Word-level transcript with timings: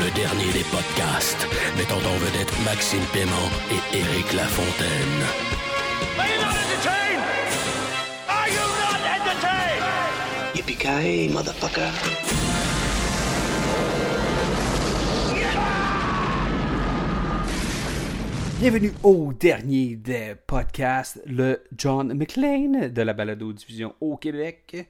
Le 0.00 0.10
dernier 0.14 0.50
des 0.54 0.64
podcasts, 0.70 1.46
mettant 1.76 1.98
en 1.98 2.16
vedette 2.16 2.50
Maxime 2.64 3.04
Paiement 3.12 3.50
et 3.70 3.98
Éric 3.98 4.32
Lafontaine. 4.32 5.20
Are 6.16 6.26
you 6.26 6.40
not 6.40 6.56
entertained? 6.56 7.22
Are 8.26 8.48
you 8.48 8.64
not 8.80 9.02
entertained? 9.04 9.84
Yippee-ki-yay, 10.54 11.28
motherfucker. 11.28 11.90
Bienvenue 18.58 18.92
au 19.02 19.34
dernier 19.34 19.96
des 19.96 20.34
podcasts, 20.46 21.20
le 21.26 21.62
John 21.76 22.14
McLean 22.14 22.88
de 22.88 23.02
la 23.02 23.12
balado-diffusion 23.12 23.94
au 24.00 24.16
Québec. 24.16 24.88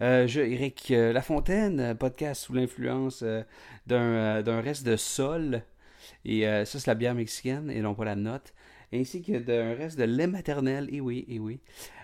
Euh, 0.00 0.26
je, 0.26 0.40
Eric 0.40 0.90
Lafontaine, 0.90 1.94
podcast 1.98 2.42
sous 2.42 2.52
l'influence 2.52 3.22
euh, 3.22 3.42
d'un 3.86 4.00
euh, 4.02 4.42
d'un 4.42 4.60
reste 4.60 4.84
de 4.84 4.96
sol. 4.96 5.62
Et 6.24 6.46
euh, 6.46 6.64
ça, 6.64 6.78
c'est 6.78 6.86
la 6.86 6.94
bière 6.94 7.14
mexicaine 7.14 7.70
et 7.70 7.80
non 7.80 7.94
pas 7.94 8.04
la 8.04 8.16
note. 8.16 8.54
Ainsi 8.92 9.22
que 9.22 9.38
d'un 9.38 9.74
reste 9.74 9.98
de 9.98 10.04
lait 10.04 10.26
maternel. 10.26 10.88
Et 10.92 11.00
oui, 11.00 11.24
et 11.28 11.38
oui. 11.38 11.60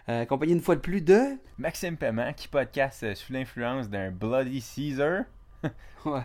Euh, 0.09 0.23
accompagné 0.23 0.53
une 0.55 0.61
fois 0.61 0.75
de 0.77 0.81
plus 0.81 1.03
de. 1.03 1.37
Maxime 1.59 1.97
Paiement 1.97 2.33
qui 2.33 2.49
podcast 2.49 3.15
sous 3.15 3.33
l'influence 3.33 3.89
d'un 3.89 4.11
Bloody 4.11 4.61
Caesar. 4.61 5.25
Ouais. 6.07 6.23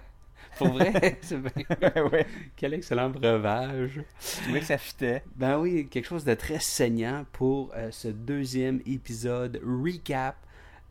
Pour 0.57 0.69
vrai, 0.69 1.17
c'est 1.21 1.38
bien. 1.38 2.03
ouais, 2.11 2.25
Quel 2.55 2.73
excellent 2.73 3.09
breuvage. 3.09 3.99
je 4.19 4.41
trouvais 4.44 4.59
que 4.61 4.66
ça 4.66 4.77
fitait? 4.77 5.22
Ben 5.35 5.59
oui, 5.59 5.88
quelque 5.89 6.07
chose 6.07 6.23
de 6.23 6.33
très 6.33 6.59
saignant 6.59 7.25
pour 7.33 7.73
euh, 7.75 7.89
ce 7.91 8.07
deuxième 8.07 8.81
épisode 8.85 9.59
recap 9.63 10.38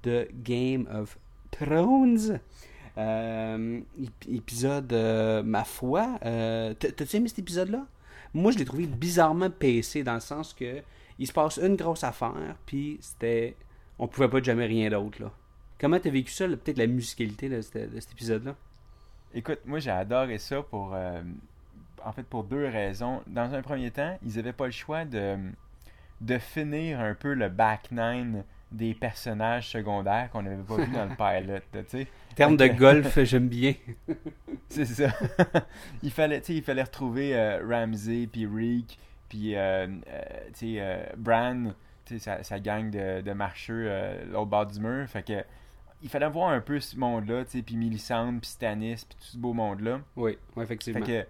de 0.02 0.28
Game 0.42 0.86
of 0.92 1.18
Thrones. 1.50 2.40
Euh, 2.96 3.80
ép- 4.00 4.36
épisode, 4.36 4.92
euh, 4.92 5.42
ma 5.42 5.64
foi, 5.64 6.18
euh, 6.24 6.74
t'as-tu 6.74 7.16
aimé 7.16 7.28
cet 7.28 7.40
épisode-là? 7.40 7.84
Moi, 8.32 8.52
je 8.52 8.58
l'ai 8.58 8.64
trouvé 8.64 8.86
bizarrement 8.86 9.50
PC 9.50 10.04
dans 10.04 10.14
le 10.14 10.20
sens 10.20 10.54
que 10.54 10.80
il 11.18 11.26
se 11.26 11.32
passe 11.32 11.58
une 11.58 11.76
grosse 11.76 12.04
affaire, 12.04 12.56
puis 12.66 12.98
c'était. 13.00 13.56
On 13.98 14.08
pouvait 14.08 14.28
pas 14.28 14.42
jamais 14.42 14.66
rien 14.66 14.90
d'autre, 14.90 15.22
là. 15.22 15.30
Comment 15.80 15.98
t'as 16.00 16.10
vécu 16.10 16.32
ça, 16.32 16.46
peut-être 16.48 16.78
la 16.78 16.86
musicalité 16.86 17.48
de, 17.48 17.60
cet- 17.60 17.92
de 17.94 18.00
cet 18.00 18.12
épisode-là? 18.12 18.54
Écoute, 19.34 19.60
moi 19.64 19.80
j'ai 19.80 19.90
adoré 19.90 20.38
ça 20.38 20.62
pour 20.62 20.92
euh, 20.94 21.20
en 22.04 22.12
fait 22.12 22.22
pour 22.24 22.44
deux 22.44 22.66
raisons. 22.68 23.22
Dans 23.26 23.52
un 23.54 23.62
premier 23.62 23.90
temps, 23.90 24.16
ils 24.24 24.38
avaient 24.38 24.52
pas 24.52 24.66
le 24.66 24.72
choix 24.72 25.04
de 25.04 25.36
de 26.20 26.38
finir 26.38 27.00
un 27.00 27.14
peu 27.14 27.34
le 27.34 27.48
back 27.48 27.90
nine 27.90 28.44
des 28.70 28.94
personnages 28.94 29.68
secondaires 29.68 30.30
qu'on 30.30 30.42
n'avait 30.42 30.62
pas 30.62 30.76
vu 30.76 30.92
dans 30.92 31.04
le 31.04 31.16
pilot, 31.16 31.58
tu 31.72 31.78
sais. 31.88 32.06
En 32.34 32.36
termes 32.36 32.56
de 32.56 32.66
golf, 32.66 33.18
j'aime 33.22 33.48
bien. 33.48 33.74
C'est 34.68 34.84
ça. 34.84 35.08
il 36.02 36.10
fallait, 36.10 36.40
tu 36.40 36.46
sais, 36.46 36.54
il 36.56 36.62
fallait 36.62 36.82
retrouver 36.82 37.36
euh, 37.36 37.64
Ramsey 37.64 38.26
puis 38.26 38.44
Reek 38.46 38.98
puis 39.28 39.56
euh, 39.56 39.86
euh, 39.86 40.22
tu 40.48 40.54
sais 40.54 40.76
euh, 40.78 41.04
Bran, 41.16 41.72
tu 42.04 42.14
sais 42.14 42.18
sa, 42.18 42.42
sa 42.42 42.60
gang 42.60 42.90
de, 42.90 43.20
de 43.20 43.32
marcheurs 43.32 43.86
euh, 43.88 44.24
l'autre 44.30 44.46
bord 44.46 44.66
du 44.66 44.80
mur. 44.80 45.08
Fait 45.08 45.24
que 45.24 45.44
il 46.02 46.08
fallait 46.08 46.28
voir 46.28 46.50
un 46.50 46.60
peu 46.60 46.80
ce 46.80 46.96
monde-là, 46.96 47.44
tu 47.44 47.52
sais, 47.52 47.62
puis 47.62 47.76
Millicent, 47.76 48.38
puis 48.38 48.50
Stannis, 48.50 49.06
puis 49.08 49.16
tout 49.18 49.24
ce 49.24 49.38
beau 49.38 49.54
monde-là. 49.54 50.00
Oui, 50.16 50.36
ouais, 50.54 50.64
effectivement. 50.64 51.04
Fait 51.04 51.24
que, 51.24 51.26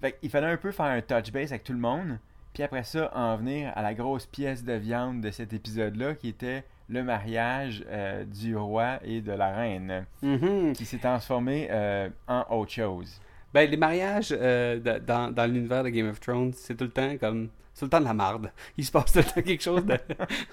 fait 0.00 0.18
il 0.22 0.30
fallait 0.30 0.46
un 0.46 0.56
peu 0.56 0.72
faire 0.72 0.86
un 0.86 1.02
touch 1.02 1.30
base 1.30 1.52
avec 1.52 1.64
tout 1.64 1.74
le 1.74 1.78
monde, 1.78 2.18
puis 2.54 2.62
après 2.62 2.84
ça 2.84 3.12
en 3.14 3.36
venir 3.36 3.70
à 3.76 3.82
la 3.82 3.94
grosse 3.94 4.26
pièce 4.26 4.64
de 4.64 4.72
viande 4.72 5.20
de 5.20 5.30
cet 5.30 5.52
épisode-là, 5.52 6.14
qui 6.14 6.28
était 6.28 6.64
le 6.88 7.02
mariage 7.02 7.84
euh, 7.88 8.24
du 8.24 8.56
roi 8.56 8.98
et 9.04 9.20
de 9.20 9.32
la 9.32 9.52
reine, 9.54 10.06
Mhm. 10.22 10.72
qui 10.72 10.84
s'est 10.84 10.98
transformé 10.98 11.68
euh, 11.70 12.08
en 12.26 12.44
autre 12.50 12.72
chose. 12.72 13.20
Ben, 13.52 13.68
les 13.70 13.76
mariages 13.76 14.34
euh, 14.38 14.78
de- 14.78 14.98
dans, 15.04 15.30
dans 15.32 15.46
l'univers 15.50 15.82
de 15.84 15.88
Game 15.90 16.08
of 16.08 16.20
Thrones, 16.20 16.52
c'est 16.54 16.76
tout 16.76 16.84
le 16.84 16.90
temps 16.90 17.16
comme. 17.18 17.48
C'est 17.74 17.80
tout 17.80 17.86
le 17.86 17.90
temps 17.90 18.00
de 18.00 18.04
la 18.06 18.14
marde. 18.14 18.50
Il 18.76 18.84
se 18.84 18.90
passe 18.90 19.12
tout 19.12 19.18
le 19.18 19.24
temps 19.24 19.42
quelque 19.42 19.62
chose 19.62 19.84
de. 19.86 19.96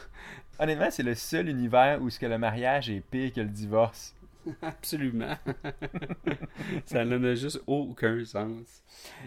Honnêtement, 0.60 0.90
c'est 0.92 1.04
le 1.04 1.16
seul 1.16 1.50
univers 1.50 2.02
où 2.02 2.10
ce 2.10 2.20
que 2.20 2.26
le 2.28 2.38
mariage 2.38 2.90
est 2.90 3.02
pire 3.02 3.34
que 3.34 3.42
le 3.42 3.48
divorce. 3.50 4.14
Absolument. 4.62 5.36
ça 6.86 7.04
n'a 7.04 7.36
juste 7.36 7.62
aucun 7.68 8.24
sens. 8.26 8.84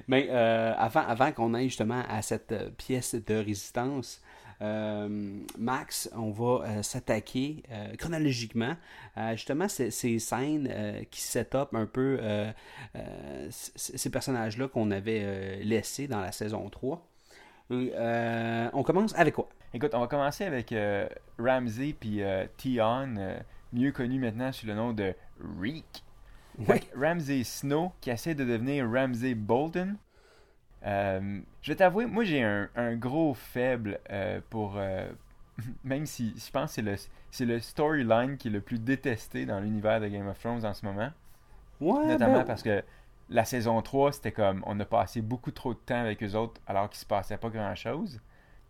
Mais 0.07 0.29
euh, 0.31 0.73
avant, 0.79 1.01
avant 1.07 1.33
qu'on 1.33 1.55
aille 1.55 1.69
justement 1.69 2.03
à 2.09 2.23
cette 2.23 2.55
pièce 2.77 3.15
de 3.15 3.35
résistance, 3.35 4.23
Max, 4.61 6.11
on 6.17 6.31
va 6.31 6.65
euh, 6.67 6.83
s'attaquer 6.83 7.63
euh, 7.71 7.95
chronologiquement 7.97 8.77
à 9.15 9.35
justement 9.37 9.69
ces, 9.69 9.91
ces 9.91 10.19
scènes 10.19 10.69
euh, 10.71 11.03
qui 11.11 11.21
set 11.21 11.55
up 11.55 11.75
un 11.75 11.87
peu 11.87 12.19
euh, 12.21 12.51
euh, 12.97 13.49
ces 13.51 14.11
personnages-là 14.11 14.69
qu'on 14.69 14.91
avait 14.91 15.21
euh, 15.23 15.63
laissés 15.63 16.09
dans 16.09 16.21
la 16.21 16.33
saison 16.33 16.69
3. 16.69 17.07
Et, 17.71 17.93
euh, 17.95 18.71
on 18.73 18.83
commence 18.83 19.15
avec 19.15 19.35
quoi? 19.35 19.49
Écoute, 19.75 19.91
on 19.95 20.01
va 20.01 20.07
commencer 20.07 20.45
avec 20.45 20.73
euh, 20.73 21.07
Ramsey 21.39 21.95
puis 21.99 22.23
euh, 22.23 22.47
Tion, 22.57 23.15
euh, 23.19 23.39
mieux 23.73 23.93
connu 23.93 24.19
maintenant 24.19 24.51
sous 24.51 24.67
le 24.67 24.75
nom 24.75 24.93
de 24.93 25.15
Reek. 25.61 26.03
Ramsey 26.97 27.45
Snow 27.45 27.93
qui 28.01 28.11
essaie 28.11 28.35
de 28.35 28.45
devenir 28.45 28.91
Ramsey 28.91 29.35
Bolton. 29.35 29.97
Euh, 30.87 31.41
je 31.62 31.72
vais 31.72 31.77
t'avouer, 31.77 32.06
moi 32.06 32.25
j'ai 32.25 32.43
un, 32.43 32.69
un 32.77 32.94
gros 32.97 33.34
faible 33.34 33.99
euh, 34.11 34.41
pour. 34.50 34.75
euh, 34.77 35.11
même 35.84 36.06
si 36.06 36.34
je 36.39 36.50
pense 36.50 36.71
que 36.71 36.75
c'est 36.77 36.83
le, 36.83 36.97
c'est 37.31 37.44
le 37.47 37.61
storyline 37.61 38.37
qui 38.37 38.49
est 38.49 38.50
le 38.50 38.61
plus 38.61 38.78
détesté 38.78 39.44
dans 39.47 39.61
l'univers 39.61 40.00
de 40.00 40.09
Game 40.09 40.28
of 40.28 40.39
Thrones 40.39 40.65
en 40.65 40.75
ce 40.75 40.87
moment. 40.87 41.11
Ouais, 41.81 42.06
Notamment 42.06 42.39
ben, 42.39 42.44
parce 42.44 42.62
que 42.62 42.83
la 43.31 43.44
saison 43.44 43.81
3, 43.83 44.12
c'était 44.12 44.33
comme 44.33 44.62
on 44.66 44.78
a 44.81 44.84
passé 44.84 45.21
beaucoup 45.22 45.50
trop 45.53 45.75
de 45.75 45.78
temps 45.78 46.00
avec 46.00 46.22
eux 46.22 46.34
autres 46.34 46.61
alors 46.66 46.89
qu'il 46.91 46.99
se 46.99 47.06
passait 47.06 47.37
pas 47.39 47.50
grand 47.50 47.75
chose. 47.75 48.21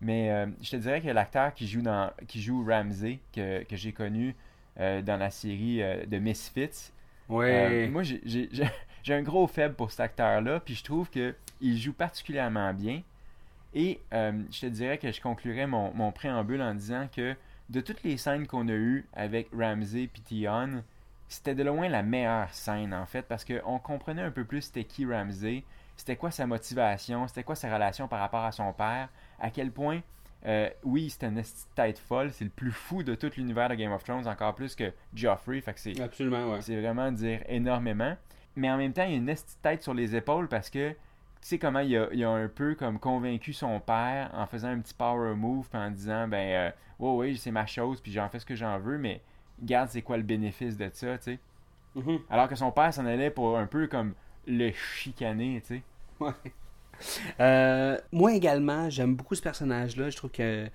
Mais 0.01 0.47
je 0.63 0.71
te 0.73 0.77
dirais 0.77 1.01
que 1.03 1.09
l'acteur 1.09 1.55
qui 1.55 1.67
joue 1.69 1.83
dans 1.83 2.13
qui 2.29 2.41
joue 2.43 2.65
Ramsey, 2.65 3.21
que, 3.35 3.65
que 3.65 3.77
j'ai 3.77 3.93
connu 3.93 4.37
dans 4.77 5.17
la 5.19 5.31
série 5.31 5.83
de 6.07 6.19
Misfits, 6.19 6.93
Ouais. 7.29 7.89
moi 7.89 8.03
j'ai- 8.03 8.21
j'ai 8.25 8.49
j'ai- 8.53 8.69
j'ai 9.03 9.15
un 9.15 9.23
gros 9.23 9.47
faible 9.47 9.75
pour 9.75 9.91
cet 9.91 10.01
acteur-là, 10.01 10.61
puis 10.61 10.75
je 10.75 10.85
trouve 10.85 11.11
que 11.11 11.35
il 11.61 11.79
joue 11.79 11.93
particulièrement 11.93 12.73
bien. 12.73 13.03
Et 13.75 14.01
euh, 14.13 14.33
je 14.51 14.61
te 14.61 14.67
dirais 14.67 14.99
que 14.99 15.13
je 15.13 15.21
conclurais 15.21 15.67
mon, 15.67 15.93
mon 15.93 16.11
préambule 16.11 16.63
en 16.63 16.75
disant 16.75 17.09
que 17.15 17.37
de 17.69 17.81
toutes 17.81 18.03
les 18.03 18.17
scènes 18.17 18.47
qu'on 18.47 18.69
a 18.69 18.73
eues 18.73 19.07
avec 19.13 19.49
Ramsey 19.53 20.05
et 20.05 20.21
Tion, 20.25 20.83
c'était 21.29 21.55
de 21.55 21.63
loin 21.63 21.89
la 21.89 22.03
meilleure 22.03 22.53
scène 22.53 22.95
en 22.95 23.05
fait, 23.05 23.23
parce 23.23 23.45
qu'on 23.45 23.79
comprenait 23.79 24.23
un 24.23 24.31
peu 24.31 24.45
plus 24.45 24.63
c'était 24.63 24.85
qui 24.85 25.05
Ramsey, 25.05 25.65
c'était 25.97 26.17
quoi 26.17 26.31
sa 26.31 26.47
motivation, 26.47 27.29
c'était 27.29 27.45
quoi 27.45 27.55
sa 27.55 27.73
relation 27.73 28.09
par 28.09 28.21
rapport 28.21 28.45
à 28.45 28.53
son 28.53 28.73
père, 28.73 29.11
à 29.39 29.51
quel 29.51 29.71
point, 29.71 30.01
euh, 30.47 30.71
oui, 30.85 31.11
c'était 31.11 31.27
une 31.27 31.43
tête 31.75 31.99
folle, 31.99 32.33
c'est 32.33 32.45
le 32.45 32.51
plus 32.51 32.73
fou 32.73 33.03
de 33.03 33.15
tout 33.15 33.31
l'univers 33.37 33.69
de 33.69 33.75
Game 33.75 33.93
of 33.93 34.03
Thrones, 34.05 34.27
encore 34.27 34.55
plus 34.55 34.75
que 34.75 34.93
Joffrey, 35.13 35.61
fait 35.61 35.75
que 35.75 35.81
c'est 35.81 36.01
Absolument, 36.01 36.53
ouais. 36.53 36.63
c'est 36.63 36.81
vraiment 36.81 37.13
dire 37.13 37.43
énormément. 37.49 38.17
Mais 38.57 38.71
en 38.71 38.77
même 38.77 38.93
temps, 38.93 39.05
il 39.05 39.11
y 39.11 39.15
a 39.15 39.17
une 39.17 39.35
tête 39.63 39.83
sur 39.83 39.95
les 39.95 40.17
épaules 40.17 40.49
parce 40.49 40.71
que 40.71 40.95
tu 41.41 41.49
sais 41.49 41.59
comment 41.59 41.81
il 41.81 41.97
a, 41.97 42.09
il 42.13 42.23
a 42.25 42.31
un 42.31 42.49
peu 42.49 42.75
comme 42.75 42.99
convaincu 42.99 43.53
son 43.53 43.81
père 43.81 44.31
en 44.35 44.47
faisant 44.47 44.69
un 44.69 44.79
petit 44.81 44.95
power 44.95 45.35
move 45.35 45.69
puis 45.71 45.79
en 45.81 45.91
disant 45.91 46.29
ben 46.29 46.71
euh, 46.71 46.71
ouais 46.99 47.31
ouais 47.31 47.37
c'est 47.37 47.51
ma 47.51 47.67
chose 47.67 48.01
puis 48.01 48.13
j'en 48.13 48.29
fais 48.29 48.39
ce 48.41 48.47
que 48.47 48.55
j'en 48.57 48.79
veux 48.79 48.99
mais 48.99 49.21
regarde 49.61 49.89
c'est 49.91 50.03
quoi 50.03 50.17
le 50.17 50.23
bénéfice 50.23 50.77
de 50.77 50.91
ça 50.93 51.19
tu 51.19 51.25
sais? 51.25 51.39
Mhm. 51.95 52.19
alors 52.31 52.49
que 52.49 52.55
son 52.57 52.71
père 52.71 52.93
s'en 52.93 53.07
allait 53.07 53.31
pour 53.31 53.59
un 53.59 53.67
peu 53.67 53.87
comme 53.87 54.15
le 54.47 54.71
chicaner 54.73 55.61
tu 55.67 55.77
sais 55.77 55.83
Ouais. 56.21 56.33
Euh, 57.41 57.97
moi 58.13 58.33
également, 58.35 58.91
j'aime 58.91 59.15
beaucoup 59.15 59.35
ce 59.37 59.43
personnage-là. 59.43 60.11
Je 60.11 60.17
trouve 60.17 60.31
que 60.31 60.69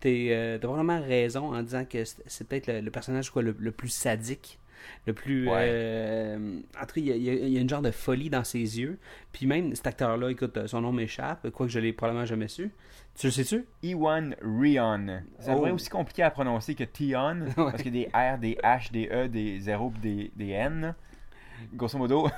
t'es, 0.00 0.28
euh, 0.30 0.58
t'as 0.58 0.68
vraiment 0.68 1.00
raison 1.00 1.54
en 1.54 1.62
disant 1.62 1.84
que 1.84 2.04
c'est, 2.04 2.22
c'est 2.26 2.48
peut-être 2.48 2.66
le, 2.68 2.80
le 2.80 2.90
personnage 2.90 3.30
quoi, 3.30 3.42
le, 3.42 3.54
le 3.58 3.72
plus 3.72 3.88
sadique. 3.90 4.58
Le 5.06 5.12
plus. 5.12 5.48
Ouais. 5.48 5.54
euh, 5.68 6.58
en 6.80 6.86
tout 6.86 6.94
cas, 6.94 7.00
il 7.00 7.06
y, 7.06 7.30
a, 7.30 7.32
y 7.34 7.52
y 7.52 7.58
une 7.58 7.68
genre 7.68 7.82
de 7.82 7.90
folie 7.90 8.30
dans 8.30 8.44
ses 8.44 8.58
yeux. 8.80 8.98
Puis 9.32 9.46
même 9.46 9.74
cet 9.74 9.86
acteur-là, 9.86 10.30
écoute, 10.30 10.66
son 10.66 10.80
nom 10.80 10.92
m'échappe, 10.92 11.48
quoique 11.50 11.72
je 11.72 11.78
l'ai 11.78 11.92
probablement 11.92 12.26
jamais 12.26 12.48
su. 12.48 12.70
Tu 13.18 13.26
le 13.28 13.30
sais-tu? 13.32 13.64
Iwan 13.82 14.34
Rion. 14.42 15.20
Ça 15.38 15.56
Oh. 15.56 15.66
aussi 15.68 15.88
compliqué 15.88 16.22
à 16.22 16.30
prononcer 16.30 16.74
que 16.74 16.84
Tion, 16.84 17.46
parce 17.56 17.82
qu'il 17.82 17.96
y 17.96 18.06
a 18.12 18.36
des 18.36 18.56
R, 18.56 18.58
des 18.58 18.58
H, 18.62 18.92
des 18.92 19.08
E, 19.10 19.28
des 19.28 19.58
0 19.60 19.92
des, 20.02 20.30
des 20.36 20.50
N. 20.50 20.94
grosso 21.72 21.96
modo, 21.96 22.28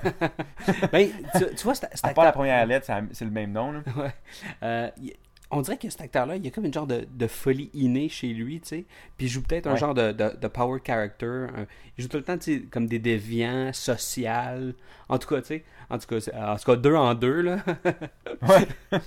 Ben, 0.92 1.08
tu, 1.36 1.44
tu 1.56 1.64
vois, 1.64 1.74
cet 1.74 1.88
à 2.04 2.14
part 2.14 2.24
la 2.24 2.30
première 2.32 2.64
lettre, 2.66 2.86
c'est 3.12 3.24
le 3.24 3.30
même 3.32 3.50
nom. 3.52 3.72
Là. 3.72 3.80
Ouais. 3.96 4.10
Euh, 4.62 4.90
on 5.50 5.62
dirait 5.62 5.78
que 5.78 5.88
cet 5.88 6.00
acteur-là, 6.02 6.36
il 6.36 6.44
y 6.44 6.48
a 6.48 6.50
comme 6.50 6.66
une 6.66 6.74
genre 6.74 6.86
de, 6.86 7.06
de 7.10 7.26
folie 7.26 7.70
innée 7.72 8.08
chez 8.10 8.28
lui, 8.34 8.60
tu 8.60 8.68
sais. 8.68 8.84
Puis 9.16 9.26
il 9.26 9.28
joue 9.30 9.42
peut-être 9.42 9.66
un 9.66 9.72
Ouais. 9.72 9.78
genre 9.78 9.94
de, 9.94 10.12
de, 10.12 10.36
de 10.40 10.46
power 10.48 10.78
character. 10.86 11.46
un- 11.56 11.66
il 11.96 12.02
joue 12.02 12.08
tout 12.08 12.18
le 12.18 12.22
temps, 12.22 12.36
tu 12.36 12.54
sais, 12.58 12.60
comme 12.70 12.86
des 12.86 12.98
déviants, 12.98 13.72
social. 13.72 14.74
En 15.08 15.18
tout 15.18 15.26
cas, 15.28 15.40
tu 15.40 15.46
sais. 15.48 15.64
En 15.90 15.98
tout 15.98 16.06
cas, 16.06 16.16
en 16.52 16.56
tout 16.56 16.64
cas, 16.64 16.76
deux 16.76 16.94
en 16.94 17.14
deux, 17.14 17.40
là. 17.40 17.64
Ouais. 18.42 18.68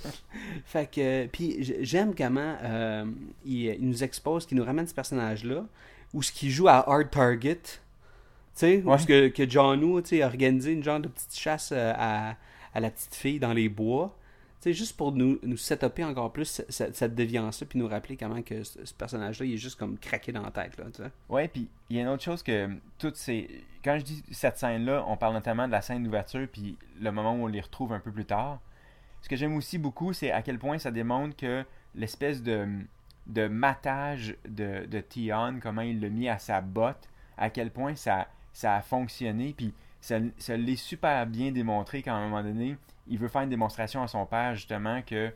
fait 0.64 0.90
que, 0.90 1.26
puis 1.26 1.58
j'aime 1.80 2.14
comment 2.14 2.56
euh, 2.64 3.04
il, 3.44 3.66
il 3.66 3.88
nous 3.88 4.02
expose, 4.04 4.44
qu'il 4.46 4.56
nous 4.58 4.64
ramène 4.64 4.86
ce 4.86 4.94
personnage-là, 4.94 5.64
où 6.12 6.22
ce 6.22 6.32
qu'il 6.32 6.50
joue 6.50 6.68
à 6.68 6.88
Hard 6.88 7.10
Target, 7.10 7.56
tu 7.56 7.70
sais, 8.54 8.82
où 8.84 8.90
Ouais. 8.90 8.98
ce 8.98 9.06
que, 9.06 9.28
que 9.28 9.48
John 9.48 9.82
Woo, 9.82 10.00
tu 10.02 10.08
sais, 10.10 10.22
a 10.22 10.26
organisé 10.26 10.72
une 10.72 10.82
genre 10.82 11.00
de 11.00 11.08
petite 11.08 11.34
chasse 11.38 11.70
euh, 11.72 11.92
à, 11.96 12.34
à 12.74 12.80
la 12.80 12.90
petite 12.90 13.14
fille 13.14 13.38
dans 13.38 13.52
les 13.52 13.68
bois. 13.68 14.16
Sais, 14.62 14.72
juste 14.72 14.96
pour 14.96 15.10
nous, 15.10 15.40
nous 15.42 15.56
setuper 15.56 16.04
encore 16.04 16.32
plus 16.32 16.44
ce- 16.44 16.62
ce- 16.68 16.92
cette 16.92 17.16
déviance-là, 17.16 17.66
puis 17.68 17.80
nous 17.80 17.88
rappeler 17.88 18.16
comment 18.16 18.42
que 18.42 18.62
ce, 18.62 18.84
ce 18.86 18.94
personnage-là, 18.94 19.44
il 19.44 19.54
est 19.54 19.56
juste 19.56 19.76
comme 19.76 19.98
craqué 19.98 20.30
dans 20.30 20.42
la 20.42 20.52
tête, 20.52 20.76
là, 20.78 20.84
tu 20.94 21.02
sais. 21.02 21.10
Ouais, 21.28 21.48
puis 21.48 21.68
il 21.90 21.96
y 21.96 21.98
a 21.98 22.02
une 22.02 22.08
autre 22.08 22.22
chose 22.22 22.44
que 22.44 22.68
toutes 22.96 23.16
ces. 23.16 23.48
Quand 23.84 23.98
je 23.98 24.04
dis 24.04 24.22
cette 24.30 24.58
scène-là, 24.58 25.04
on 25.08 25.16
parle 25.16 25.34
notamment 25.34 25.66
de 25.66 25.72
la 25.72 25.82
scène 25.82 26.04
d'ouverture, 26.04 26.46
puis 26.52 26.76
le 27.00 27.10
moment 27.10 27.32
où 27.34 27.42
on 27.42 27.46
les 27.48 27.60
retrouve 27.60 27.92
un 27.92 27.98
peu 27.98 28.12
plus 28.12 28.24
tard. 28.24 28.60
Ce 29.20 29.28
que 29.28 29.34
j'aime 29.34 29.56
aussi 29.56 29.78
beaucoup, 29.78 30.12
c'est 30.12 30.30
à 30.30 30.42
quel 30.42 30.58
point 30.60 30.78
ça 30.78 30.92
démontre 30.92 31.36
que 31.36 31.64
l'espèce 31.96 32.40
de, 32.42 32.68
de 33.26 33.48
matage 33.48 34.36
de, 34.48 34.86
de 34.86 35.00
Tion, 35.00 35.58
comment 35.60 35.82
il 35.82 36.00
l'a 36.00 36.08
mis 36.08 36.28
à 36.28 36.38
sa 36.38 36.60
botte, 36.60 37.08
à 37.36 37.50
quel 37.50 37.70
point 37.72 37.96
ça, 37.96 38.28
ça 38.52 38.76
a 38.76 38.80
fonctionné, 38.82 39.54
puis 39.56 39.74
ça, 40.00 40.18
ça 40.38 40.56
l'est 40.56 40.76
super 40.76 41.26
bien 41.26 41.50
démontré 41.52 42.02
qu'à 42.02 42.14
un 42.14 42.28
moment 42.28 42.42
donné, 42.44 42.76
il 43.08 43.18
veut 43.18 43.28
faire 43.28 43.42
une 43.42 43.50
démonstration 43.50 44.02
à 44.02 44.06
son 44.08 44.26
père, 44.26 44.54
justement, 44.54 45.02
que 45.02 45.32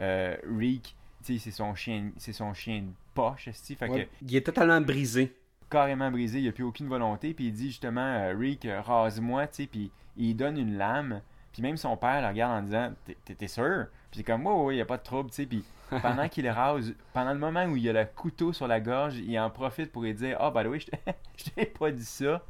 euh, 0.00 0.36
Reek, 0.58 0.94
c'est 1.22 1.38
son 1.38 1.74
chien, 1.74 2.10
c'est 2.16 2.32
son 2.32 2.54
chien 2.54 2.80
de 2.82 2.90
poche, 3.14 3.48
fait 3.50 3.76
que. 3.88 4.06
Il 4.22 4.34
est 4.36 4.40
totalement 4.46 4.80
brisé. 4.80 5.36
carrément 5.68 6.10
brisé, 6.10 6.38
il 6.38 6.42
n'y 6.42 6.48
a 6.48 6.52
plus 6.52 6.64
aucune 6.64 6.88
volonté, 6.88 7.34
puis 7.34 7.46
il 7.46 7.52
dit 7.52 7.68
justement, 7.68 8.00
euh, 8.00 8.34
Rick, 8.36 8.64
euh, 8.64 8.80
rase-moi, 8.80 9.46
puis 9.70 9.90
il 10.16 10.34
donne 10.34 10.58
une 10.58 10.76
lame, 10.78 11.20
puis 11.52 11.62
même 11.62 11.76
son 11.76 11.96
père 11.96 12.22
le 12.22 12.28
regarde 12.28 12.52
en 12.52 12.62
disant, 12.62 12.92
T'es- 13.24 13.48
sûr? 13.48 13.86
Puis 14.10 14.18
c'est 14.18 14.24
comme, 14.24 14.46
ouais, 14.46 14.52
ouais, 14.52 14.74
il 14.74 14.76
n'y 14.78 14.82
a 14.82 14.86
pas 14.86 14.96
de 14.96 15.02
trouble, 15.02 15.30
tu 15.30 15.36
sais, 15.36 15.46
puis 15.46 15.64
pendant 16.02 16.28
qu'il 16.28 16.48
rase, 16.48 16.94
pendant 17.12 17.32
le 17.32 17.38
moment 17.38 17.64
où 17.66 17.76
il 17.76 17.88
a 17.88 17.92
le 17.92 18.04
couteau 18.16 18.52
sur 18.52 18.66
la 18.66 18.80
gorge, 18.80 19.16
il 19.18 19.38
en 19.38 19.50
profite 19.50 19.92
pour 19.92 20.02
lui 20.02 20.14
dire, 20.14 20.36
ah, 20.40 20.50
bah 20.50 20.62
oui, 20.66 20.80
je 20.80 20.86
t'ai- 20.86 20.98
je 21.36 21.50
t'ai 21.50 21.66
pas 21.66 21.90
dit 21.90 22.04
ça, 22.04 22.42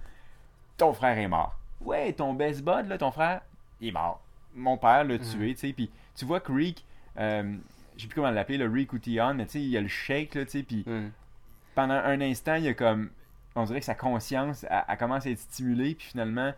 ton 0.77 0.93
frère 0.93 1.19
est 1.19 1.29
mort. 1.29 1.57
Ouais, 1.81 2.13
ton 2.13 2.33
best 2.35 2.63
bud, 2.63 2.87
là, 2.87 2.97
ton 2.99 3.11
frère, 3.11 3.41
il 3.81 3.89
est 3.89 3.93
mort. 3.93 4.21
Mon 4.55 4.77
père 4.77 5.05
l'a 5.05 5.19
tué, 5.19 5.55
tu 5.55 5.61
sais, 5.61 5.73
puis 5.73 5.91
tu 6.17 6.25
vois 6.25 6.41
que 6.41 6.53
Rick, 6.53 6.85
euh, 7.19 7.57
je 7.97 8.03
sais 8.03 8.09
plus 8.09 8.15
comment 8.17 8.31
l'appeler, 8.31 8.59
le 8.59 8.69
Rick 8.69 8.93
ou 8.93 8.99
Tion, 8.99 9.35
mais 9.35 9.47
tu 9.47 9.53
sais, 9.53 9.61
il 9.61 9.69
y 9.69 9.77
a 9.77 9.81
le 9.81 9.89
shake, 9.89 10.35
là, 10.35 10.45
tu 10.45 10.51
sais, 10.53 10.63
puis 10.63 10.85
pendant 11.75 11.95
un 11.95 12.21
instant, 12.21 12.55
il 12.57 12.65
y 12.65 12.69
a 12.69 12.75
comme. 12.75 13.11
On 13.57 13.65
dirait 13.65 13.81
que 13.81 13.87
sa 13.87 13.95
conscience, 13.95 14.65
elle, 14.71 14.85
elle 14.89 14.97
commence 14.97 15.27
à 15.27 15.31
être 15.31 15.39
stimulée, 15.41 15.95
puis 15.95 16.07
finalement, 16.09 16.53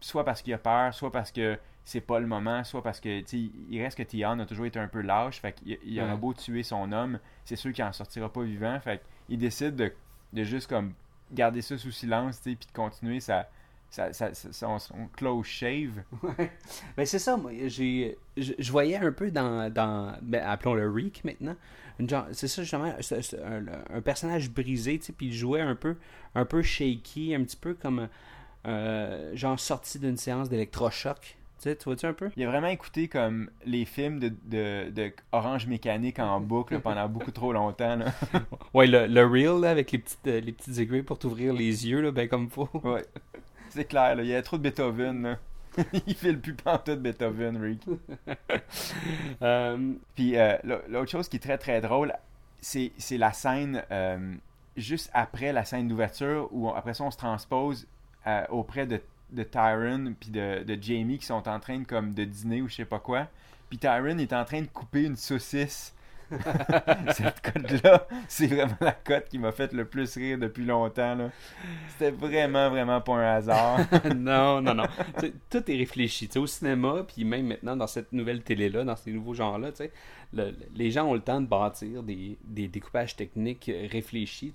soit 0.00 0.24
parce 0.24 0.42
qu'il 0.42 0.52
a 0.54 0.58
peur, 0.58 0.92
soit 0.92 1.12
parce 1.12 1.30
que 1.32 1.58
c'est 1.84 2.00
pas 2.00 2.20
le 2.20 2.26
moment, 2.26 2.62
soit 2.64 2.82
parce 2.82 3.00
que, 3.00 3.20
tu 3.22 3.26
sais, 3.26 3.50
il 3.70 3.82
reste 3.82 3.98
que 3.98 4.02
Tion 4.04 4.38
a 4.38 4.46
toujours 4.46 4.66
été 4.66 4.78
un 4.78 4.88
peu 4.88 5.00
lâche, 5.02 5.40
fait 5.40 5.52
qu'il 5.52 5.78
il 5.84 6.00
Ouais. 6.00 6.16
beau 6.16 6.32
tuer 6.34 6.62
son 6.62 6.90
homme, 6.92 7.18
c'est 7.44 7.56
sûr 7.56 7.72
qu'il 7.72 7.82
en 7.84 7.92
sortira 7.92 8.32
pas 8.32 8.42
vivant, 8.42 8.78
fait 8.80 9.02
qu'il 9.26 9.38
décide 9.38 9.74
de, 9.76 9.92
de 10.32 10.44
juste 10.44 10.68
comme 10.68 10.92
garder 11.32 11.62
ça 11.62 11.76
sous 11.78 11.90
silence, 11.90 12.40
tu 12.42 12.50
sais, 12.50 12.56
puis 12.56 12.66
de 12.68 12.72
continuer 12.72 13.20
sa, 13.20 13.48
sa- 14.12 14.34
son, 14.34 14.78
son 14.78 15.08
close 15.16 15.46
shave. 15.46 16.02
Ouais. 16.22 16.50
Ben 16.96 17.04
c'est 17.06 17.18
ça, 17.18 17.36
moi, 17.36 17.52
j'ai, 17.66 18.16
je, 18.36 18.52
je 18.58 18.72
voyais 18.72 18.96
un 18.96 19.12
peu 19.12 19.30
dans, 19.30 19.70
dans 19.72 20.16
ben, 20.22 20.42
appelons 20.44 20.74
le 20.74 20.88
Reek 20.90 21.22
maintenant, 21.24 21.56
c'est 22.32 22.48
ça 22.48 22.62
justement, 22.62 22.84
un, 23.44 23.96
un 23.96 24.00
personnage 24.00 24.50
brisé, 24.50 24.98
tu 24.98 25.06
sais, 25.06 25.12
puis 25.12 25.26
il 25.26 25.32
jouait 25.34 25.60
un 25.60 25.74
peu, 25.74 25.96
un 26.34 26.44
peu 26.44 26.62
shaky, 26.62 27.34
un 27.34 27.42
petit 27.44 27.56
peu 27.56 27.74
comme, 27.74 28.08
euh, 28.66 29.36
genre 29.36 29.58
sorti 29.60 29.98
d'une 29.98 30.16
séance 30.16 30.48
d'électrochoc, 30.48 31.20
tu 31.20 31.34
sais, 31.58 31.76
tu 31.76 31.84
vois-tu 31.84 32.06
un 32.06 32.12
peu? 32.12 32.30
Il 32.36 32.42
a 32.44 32.48
vraiment 32.48 32.68
écouté 32.68 33.08
comme 33.08 33.50
les 33.64 33.84
films 33.84 34.18
de, 34.18 34.28
de, 34.46 34.90
de 34.90 35.12
Orange 35.32 35.66
Mécanique 35.66 36.18
en 36.18 36.40
boucle 36.52 36.80
pendant 36.80 37.08
beaucoup 37.08 37.30
trop 37.30 37.52
longtemps, 37.52 37.96
là. 37.96 38.06
Ouais, 38.74 38.86
le, 38.86 39.06
le 39.06 39.24
reel, 39.26 39.60
là, 39.60 39.70
avec 39.70 39.92
les 39.92 39.98
petites, 39.98 40.26
les 40.26 40.52
petites 40.52 40.78
aiguilles 40.78 41.02
pour 41.02 41.18
t'ouvrir 41.18 41.52
les 41.52 41.86
yeux, 41.88 42.00
là, 42.00 42.10
ben 42.10 42.28
comme 42.28 42.48
faut. 42.50 42.68
Ouais. 42.82 43.04
C'est 43.74 43.84
clair, 43.84 44.14
là. 44.16 44.22
il 44.22 44.28
y 44.28 44.34
a 44.34 44.42
trop 44.42 44.56
de 44.58 44.62
Beethoven. 44.62 45.22
Là. 45.22 45.38
il 46.06 46.14
fait 46.14 46.32
le 46.32 46.38
plus 46.38 46.54
pantoute 46.54 46.96
de 46.96 47.10
Beethoven, 47.10 47.56
Rick. 47.62 47.82
Euh, 49.42 49.92
Puis 50.14 50.36
euh, 50.36 50.56
l'au- 50.64 50.82
l'autre 50.88 51.10
chose 51.10 51.28
qui 51.28 51.36
est 51.36 51.40
très 51.40 51.58
très 51.58 51.80
drôle, 51.80 52.12
c'est 52.60 52.92
c'est 52.98 53.18
la 53.18 53.32
scène 53.32 53.82
euh, 53.90 54.34
juste 54.76 55.10
après 55.14 55.52
la 55.52 55.64
scène 55.64 55.88
d'ouverture 55.88 56.48
où 56.52 56.68
on- 56.68 56.74
après 56.74 56.94
ça 56.94 57.04
on 57.04 57.10
se 57.10 57.16
transpose 57.16 57.86
euh, 58.26 58.44
auprès 58.50 58.86
de, 58.86 59.00
de 59.30 59.42
Tyron 59.42 60.14
puis 60.18 60.30
de, 60.30 60.62
de 60.62 60.78
Jamie 60.80 61.18
qui 61.18 61.26
sont 61.26 61.48
en 61.48 61.58
train 61.60 61.80
de, 61.80 61.84
comme, 61.86 62.14
de 62.14 62.24
dîner 62.24 62.62
ou 62.62 62.68
je 62.68 62.76
sais 62.76 62.84
pas 62.84 63.00
quoi. 63.00 63.26
Puis 63.68 63.78
Tyron 63.78 64.18
est 64.18 64.32
en 64.32 64.44
train 64.44 64.60
de 64.62 64.66
couper 64.66 65.04
une 65.04 65.16
saucisse. 65.16 65.94
Cette 67.14 67.40
cote-là, 67.42 68.06
c'est 68.28 68.46
vraiment 68.46 68.76
la 68.80 68.92
cote 68.92 69.28
qui 69.28 69.38
m'a 69.38 69.52
fait 69.52 69.72
le 69.72 69.84
plus 69.84 70.14
rire 70.16 70.38
depuis 70.38 70.64
longtemps. 70.64 71.14
là. 71.14 71.30
C'était 71.90 72.10
vraiment, 72.10 72.70
vraiment 72.70 73.00
pas 73.00 73.14
un 73.14 73.36
hasard. 73.36 73.80
non, 74.16 74.60
non, 74.60 74.74
non. 74.74 74.86
Tout 75.50 75.70
est 75.70 75.76
réfléchi. 75.76 76.28
Au 76.36 76.46
cinéma, 76.46 77.04
puis 77.06 77.24
même 77.24 77.46
maintenant 77.46 77.76
dans 77.76 77.86
cette 77.86 78.12
nouvelle 78.12 78.42
télé-là, 78.42 78.84
dans 78.84 78.96
ces 78.96 79.12
nouveaux 79.12 79.34
genres-là, 79.34 79.70
le- 80.32 80.54
les 80.74 80.90
gens 80.90 81.06
ont 81.06 81.14
le 81.14 81.20
temps 81.20 81.40
de 81.40 81.46
bâtir 81.46 82.02
des, 82.02 82.38
des 82.44 82.68
découpages 82.68 83.16
techniques 83.16 83.70
réfléchis, 83.90 84.52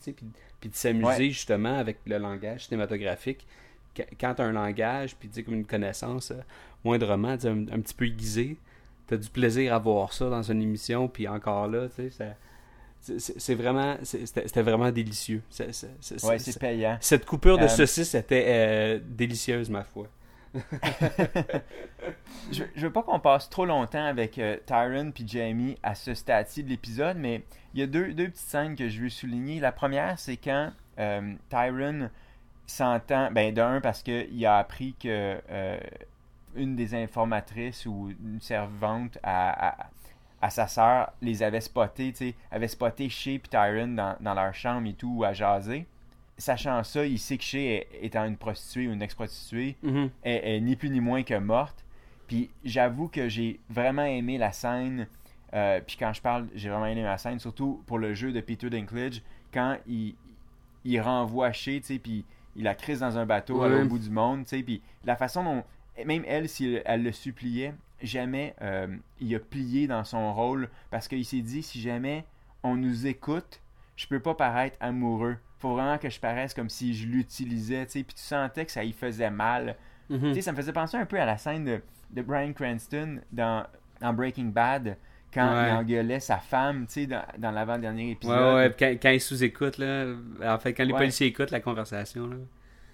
puis, 0.60 0.70
de 0.70 0.76
s'amuser 0.76 1.06
Ouais. 1.08 1.30
justement 1.30 1.78
avec 1.78 2.00
le 2.06 2.18
langage 2.18 2.66
cinématographique. 2.66 3.46
Qu- 3.94 4.04
Quand 4.20 4.34
tu 4.36 4.42
as 4.42 4.46
un 4.46 4.52
langage, 4.52 5.16
puis 5.16 5.30
comme 5.44 5.54
une 5.54 5.66
connaissance 5.66 6.32
euh, 6.32 6.42
moindrement 6.84 7.30
un, 7.44 7.68
un 7.68 7.80
petit 7.82 7.94
peu 7.94 8.06
aiguisée, 8.06 8.58
tu 9.08 9.14
as 9.14 9.18
du 9.18 9.30
plaisir 9.30 9.74
à 9.74 9.80
voir 9.80 10.14
ça 10.14 10.30
dans 10.30 10.44
une 10.44 10.62
émission, 10.62 11.08
puis 11.08 11.28
encore 11.28 11.68
là, 11.68 11.88
tu 11.96 12.10
sais, 12.12 12.36
c'est- 13.20 13.56
vraiment, 13.56 13.96
c'était 14.04 14.62
vraiment 14.62 14.92
délicieux. 14.92 15.42
C'est- 15.50 16.24
Ouais, 16.26 16.38
payant. 16.60 16.98
cette 17.00 17.26
coupure 17.26 17.58
de 17.58 17.64
Euh, 17.64 17.68
saucisse 17.70 18.14
était 18.16 18.46
euh, 18.48 19.00
délicieuse, 19.04 19.70
ma 19.70 19.84
foi. 19.84 20.08
je, 22.52 22.64
je 22.76 22.82
veux 22.86 22.92
pas 22.92 23.04
qu'on 23.04 23.20
passe 23.20 23.50
trop 23.50 23.66
longtemps 23.66 24.04
avec 24.06 24.38
euh, 24.40 24.58
Tyron 24.66 25.12
puis 25.12 25.26
Jamie 25.28 25.78
à 25.84 25.96
ce 25.96 26.14
stade-ci 26.14 26.64
de 26.64 26.70
l'épisode, 26.70 27.18
mais 27.18 27.44
il 27.74 27.80
y 27.80 27.84
a 27.84 27.88
deux, 27.88 28.14
deux 28.14 28.26
petites 28.30 28.48
scènes 28.48 28.76
que 28.76 28.90
je 28.90 29.02
veux 29.02 29.10
souligner. 29.10 29.60
La 29.60 29.72
première, 29.72 30.18
c'est 30.20 30.38
quand 30.38 30.72
euh, 31.00 31.34
Tyron 31.50 32.10
s'entend, 32.66 33.30
ben 33.32 33.54
d'un 33.54 33.82
parce 33.82 34.02
qu'il 34.04 34.46
a 34.46 34.58
appris 34.58 34.96
que 35.00 35.38
une 36.58 36.76
des 36.76 36.94
informatrices 36.96 37.86
ou 37.86 38.10
une 38.24 38.42
servante 38.42 39.18
à, 39.24 39.70
à, 39.84 39.90
à 40.42 40.50
sa 40.50 40.68
sœur 40.68 41.12
les 41.22 41.44
avait 41.44 41.62
spotés, 41.62 42.12
tu 42.12 42.18
sais, 42.30 42.36
avait 42.52 42.68
spoté 42.68 43.10
Shea 43.10 43.40
puis 43.40 43.50
Tyron 43.50 43.88
dans, 43.96 44.16
dans 44.20 44.34
leur 44.34 44.54
chambre 44.54 44.88
et 44.88 44.94
tout 44.94 45.24
à 45.26 45.34
jaser. 45.34 45.86
Sachant 46.40 46.84
ça, 46.84 47.06
il 47.06 47.18
sait 47.18 47.38
que 47.38 47.44
Shea 47.44 47.84
étant 48.02 48.26
une 48.26 48.38
prostituée 48.38 48.88
ou 48.88 48.92
une 48.94 49.02
ex-prostituée, 49.02 49.76
Mhm. 49.82 50.10
est, 50.24 50.56
est 50.58 50.60
ni 50.62 50.76
plus 50.76 50.90
ni 50.92 51.00
moins 51.00 51.24
que 51.24 51.34
morte. 51.40 51.84
Puis 52.28 52.50
j'avoue 52.64 53.08
que 53.08 53.28
j'ai 53.30 53.60
vraiment 53.70 54.04
aimé 54.04 54.38
la 54.38 54.52
scène. 54.52 55.08
euh, 55.54 55.80
puis 55.86 55.96
quand 55.98 56.12
je 56.14 56.22
parle, 56.22 56.48
j'ai 56.54 56.70
vraiment 56.70 56.86
aimé 56.88 57.02
la 57.04 57.18
scène, 57.18 57.40
surtout 57.40 57.82
pour 57.88 57.98
le 57.98 58.14
jeu 58.14 58.34
de 58.34 58.42
Peter 58.42 58.70
Dinklage, 58.70 59.22
quand 59.54 59.78
il, 59.88 60.14
il 60.84 61.00
renvoie 61.02 61.52
Shea, 61.54 61.80
tu 61.80 61.84
sais, 61.84 62.00
puis 62.00 62.26
il 62.56 62.64
la 62.64 62.76
crise 62.76 63.00
dans 63.00 63.18
un 63.18 63.26
bateau 63.26 63.62
à 63.64 63.68
l'autre 63.70 63.90
bout 63.90 64.00
du 64.00 64.10
monde, 64.10 64.44
tu 64.44 64.50
sais, 64.58 64.62
puis 64.64 64.82
la 65.06 65.16
façon 65.16 65.44
dont, 65.44 65.64
même 66.06 66.24
elle, 66.28 66.48
si 66.50 66.80
elle, 66.86 67.04
le 67.04 67.12
suppliait, 67.12 67.74
jamais 68.02 68.56
euh, 68.62 68.88
il 69.20 69.34
a 69.36 69.40
plié 69.40 69.88
dans 69.88 70.04
son 70.04 70.34
rôle, 70.34 70.70
parce 70.92 71.08
qu'il 71.08 71.26
s'est 71.26 71.42
dit, 71.42 71.64
si 71.64 71.80
jamais 71.82 72.26
on 72.64 72.76
nous 72.76 73.08
écoute, 73.08 73.62
je 73.96 74.08
peux 74.08 74.20
pas 74.20 74.36
paraître 74.36 74.78
amoureux. 74.80 75.38
Faut 75.60 75.74
vraiment 75.74 75.98
que 75.98 76.10
je 76.10 76.20
paraisse 76.20 76.54
comme 76.54 76.70
si 76.70 76.94
je 76.94 77.08
l'utilisais, 77.08 77.86
tu 77.88 77.94
sais, 77.94 78.04
puis 78.04 78.14
tu 78.16 78.22
sentais 78.22 78.66
que 78.66 78.72
ça 78.72 78.84
y 78.84 78.92
faisait 78.94 79.32
mal. 79.32 79.76
Mhm. 80.10 80.20
Tu 80.30 80.34
sais, 80.36 80.42
ça 80.42 80.52
me 80.52 80.58
faisait 80.58 80.74
penser 80.74 80.98
un 80.98 81.06
peu 81.06 81.20
à 81.20 81.26
la 81.26 81.38
scène 81.38 81.66
de, 81.66 81.82
de 82.12 82.22
Bryan 82.22 82.54
Cranston 82.54 83.20
dans, 83.32 83.66
dans 84.00 84.14
Breaking 84.14 84.46
Bad, 84.54 84.98
quand 85.34 85.52
Ouais. 85.52 85.70
il 85.70 85.74
engueulait 85.74 86.20
sa 86.20 86.38
femme, 86.38 86.86
tu 86.86 86.94
sais, 86.94 87.08
dans, 87.08 87.24
dans 87.40 87.52
l'avant-dernier 87.52 88.06
Ouais, 88.06 88.12
épisode. 88.12 88.56
ouais, 88.56 88.76
quand, 88.78 88.96
quand 89.02 89.10
ils 89.10 89.20
sous-écoutent, 89.22 89.78
là, 89.80 90.06
en 90.46 90.58
fait, 90.60 90.74
quand 90.74 90.84
les 90.86 90.94
Ouais. 90.94 91.00
policiers 91.00 91.28
écoutent 91.28 91.52
la 91.52 91.60
conversation, 91.60 92.28
là. 92.28 92.38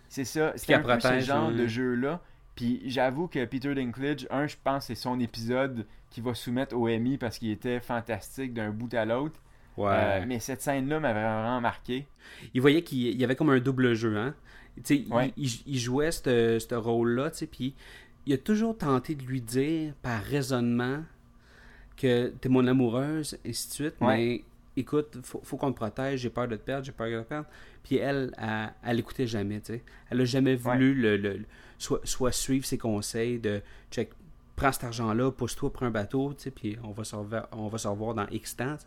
C'est 0.08 0.26
ça, 0.26 0.52
Qui 0.52 0.60
c'est 0.60 0.74
un 0.76 0.80
peu 0.80 0.94
ce 0.94 0.98
protège, 1.00 1.26
genre 1.26 1.50
ouais. 1.50 1.56
de 1.56 1.68
jeu-là. 1.68 2.22
Puis 2.56 2.82
j'avoue 2.86 3.28
que 3.28 3.44
Peter 3.46 3.74
Dinklage, 3.74 4.28
un, 4.30 4.48
je 4.48 4.56
pense 4.64 4.84
que 4.88 4.94
c'est 4.94 5.02
son 5.02 5.20
épisode 5.20 5.86
qu'il 6.10 6.24
va 6.24 6.34
soumettre 6.36 6.76
au 6.76 6.88
Emmy 6.88 7.18
parce 7.18 7.40
qu'il 7.40 7.50
était 7.50 7.80
fantastique 7.80 8.54
d'un 8.54 8.70
bout 8.70 8.94
à 8.94 9.06
l'autre. 9.06 9.40
Ouais. 9.76 9.90
Euh, 9.92 10.26
mais 10.28 10.40
cette 10.40 10.62
scène-là 10.62 11.00
m'avait 11.00 11.20
vraiment 11.22 11.60
marqué. 11.62 12.06
Il 12.54 12.62
voyait 12.62 12.84
qu'il 12.84 13.00
il 13.08 13.20
y 13.20 13.24
avait 13.24 13.36
comme 13.36 13.50
un 13.50 13.60
double 13.60 13.96
jeu, 13.96 14.16
hein. 14.18 14.36
Tu 14.84 15.04
sais, 15.06 15.06
Ouais. 15.14 15.34
il, 15.38 15.50
il- 15.66 15.78
jouait 15.80 16.12
ce 16.12 16.76
rôle-là, 16.76 17.32
tu 17.32 17.38
sais, 17.40 17.48
puis 17.48 17.74
il 18.28 18.34
a 18.34 18.38
toujours 18.38 18.78
tenté 18.78 19.16
de 19.16 19.24
lui 19.24 19.42
dire 19.42 19.94
par 20.04 20.22
raisonnement 20.24 21.04
que 21.98 22.30
t'es 22.42 22.50
mon 22.50 22.66
amoureuse, 22.68 23.38
et 23.46 23.50
ainsi 23.50 23.68
de 23.70 23.74
suite, 23.74 23.96
Ouais. 24.02 24.18
mais 24.18 24.44
écoute, 24.76 25.20
faut, 25.24 25.42
faut 25.44 25.58
qu'on 25.58 25.72
te 25.72 25.78
protège, 25.78 26.22
j'ai 26.22 26.30
peur 26.30 26.48
de 26.48 26.56
te 26.56 26.62
perdre, 26.64 26.86
j'ai 26.86 26.92
peur 26.92 27.08
de 27.10 27.22
te 27.22 27.28
perdre. 27.28 27.48
Puis 27.84 27.98
elle, 27.98 28.32
elle, 28.38 28.74
elle 28.84 29.00
écoutait 29.00 29.28
jamais, 29.28 29.60
tu 29.60 29.74
sais. 29.74 29.84
Elle 30.10 30.22
a 30.22 30.26
jamais 30.26 30.56
voulu 30.56 30.94
le- 30.96 31.18
le- 31.18 31.46
soit, 31.84 32.32
suivre 32.32 32.66
ses 32.66 32.78
conseils 32.78 33.40
de 33.40 33.62
check, 33.92 34.12
prends 34.56 34.72
cet 34.72 34.84
argent-là, 34.84 35.32
pousse-toi, 35.32 35.72
prends 35.74 35.86
un 35.88 35.92
bateau, 35.92 36.34
puis 36.56 36.78
on 36.84 36.92
va 36.92 37.04
se 37.04 37.16
revoir, 37.16 37.48
on 37.52 37.68
va 37.68 37.78
se 37.78 37.88
revoir 37.88 38.14
dans 38.14 38.28
X 38.28 38.56
temps. 38.56 38.78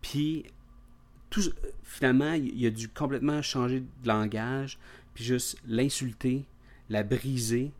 Puis 0.00 0.46
finalement, 1.82 2.32
il 2.32 2.66
a 2.66 2.70
dû 2.70 2.88
complètement 2.88 3.42
changer 3.42 3.80
de 3.80 4.08
langage, 4.08 4.78
puis 5.14 5.24
juste 5.24 5.58
l'insulter, 5.66 6.44
la 6.90 7.02
briser. 7.02 7.72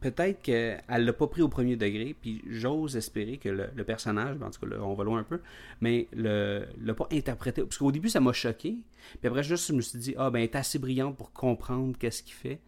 Peut-être 0.00 0.42
qu'elle 0.42 0.82
l'a 0.88 1.12
pas 1.12 1.26
pris 1.26 1.42
au 1.42 1.48
premier 1.48 1.76
degré, 1.76 2.14
puis 2.20 2.42
j'ose 2.48 2.96
espérer 2.96 3.38
que 3.38 3.48
le, 3.48 3.84
personnage, 3.84 4.36
en 4.42 4.50
tout 4.50 4.66
cas, 4.66 4.76
on 4.80 4.94
va 4.94 5.04
loin 5.04 5.20
un 5.20 5.24
peu, 5.24 5.40
mais 5.80 6.06
le 6.12 6.66
l'a 6.82 6.94
pas 6.94 7.08
interprété. 7.10 7.62
Parce 7.62 7.78
qu'au 7.78 7.92
début, 7.92 8.08
ça 8.08 8.20
m'a 8.20 8.32
choqué, 8.32 8.76
puis 9.20 9.28
après, 9.28 9.42
juste, 9.42 9.68
je 9.68 9.72
me 9.72 9.80
suis 9.80 9.98
dit, 9.98 10.14
ah, 10.18 10.30
ben, 10.30 10.40
elle 10.40 10.44
est 10.44 10.56
assez 10.56 10.78
brillante 10.78 11.16
pour 11.16 11.32
comprendre 11.32 11.96
qu'est-ce 11.98 12.22
qu'il 12.22 12.34
fait. 12.34 12.60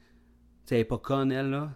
Elle 0.70 0.78
est 0.78 0.84
pas 0.84 0.98
conne, 0.98 1.32
elle, 1.32 1.50
là. 1.50 1.70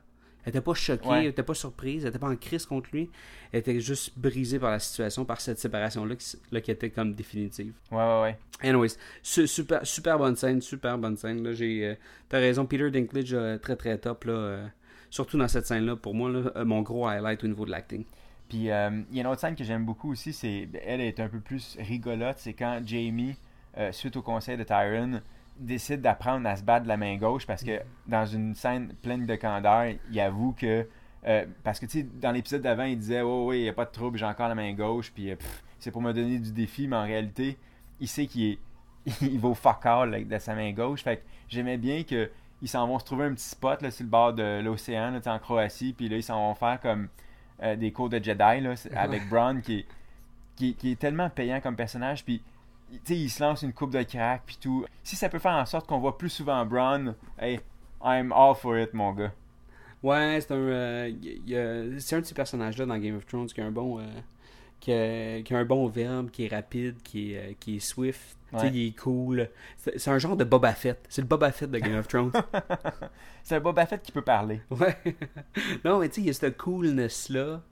Elle 0.44 0.50
était 0.50 0.60
pas 0.60 0.74
choquée, 0.74 1.08
Ouais. 1.08 1.20
elle 1.20 1.26
était 1.30 1.44
pas 1.44 1.54
surprise, 1.54 2.02
elle 2.04 2.08
était 2.10 2.18
pas 2.18 2.28
en 2.28 2.34
crise 2.34 2.66
contre 2.66 2.88
lui. 2.92 3.08
Elle 3.52 3.60
était 3.60 3.78
juste 3.80 4.18
brisée 4.18 4.58
par 4.58 4.72
la 4.72 4.80
situation, 4.80 5.24
par 5.24 5.40
cette 5.40 5.60
séparation-là 5.60 6.16
qui, 6.16 6.24
s- 6.24 6.40
là, 6.50 6.60
qui 6.60 6.72
était 6.72 6.90
comme 6.90 7.14
définitive. 7.14 7.72
Ouais, 7.92 7.98
ouais, 7.98 8.22
ouais. 8.22 8.38
Anyways, 8.68 8.96
su- 9.22 9.46
super, 9.46 9.86
super 9.86 10.18
bonne 10.18 10.34
scène, 10.34 10.60
super 10.60 10.98
bonne 10.98 11.16
scène. 11.16 11.44
Là, 11.44 11.52
j'ai, 11.52 11.86
euh, 11.86 11.94
t'as 12.28 12.38
raison, 12.38 12.66
Peter 12.66 12.90
Dinklage, 12.90 13.32
euh, 13.34 13.56
très 13.58 13.76
très 13.76 13.96
top. 13.98 14.24
Là, 14.24 14.32
euh, 14.32 14.66
surtout 15.10 15.38
dans 15.38 15.46
cette 15.46 15.66
scène-là, 15.66 15.94
pour 15.94 16.12
moi, 16.12 16.28
là, 16.28 16.64
mon 16.64 16.82
gros 16.82 17.06
highlight 17.06 17.44
au 17.44 17.46
niveau 17.46 17.64
de 17.64 17.70
l'acting. 17.70 18.04
Puis 18.48 18.58
il 18.58 18.64
y 18.64 18.70
a 18.72 18.88
une 18.88 19.26
autre 19.28 19.40
scène 19.40 19.54
que 19.54 19.62
j'aime 19.64 19.84
beaucoup 19.86 20.10
aussi, 20.10 20.32
c'est 20.32 20.68
elle 20.84 21.00
est 21.00 21.20
un 21.20 21.28
peu 21.28 21.38
plus 21.38 21.76
rigolote, 21.78 22.38
c'est 22.38 22.52
quand 22.52 22.80
Jamie, 22.84 23.36
suite 23.92 24.16
au 24.16 24.22
conseil 24.22 24.56
de 24.58 24.64
Tyron, 24.64 25.20
décide 25.64 26.00
d'apprendre 26.00 26.48
à 26.48 26.56
se 26.56 26.62
battre 26.62 26.84
de 26.84 26.88
la 26.88 26.96
main 26.96 27.16
gauche 27.16 27.46
parce 27.46 27.62
que 27.62 27.80
dans 28.06 28.26
une 28.26 28.54
scène 28.54 28.94
pleine 29.02 29.26
de 29.26 29.34
candeur, 29.36 29.86
il 30.10 30.20
avoue 30.20 30.52
que 30.52 30.86
euh, 31.26 31.46
parce 31.62 31.78
que 31.78 31.86
tu 31.86 32.00
sais 32.00 32.08
dans 32.20 32.32
l'épisode 32.32 32.62
d'avant, 32.62 32.84
il 32.84 32.98
disait 32.98 33.22
"Oh 33.22 33.48
oui, 33.48 33.60
il 33.60 33.64
y 33.64 33.68
a 33.68 33.72
pas 33.72 33.84
de 33.84 33.90
trouble, 33.90 34.18
j'ai 34.18 34.26
encore 34.26 34.48
la 34.48 34.54
main 34.54 34.72
gauche 34.72 35.12
puis 35.12 35.30
euh, 35.30 35.36
c'est 35.78 35.90
pour 35.90 36.02
me 36.02 36.12
donner 36.12 36.38
du 36.38 36.52
défi", 36.52 36.88
mais 36.88 36.96
en 36.96 37.04
réalité, 37.04 37.58
il 38.00 38.08
sait 38.08 38.26
qu'il 38.26 38.44
est 38.44 38.58
il 39.20 39.38
va 39.38 39.48
au 39.48 39.54
fuck 39.54 39.84
all 39.86 40.26
de 40.26 40.38
sa 40.38 40.54
main 40.54 40.72
gauche. 40.72 41.02
Fait 41.02 41.18
que 41.18 41.22
j'aimais 41.48 41.76
bien 41.76 42.02
que 42.04 42.30
ils 42.60 42.68
s'en 42.68 42.86
vont 42.86 42.98
se 42.98 43.04
trouver 43.04 43.24
un 43.24 43.34
petit 43.34 43.48
spot 43.48 43.82
là, 43.82 43.90
sur 43.90 44.04
le 44.04 44.10
bord 44.10 44.32
de 44.32 44.60
l'océan, 44.62 45.18
en 45.26 45.38
Croatie, 45.40 45.92
puis 45.92 46.08
là, 46.08 46.16
ils 46.16 46.22
s'en 46.22 46.48
vont 46.48 46.54
faire 46.54 46.80
comme 46.80 47.08
euh, 47.60 47.74
des 47.74 47.90
cours 47.90 48.08
de 48.08 48.22
Jedi 48.22 48.60
là, 48.60 48.74
avec 48.94 49.28
Braun 49.28 49.60
qui 49.60 49.80
est, 49.80 49.86
qui, 50.54 50.74
qui 50.74 50.92
est 50.92 50.96
tellement 50.98 51.28
payant 51.28 51.60
comme 51.60 51.74
personnage, 51.74 52.24
puis 52.24 52.40
il 53.08 53.30
se 53.30 53.42
lance 53.42 53.62
une 53.62 53.72
coupe 53.72 53.92
de 53.92 54.02
crack, 54.02 54.42
puis 54.46 54.58
tout. 54.60 54.84
Si 55.02 55.16
ça 55.16 55.28
peut 55.28 55.38
faire 55.38 55.52
en 55.52 55.66
sorte 55.66 55.86
qu'on 55.86 55.98
voit 55.98 56.18
plus 56.18 56.30
souvent 56.30 56.64
Braun, 56.64 57.14
hey, 57.38 57.60
I'm 58.02 58.32
all 58.32 58.54
for 58.54 58.78
it, 58.78 58.92
mon 58.92 59.12
gars. 59.12 59.32
Ouais, 60.02 60.38
c'est 60.40 60.52
un, 60.52 60.56
euh, 60.56 61.98
c'est 61.98 62.16
un 62.16 62.20
de 62.20 62.26
ces 62.26 62.34
personnages-là 62.34 62.86
dans 62.86 62.98
Game 62.98 63.16
of 63.16 63.26
Thrones 63.26 63.46
qui 63.46 63.60
a 63.60 63.66
un 63.66 63.70
bon, 63.70 64.00
euh, 64.00 64.04
qui 64.80 64.92
a, 64.92 65.42
qui 65.42 65.54
a 65.54 65.58
un 65.58 65.64
bon 65.64 65.86
verbe, 65.86 66.30
qui 66.30 66.46
est 66.46 66.48
rapide, 66.48 66.96
qui 67.02 67.34
est, 67.34 67.38
euh, 67.38 67.52
qui 67.58 67.76
est 67.76 67.80
swift. 67.80 68.36
Ouais. 68.52 68.68
il 68.68 68.88
est 68.88 68.98
cool. 68.98 69.48
C'est 69.78 69.98
c'est 69.98 70.10
un 70.10 70.18
genre 70.18 70.36
de 70.36 70.44
Boba 70.44 70.74
Fett. 70.74 71.06
C'est 71.08 71.22
le 71.22 71.28
Boba 71.28 71.52
Fett 71.52 71.70
de 71.70 71.78
Game 71.78 71.96
of 71.96 72.06
Thrones. 72.06 72.32
C'est 73.42 73.56
un 73.56 73.60
Boba 73.60 73.86
Fett 73.86 74.02
qui 74.02 74.12
peut 74.12 74.20
parler. 74.22 74.60
ouais. 74.70 74.96
non, 75.84 75.98
mais 75.98 76.08
tu 76.10 76.16
sais, 76.16 76.20
il 76.20 76.26
y 76.26 76.30
a 76.30 76.34
cette 76.34 76.58
coolness-là. 76.58 77.62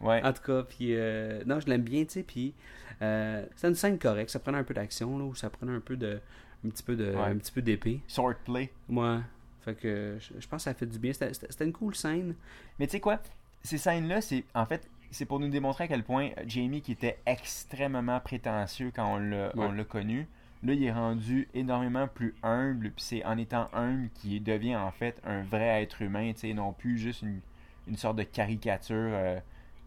Ouais. 0.00 0.22
En 0.24 0.32
tout 0.32 0.42
cas, 0.42 0.62
puis 0.62 0.94
euh, 0.94 1.42
non, 1.46 1.60
je 1.60 1.66
l'aime 1.68 1.82
bien, 1.82 2.04
tu 2.04 2.10
sais, 2.12 2.22
puis 2.22 2.54
euh, 3.02 3.44
c'est 3.56 3.68
une 3.68 3.74
scène 3.74 3.98
correcte, 3.98 4.30
ça 4.30 4.38
prenait 4.38 4.58
un 4.58 4.64
peu 4.64 4.74
d'action, 4.74 5.18
là, 5.18 5.24
ou 5.24 5.34
ça 5.34 5.48
prenait 5.50 5.72
un 5.72 5.80
peu 5.80 5.96
de, 5.96 6.20
un 6.64 6.68
petit 6.68 6.82
peu 6.82 6.96
de, 6.96 7.10
Ouais. 7.14 7.22
un 7.22 7.36
petit 7.36 7.52
peu 7.52 7.62
d'épée. 7.62 8.00
Swordplay. 8.06 8.70
Moi, 8.88 9.22
fait 9.62 9.74
que 9.74 10.16
je, 10.20 10.40
je 10.40 10.48
pense 10.48 10.64
que 10.64 10.70
ça 10.70 10.74
fait 10.74 10.86
du 10.86 10.98
bien. 10.98 11.12
C'était- 11.12 11.64
une 11.64 11.72
cool 11.72 11.94
scène. 11.94 12.34
Mais 12.78 12.86
tu 12.86 12.92
sais 12.92 13.00
quoi, 13.00 13.20
ces 13.62 13.78
scènes-là, 13.78 14.20
c'est 14.20 14.44
en 14.54 14.64
fait, 14.66 14.88
c'est 15.10 15.24
pour 15.24 15.40
nous 15.40 15.48
démontrer 15.48 15.84
à 15.84 15.88
quel 15.88 16.02
point 16.04 16.30
Jamie, 16.46 16.82
qui 16.82 16.92
était 16.92 17.18
extrêmement 17.26 18.20
prétentieux 18.20 18.90
quand 18.94 19.14
on 19.14 19.18
l'a 19.18 19.46
Ouais. 19.56 19.64
on 19.66 19.72
l'a 19.72 19.84
connu, 19.84 20.26
là, 20.62 20.72
il 20.74 20.84
est 20.84 20.92
rendu 20.92 21.48
énormément 21.54 22.06
plus 22.08 22.34
humble. 22.42 22.90
Puis 22.90 23.04
c'est 23.04 23.24
en 23.24 23.38
étant 23.38 23.68
humble 23.72 24.10
qu'il 24.14 24.42
devient 24.42 24.76
en 24.76 24.90
fait 24.90 25.20
un 25.24 25.42
vrai 25.42 25.82
être 25.82 26.02
humain, 26.02 26.32
tu 26.34 26.40
sais, 26.40 26.54
non 26.54 26.72
plus 26.72 26.98
juste 26.98 27.22
une, 27.22 27.40
une 27.88 27.96
sorte 27.96 28.16
de 28.16 28.22
caricature 28.24 28.94
euh, 28.96 29.38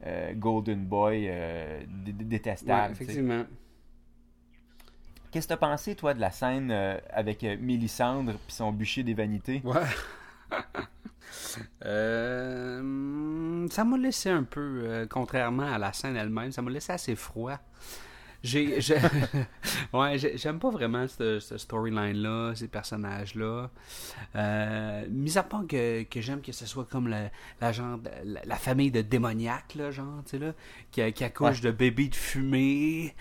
euh, 0.05 0.33
Golden 0.33 0.85
Boy 0.85 1.25
euh, 1.29 1.81
dé- 1.87 2.11
dé- 2.13 2.23
Ouais, 2.23 2.29
détestable. 2.29 2.89
tu 2.93 2.97
sais. 2.97 3.03
effectivement. 3.03 3.43
Qu'est-ce 5.31 5.47
que 5.47 5.53
t'as 5.53 5.57
pensé, 5.57 5.95
toi, 5.95 6.13
de 6.13 6.19
la 6.19 6.31
scène 6.31 6.71
euh, 6.71 6.97
avec 7.11 7.43
Mélissandre 7.43 8.33
puis 8.33 8.53
son 8.55 8.71
bûcher 8.71 9.03
des 9.03 9.13
vanités? 9.13 9.61
Ouais. 9.63 9.81
Ça 13.71 13.83
m'a 13.85 13.97
laissé 13.97 14.29
un 14.29 14.43
peu, 14.43 15.07
contrairement 15.09 15.71
à 15.71 15.77
la 15.77 15.93
scène 15.93 16.15
elle-même, 16.15 16.51
ça 16.51 16.61
m'a 16.61 16.71
laissé 16.71 16.91
assez 16.91 17.15
froid. 17.15 17.57
J'ai, 18.41 18.79
j'ai- 18.79 18.98
ouais, 19.93 20.17
j'ai- 20.17 20.38
j'aime 20.38 20.60
pas 20.60 20.69
vraiment 20.69 21.05
ce, 21.08 21.39
ce 21.39 21.58
storyline-là, 21.58 22.53
ces 22.55 22.67
personnages-là. 22.69 23.69
Euh, 24.36 25.05
mis 25.10 25.38
à 25.38 25.43
part 25.43 25.67
que, 25.67 26.03
que 26.03 26.22
j'aime 26.22 26.41
que 26.41 26.51
ce 26.51 26.65
soit 26.65 26.86
comme 26.86 27.08
la, 27.08 27.29
la, 27.60 27.72
genre, 27.72 28.00
la, 28.24 28.41
la 28.46 28.55
famille 28.55 28.91
de 28.91 29.01
démoniaques, 29.01 29.75
là, 29.75 29.91
genre, 29.91 30.24
tu 30.25 30.31
sais, 30.31 30.39
là, 30.39 30.53
qui, 30.91 31.12
qui 31.13 31.24
accouche 31.24 31.62
de 31.62 31.72
bébés 31.72 32.08
de 32.10 32.15
fumée. 32.15 33.13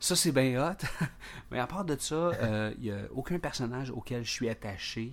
Ça, 0.00 0.16
c'est 0.16 0.32
bien 0.32 0.60
hot. 0.70 0.86
Mais 1.50 1.58
à 1.58 1.66
part 1.66 1.84
de 1.84 1.96
ça, 1.98 2.30
il 2.78 2.84
n'y 2.84 2.90
a 2.90 2.96
aucun 3.14 3.38
personnage 3.38 3.90
auquel 3.90 4.24
je 4.24 4.30
suis 4.30 4.48
attaché. 4.48 5.12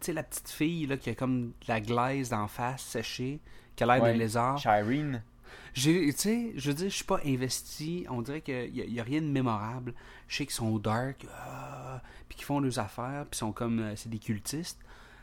Tu 0.00 0.06
sais, 0.06 0.12
la 0.12 0.22
petite 0.22 0.48
fille 0.48 0.86
là, 0.86 0.96
qui 0.96 1.10
a 1.10 1.14
comme 1.14 1.46
de 1.48 1.52
la 1.68 1.80
glaise 1.80 2.28
d'en 2.30 2.46
face 2.46 2.82
séchée, 2.82 3.40
qui 3.74 3.84
a 3.84 3.86
l'air 3.86 4.02
Ouais. 4.02 4.12
d'un 4.12 4.18
lézard. 4.18 4.58
Shireen. 4.58 5.22
Tu 5.74 6.12
sais, 6.12 6.52
je 6.56 6.68
veux 6.70 6.74
dire, 6.74 6.88
je 6.90 6.94
suis 6.96 7.04
pas 7.04 7.20
investi. 7.24 8.06
On 8.10 8.22
dirait 8.22 8.40
qu'il 8.40 8.74
y, 8.76 9.00
a- 9.00 9.02
rien 9.02 9.20
de 9.20 9.26
mémorable. 9.26 9.94
Je 10.28 10.36
sais 10.36 10.44
qu'ils 10.46 10.54
sont 10.54 10.78
dark, 10.78 11.24
euh, 11.24 11.98
puis 12.28 12.36
qu'ils 12.36 12.44
font 12.44 12.60
leurs 12.60 12.78
affaires, 12.78 13.26
puis 13.30 13.38
sont 13.38 13.52
comme, 13.52 13.78
euh, 13.80 13.96
c'est 13.96 14.08
des 14.08 14.18
cultistes. 14.18 14.78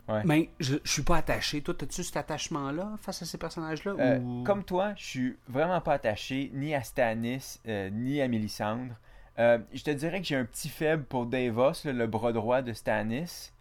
Ouais. 0.08 0.22
Mais 0.24 0.50
je, 0.60 0.76
je 0.84 0.92
suis 0.92 1.02
pas 1.02 1.18
attaché. 1.18 1.62
Toi, 1.62 1.74
as-tu 1.82 2.04
cet 2.04 2.18
attachement-là 2.18 2.94
face 3.02 3.22
à 3.24 3.26
ces 3.26 3.38
personnages-là 3.40 3.96
Euh, 4.00 4.20
ou... 4.20 4.44
Comme 4.44 4.64
toi, 4.64 4.94
je 4.98 5.04
suis 5.04 5.38
vraiment 5.48 5.82
pas 5.82 5.94
attaché 5.94 6.52
ni 6.54 6.76
à 6.76 6.84
Stannis 6.84 7.60
euh, 7.68 7.90
ni 7.90 8.22
à 8.22 8.28
Mélissandre. 8.28 8.94
Je 9.38 9.84
te 9.84 9.90
dirais 9.92 10.22
que 10.22 10.28
j'ai 10.28 10.36
un 10.38 10.46
petit 10.46 10.70
faible 10.70 11.04
pour 11.04 11.26
Davos, 11.26 11.74
là, 11.84 11.92
le 11.92 12.08
bras 12.08 12.32
droit 12.32 12.62
de 12.62 12.72
Stannis. 12.72 13.52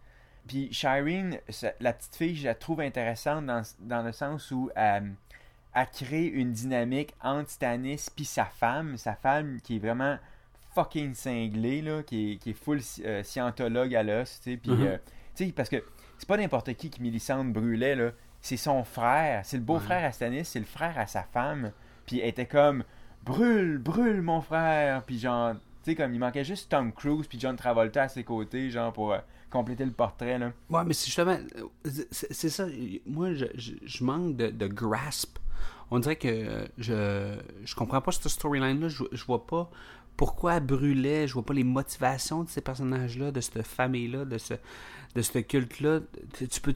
Puis 0.47 0.71
Shireen, 0.71 1.39
la 1.79 1.91
petite 1.91 2.15
fille, 2.15 2.35
je 2.35 2.45
la 2.45 2.53
trouve 2.55 2.79
intéressante 2.81 3.47
dans, 3.47 3.63
dans 3.79 4.03
le 4.03 4.11
sens 4.11 4.51
où 4.51 4.69
euh, 4.77 4.99
elle 5.75 5.87
crée 5.91 6.25
une 6.25 6.51
dynamique 6.53 7.13
entre 7.21 7.49
Stannis 7.51 8.07
puis 8.15 8.25
sa 8.25 8.45
femme. 8.45 8.97
Sa 8.97 9.13
femme 9.13 9.59
qui 9.61 9.75
est 9.75 9.79
vraiment 9.79 10.17
fucking 10.73 11.13
cinglée, 11.13 11.81
là, 11.81 12.01
qui, 12.03 12.33
est, 12.33 12.35
qui 12.37 12.49
est 12.51 12.53
full 12.53 12.79
euh, 13.05 13.23
scientologue 13.23 13.93
à 13.95 14.03
l'os. 14.03 14.39
tu 14.41 14.51
sais, 14.51 14.57
Puis, 14.57 14.71
Mhm. 14.71 14.81
euh, 14.87 14.97
tu 15.35 15.45
sais, 15.45 15.51
parce 15.51 15.69
que 15.69 15.83
c'est 16.17 16.27
pas 16.27 16.37
n'importe 16.37 16.73
qui 16.75 16.89
qui 16.89 17.01
Mélissandre 17.01 17.51
brûlait, 17.53 17.95
là. 17.95 18.11
C'est 18.41 18.57
son 18.57 18.83
frère. 18.83 19.41
C'est 19.45 19.57
le 19.57 19.63
beau-frère 19.63 20.03
à 20.05 20.11
Stannis, 20.11 20.45
c'est 20.45 20.59
le 20.59 20.65
frère 20.65 20.97
à 20.99 21.07
sa 21.07 21.23
femme. 21.23 21.71
Puis 22.05 22.19
elle 22.19 22.29
était 22.29 22.45
comme 22.45 22.83
brûle, 23.23 23.77
brûle 23.79 24.21
mon 24.21 24.41
frère. 24.41 25.01
Puis 25.03 25.17
genre, 25.19 25.53
tu 25.83 25.91
sais, 25.91 25.95
comme 25.95 26.13
il 26.13 26.19
manquait 26.19 26.43
juste 26.43 26.69
Tom 26.69 26.91
Cruise 26.93 27.25
puis 27.27 27.39
John 27.39 27.55
Travolta 27.55 28.03
à 28.03 28.07
ses 28.07 28.23
côtés, 28.23 28.69
genre 28.69 28.93
pour 28.93 29.13
euh, 29.13 29.17
compléter 29.49 29.83
le 29.85 29.91
portrait, 29.91 30.37
là. 30.37 30.51
Ouais, 30.69 30.83
mais 30.85 30.93
c'est 30.93 31.07
justement. 31.07 31.37
C'est 32.11 32.33
c'est 32.33 32.49
ça. 32.49 32.67
Moi, 33.07 33.33
je, 33.33 33.45
je, 33.55 33.71
je 33.83 34.03
manque 34.03 34.35
de, 34.35 34.47
de 34.49 34.67
grasp. 34.67 35.39
On 35.91 35.99
dirait 35.99 36.15
que 36.15 36.67
je, 36.77 37.35
je 37.63 37.75
comprends 37.75 38.01
pas 38.01 38.11
cette 38.11 38.27
storyline-là. 38.27 38.89
Je, 38.89 39.03
je 39.11 39.25
vois 39.25 39.45
pas 39.45 39.69
pourquoi 40.17 40.55
elle 40.55 40.63
brûlait. 40.63 41.27
Je 41.27 41.33
vois 41.33 41.45
pas 41.45 41.53
les 41.53 41.63
motivations 41.63 42.43
de 42.43 42.49
ces 42.49 42.61
personnages-là, 42.61 43.31
de 43.31 43.41
cette 43.41 43.61
famille-là, 43.61 44.25
de 44.25 44.37
ce, 44.37 44.55
de 45.15 45.21
ce 45.21 45.39
culte-là. 45.39 45.99
Tu 46.37 46.61
peux. 46.61 46.73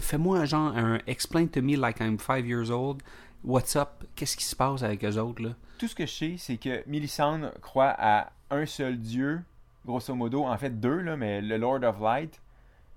Fais-moi 0.00 0.38
un 0.38 0.44
genre 0.44 0.76
un 0.76 0.98
explain 1.06 1.46
to 1.46 1.62
me 1.62 1.76
like 1.76 2.00
I'm 2.00 2.18
five 2.18 2.46
years 2.46 2.70
old. 2.70 3.02
What's 3.44 3.76
up? 3.76 4.04
Qu'est-ce 4.14 4.36
qui 4.36 4.44
se 4.44 4.56
passe 4.56 4.82
avec 4.82 5.04
eux 5.04 5.18
autres, 5.18 5.42
là? 5.42 5.50
Tout 5.78 5.86
ce 5.86 5.94
que 5.94 6.06
je 6.06 6.12
sais, 6.12 6.34
c'est 6.38 6.56
que 6.56 6.82
Mélissandre 6.88 7.52
croit 7.60 7.94
à 7.98 8.32
un 8.50 8.66
seul 8.66 8.98
dieu, 8.98 9.40
grosso 9.84 10.14
modo, 10.14 10.44
en 10.44 10.56
fait 10.56 10.80
deux, 10.80 11.00
là, 11.00 11.16
mais 11.16 11.40
le 11.42 11.56
Lord 11.58 11.84
of 11.84 12.00
Light. 12.00 12.40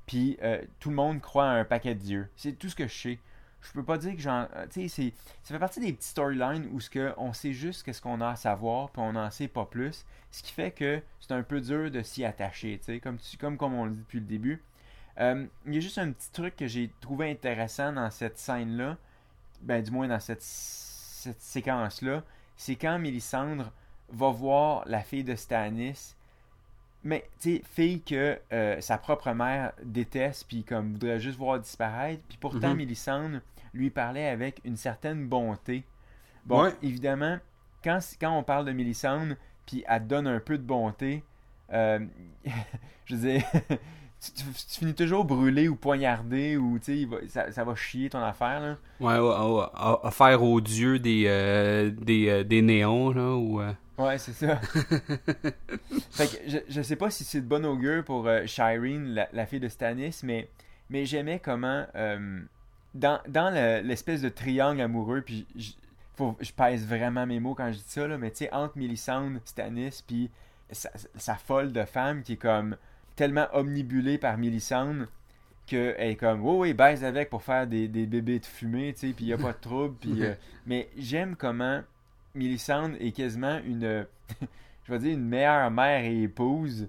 Puis 0.07 0.37
euh, 0.41 0.59
tout 0.79 0.89
le 0.89 0.95
monde 0.95 1.21
croit 1.21 1.45
à 1.45 1.51
un 1.53 1.65
paquet 1.65 1.93
de 1.93 1.99
dieux. 1.99 2.27
C'est 2.35 2.57
tout 2.57 2.69
ce 2.69 2.75
que 2.75 2.87
je 2.87 2.97
sais. 2.97 3.19
Je 3.61 3.71
peux 3.73 3.83
pas 3.83 3.97
dire 3.97 4.15
que 4.15 4.21
j'en. 4.21 4.47
euh, 4.55 4.67
Tu 4.71 4.87
sais, 4.89 5.13
ça 5.43 5.53
fait 5.53 5.59
partie 5.59 5.79
des 5.81 5.93
petits 5.93 6.07
storylines 6.09 6.67
où 6.71 6.79
que 6.91 7.13
on 7.17 7.33
sait 7.33 7.53
juste 7.53 7.83
qu'est-ce 7.83 8.01
qu'on 8.01 8.21
a 8.21 8.29
à 8.29 8.35
savoir, 8.35 8.89
puis 8.89 9.01
on 9.01 9.13
n'en 9.13 9.29
sait 9.31 9.47
pas 9.49 9.65
plus. 9.65 10.05
Ce 10.31 10.41
qui 10.43 10.51
fait 10.53 10.71
que 10.71 11.01
c'est 11.19 11.33
un 11.33 11.43
peu 11.43 11.59
dur 11.61 11.91
de 11.91 12.01
s'y 12.01 12.23
attacher, 12.23 12.79
comme, 13.03 13.17
tu- 13.17 13.37
comme, 13.37 13.57
comme 13.57 13.73
on 13.73 13.85
le 13.85 13.91
dit 13.91 13.99
depuis 13.99 14.19
le 14.19 14.25
début. 14.25 14.63
Euh, 15.19 15.45
il 15.65 15.73
y 15.73 15.77
a 15.77 15.81
juste 15.81 15.97
un 15.97 16.11
petit 16.11 16.31
truc 16.31 16.55
que 16.55 16.67
j'ai 16.67 16.89
trouvé 17.01 17.29
intéressant 17.31 17.91
dans 17.91 18.09
cette 18.09 18.37
scène-là, 18.37 18.97
ben 19.61 19.83
du 19.83 19.91
moins 19.91 20.07
dans 20.07 20.19
cette, 20.19 20.41
cette 20.41 21.41
séquence-là, 21.41 22.23
c'est 22.55 22.75
quand 22.75 22.97
Mélissandre 22.99 23.71
va 24.11 24.29
voir 24.29 24.83
la 24.87 25.01
fille 25.01 25.23
de 25.25 25.35
Stannis, 25.35 26.15
mais 27.03 27.25
tu 27.39 27.55
sais, 27.57 27.61
fille 27.71 28.01
que 28.01 28.37
euh, 28.51 28.81
sa 28.81 28.97
propre 28.97 29.31
mère 29.31 29.71
déteste, 29.83 30.45
puis 30.47 30.63
comme 30.63 30.93
voudrait 30.93 31.19
juste 31.19 31.37
voir 31.37 31.59
disparaître, 31.59 32.21
puis 32.27 32.37
pourtant. 32.39 32.75
Mélissandre 32.75 33.39
lui 33.73 33.89
parlait 33.89 34.27
avec 34.27 34.61
une 34.65 34.77
certaine 34.77 35.27
bonté. 35.27 35.83
Bon, 36.45 36.63
Ouais. 36.63 36.71
évidemment, 36.81 37.37
quand, 37.83 37.99
quand 38.19 38.37
on 38.37 38.43
parle 38.43 38.65
de 38.65 38.71
Mélissandre, 38.71 39.35
puis 39.65 39.83
elle 39.87 40.07
donne 40.07 40.27
un 40.27 40.39
peu 40.39 40.57
de 40.57 40.63
bonté, 40.63 41.23
euh, 41.71 41.99
je 43.05 43.15
veux 43.15 43.29
dire, 43.29 43.43
tu, 44.19 44.31
tu- 44.33 44.43
tu 44.43 44.79
finis 44.79 44.95
toujours 44.95 45.23
brûlé 45.23 45.67
ou 45.69 45.75
poignardé, 45.75 46.57
ou 46.57 46.79
tu 46.79 47.07
sais, 47.07 47.27
ça, 47.27 47.51
ça 47.51 47.63
va 47.63 47.75
chier 47.75 48.09
ton 48.09 48.19
affaire, 48.21 48.59
là. 48.59 48.77
Ouais, 48.99 49.19
ouais, 49.19 49.19
ouais, 49.53 49.65
à- 49.75 49.99
à 50.03 50.11
faire 50.11 50.41
aux 50.43 50.59
dieux 50.61 50.97
des, 50.99 51.25
euh, 51.27 51.91
des, 51.91 52.27
euh, 52.29 52.43
des 52.43 52.61
néons, 52.61 53.11
là, 53.11 53.35
ou... 53.35 53.61
Ouais, 53.99 54.17
c'est 54.17 54.33
ça. 54.33 54.55
fait 56.11 56.27
que 56.27 56.49
je, 56.49 56.57
je 56.69 56.81
sais 56.81 56.95
pas 56.95 57.09
si 57.11 57.23
c'est 57.23 57.41
de 57.41 57.45
bon 57.45 57.65
augure 57.65 58.03
pour 58.03 58.27
euh, 58.27 58.45
Shireen, 58.45 59.13
la, 59.13 59.27
la 59.33 59.45
fille 59.45 59.59
de 59.59 59.67
Stannis, 59.67 60.21
mais, 60.23 60.49
mais 60.89 61.05
j'aimais 61.05 61.39
comment, 61.39 61.85
euh, 61.95 62.39
dans, 62.93 63.19
dans 63.27 63.49
le- 63.53 63.81
l'espèce 63.85 64.21
de 64.21 64.29
triangle 64.29 64.81
amoureux, 64.81 65.21
puis 65.21 65.45
je, 65.57 65.71
faut, 66.15 66.37
je 66.39 66.51
pèse 66.53 66.87
vraiment 66.87 67.25
mes 67.25 67.39
mots 67.41 67.55
quand 67.55 67.71
je 67.71 67.77
dis 67.77 67.83
ça, 67.87 68.07
là, 68.07 68.17
mais 68.17 68.31
tu 68.31 68.37
sais, 68.37 68.53
entre 68.53 68.77
Melisandre, 68.77 69.39
Stannis, 69.45 70.01
puis 70.07 70.29
sa, 70.71 70.89
sa 71.15 71.35
folle 71.35 71.73
de 71.73 71.83
femme 71.83 72.23
qui 72.23 72.33
est 72.33 72.37
comme 72.37 72.77
tellement 73.17 73.47
omnibulée 73.53 74.17
par 74.17 74.37
Melisandre 74.37 75.07
qu'elle 75.67 75.95
est 75.99 76.15
comme, 76.15 76.41
oui, 76.41 76.69
oui, 76.69 76.73
baise 76.73 77.03
avec 77.03 77.29
pour 77.29 77.43
faire 77.43 77.67
des, 77.67 77.87
des 77.89 78.05
bébés 78.05 78.39
de 78.39 78.45
fumée, 78.45 78.93
tu 78.93 79.07
sais, 79.09 79.13
puis 79.13 79.25
il 79.25 79.33
a 79.33 79.37
pas 79.37 79.51
de 79.51 79.59
trouble, 79.59 79.95
puis... 79.99 80.23
euh, 80.23 80.33
mais 80.65 80.89
j'aime 80.97 81.35
comment 81.35 81.81
Melisandre 82.35 82.95
est 82.99 83.11
quasiment 83.11 83.59
une, 83.65 84.05
je 84.85 84.91
vais 84.93 84.99
dire, 84.99 85.13
une 85.13 85.25
meilleure 85.27 85.71
mère 85.71 86.03
et 86.03 86.23
épouse 86.23 86.87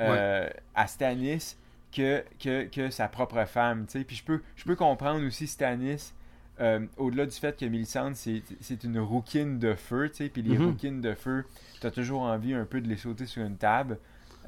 euh, 0.00 0.48
à 0.74 0.86
Stannis 0.86 1.56
que, 1.92 2.24
que, 2.38 2.64
que 2.66 2.90
sa 2.90 3.08
propre 3.08 3.44
femme, 3.46 3.86
tu. 3.86 4.04
Puis 4.04 4.16
je 4.16 4.24
peux, 4.24 4.42
je 4.56 4.64
peux 4.64 4.76
comprendre 4.76 5.24
aussi 5.26 5.46
Stannis, 5.46 6.12
euh, 6.60 6.86
au-delà 6.96 7.26
du 7.26 7.36
fait 7.36 7.58
que 7.58 7.64
Melisandre, 7.66 8.16
c'est 8.16 8.84
une 8.84 8.98
rouquine 8.98 9.58
de 9.58 9.74
feu, 9.74 10.08
tu 10.10 10.16
sais. 10.16 10.28
Puis 10.28 10.42
les 10.42 10.58
Mhm. 10.58 10.66
rouquines 10.66 11.00
de 11.00 11.14
feu, 11.14 11.44
t'as 11.80 11.90
toujours 11.90 12.22
envie 12.22 12.54
un 12.54 12.64
peu 12.64 12.80
de 12.80 12.88
les 12.88 12.96
sauter 12.96 13.26
sur 13.26 13.44
une 13.44 13.56
table. 13.56 13.98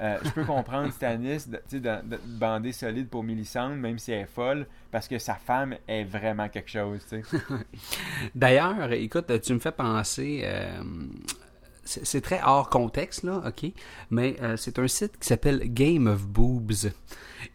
Euh, 0.01 0.17
je 0.23 0.29
peux 0.29 0.45
comprendre 0.45 0.91
Stannis, 0.93 1.45
de- 1.47 1.61
de, 1.71 1.79
de 1.79 2.17
bander 2.25 2.71
solide 2.71 3.09
pour 3.09 3.23
Melisandre, 3.23 3.75
même 3.75 3.99
si 3.99 4.11
elle 4.13 4.21
est 4.21 4.25
folle, 4.33 4.65
parce 4.91 5.07
que 5.07 5.19
sa 5.19 5.35
femme 5.35 5.75
est 5.87 6.05
vraiment 6.05 6.47
quelque 6.49 6.69
chose. 6.69 7.01
D'ailleurs, 8.35 8.91
écoute, 8.93 9.31
tu 9.41 9.53
me 9.53 9.59
fais 9.59 9.71
penser. 9.71 10.41
euh, 10.43 10.81
c'est 11.83 12.21
très 12.21 12.39
hors 12.43 12.69
contexte, 12.69 13.23
là, 13.23 13.41
ok? 13.47 13.71
Mais 14.11 14.35
euh, 14.43 14.55
c'est 14.57 14.77
un 14.77 14.87
site 14.87 15.17
qui 15.19 15.27
s'appelle 15.27 15.59
Game 15.73 16.05
of 16.05 16.21
Boobs. 16.27 16.91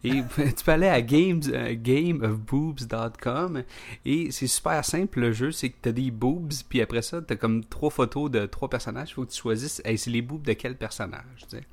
Et 0.03 0.11
tu 0.35 0.63
peux 0.65 0.71
aller 0.73 0.89
à 0.89 1.01
games, 1.01 1.39
gameofboobs.com 1.73 3.63
et 4.05 4.31
c'est 4.31 4.47
super 4.47 4.83
simple 4.83 5.19
le 5.21 5.31
jeu, 5.31 5.51
c'est 5.51 5.69
que 5.69 5.75
tu 5.81 5.89
as 5.89 5.91
des 5.93 6.11
boobs, 6.11 6.51
puis 6.67 6.81
après 6.81 7.01
ça, 7.01 7.21
tu 7.21 7.33
as 7.33 7.35
comme 7.37 7.63
trois 7.63 7.89
photos 7.89 8.29
de 8.29 8.45
trois 8.45 8.69
personnages, 8.69 9.11
il 9.11 9.13
faut 9.13 9.25
que 9.25 9.31
tu 9.31 9.39
choisisses, 9.41 9.81
hey, 9.85 9.97
c'est 9.97 10.11
les 10.11 10.21
boobs 10.21 10.43
de 10.43 10.53
quel 10.53 10.75
personnage, 10.75 11.23
tu 11.49 11.57
sais. 11.57 11.63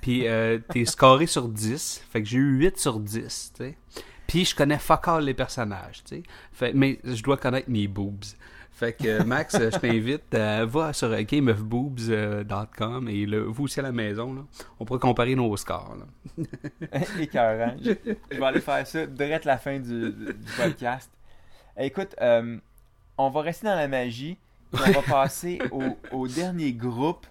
Puis 0.00 0.26
euh, 0.26 0.58
t'es 0.70 0.84
scoré 0.84 1.26
sur 1.26 1.48
10, 1.48 2.04
fait 2.10 2.22
que 2.22 2.28
j'ai 2.28 2.38
eu 2.38 2.56
8 2.58 2.78
sur 2.78 3.00
10, 3.00 3.52
tu 3.56 3.64
sais. 3.64 3.76
Puis 4.26 4.44
je 4.44 4.54
connais 4.54 4.78
fuck 4.78 5.08
all 5.08 5.24
les 5.24 5.34
personnages, 5.34 6.02
tu 6.04 6.16
sais. 6.16 6.22
Fait, 6.52 6.72
mais 6.72 6.98
je 7.04 7.22
dois 7.22 7.36
connaître 7.36 7.68
mes 7.68 7.88
boobs. 7.88 8.24
Fait 8.80 8.94
que 8.94 9.06
euh, 9.06 9.24
Max, 9.24 9.56
euh, 9.56 9.70
je 9.70 9.78
t'invite, 9.78 10.32
euh, 10.32 10.64
va 10.66 10.94
sur 10.94 11.14
gameofboobs.com 11.14 13.08
et 13.10 13.26
là, 13.26 13.44
vous 13.46 13.64
aussi 13.64 13.78
à 13.78 13.82
la 13.82 13.92
maison, 13.92 14.32
là, 14.32 14.40
on 14.78 14.86
pourra 14.86 14.98
comparer 14.98 15.34
nos 15.34 15.54
scores. 15.58 15.98
Écœurant. 17.20 17.74
Je, 17.82 17.92
je 18.30 18.38
vais 18.38 18.44
aller 18.44 18.60
faire 18.62 18.86
ça 18.86 19.04
direct 19.04 19.44
la 19.44 19.58
fin 19.58 19.78
du, 19.78 20.12
du 20.12 20.52
podcast. 20.56 21.10
Écoute, 21.76 22.16
euh, 22.22 22.56
on 23.18 23.28
va 23.28 23.42
rester 23.42 23.66
dans 23.66 23.76
la 23.76 23.86
magie. 23.86 24.38
puis 24.72 24.82
on 24.86 24.92
va 24.92 25.02
passer 25.02 25.58
au, 25.72 25.82
au 26.12 26.26
dernier 26.26 26.72
groupe 26.72 27.26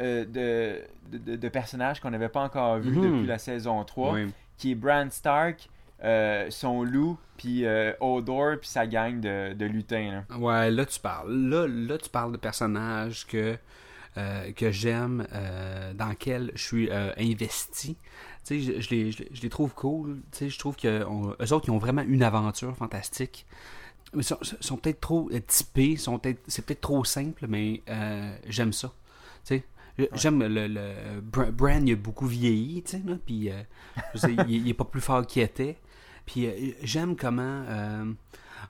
euh, 0.00 0.24
de, 0.24 1.18
de, 1.18 1.36
de 1.36 1.48
personnages 1.48 2.00
qu'on 2.00 2.10
n'avait 2.10 2.28
pas 2.28 2.42
encore 2.42 2.78
vu 2.78 2.90
Mhm. 2.96 3.02
depuis 3.02 3.26
la 3.26 3.38
saison 3.38 3.82
3, 3.84 4.12
Oui. 4.14 4.26
qui 4.56 4.72
est 4.72 4.74
Bran 4.74 5.08
Stark, 5.10 5.68
euh, 6.04 6.46
son 6.50 6.84
loup, 6.84 7.18
puis 7.36 7.64
euh, 7.66 7.92
Hodor, 8.00 8.58
puis 8.60 8.68
sa 8.68 8.86
gang 8.86 9.20
de, 9.20 9.52
de 9.54 9.64
lutins. 9.66 10.22
là. 10.30 10.36
Ouais, 10.38 10.70
là 10.70 10.86
tu 10.86 11.00
parles. 11.00 11.32
Là, 11.32 11.66
là 11.66 11.98
tu 11.98 12.08
parles 12.10 12.32
de 12.32 12.36
personnages 12.36 13.26
que, 13.26 13.56
euh, 14.16 14.52
que 14.52 14.70
j'aime, 14.70 15.26
dans 15.94 16.08
lesquels 16.08 16.52
je 16.54 16.62
suis 16.62 16.90
investi. 17.16 17.96
Tu 18.44 18.60
sais, 18.60 18.60
je, 18.60 18.80
je 18.80 18.90
les, 18.90 19.12
je, 19.12 19.42
les- 19.42 19.48
trouve 19.50 19.74
cool. 19.74 20.20
Tu 20.32 20.38
sais, 20.38 20.48
je 20.48 20.58
trouve 20.58 20.76
que 20.76 21.04
on- 21.04 21.30
eux 21.40 21.52
autres, 21.52 21.66
ils 21.68 21.72
ont 21.72 21.78
vraiment 21.78 22.02
une 22.02 22.22
aventure 22.22 22.74
fantastique. 22.76 23.44
Ils 24.14 24.24
sont, 24.24 24.38
sont 24.42 24.76
peut-être 24.78 25.00
trop 25.00 25.28
typés, 25.46 25.96
sont 25.96 26.18
c'est 26.46 26.64
peut-être 26.64 26.80
trop 26.80 27.04
simple, 27.04 27.46
mais 27.48 27.82
j'aime 28.46 28.72
ça. 28.72 28.88
Tu 29.44 29.56
sais, 29.56 29.64
J'aime 30.14 30.40
le, 30.42 30.66
le 30.68 31.20
Bra- 31.20 31.50
Bran, 31.50 31.80
il 31.84 31.92
a 31.92 31.96
beaucoup 31.96 32.26
vieilli, 32.26 32.82
tu 32.82 32.92
sais, 32.92 33.02
là, 33.04 33.16
puis 33.26 33.50
euh, 33.50 33.62
il, 34.46 34.50
il 34.50 34.68
est 34.68 34.74
pas 34.74 34.84
plus 34.84 35.00
fort 35.00 35.26
qu'il 35.26 35.42
était. 35.42 35.76
Puis 36.26 36.46
euh, 36.46 36.52
j'aime 36.82 37.16
comment 37.16 37.64
euh, 37.68 38.04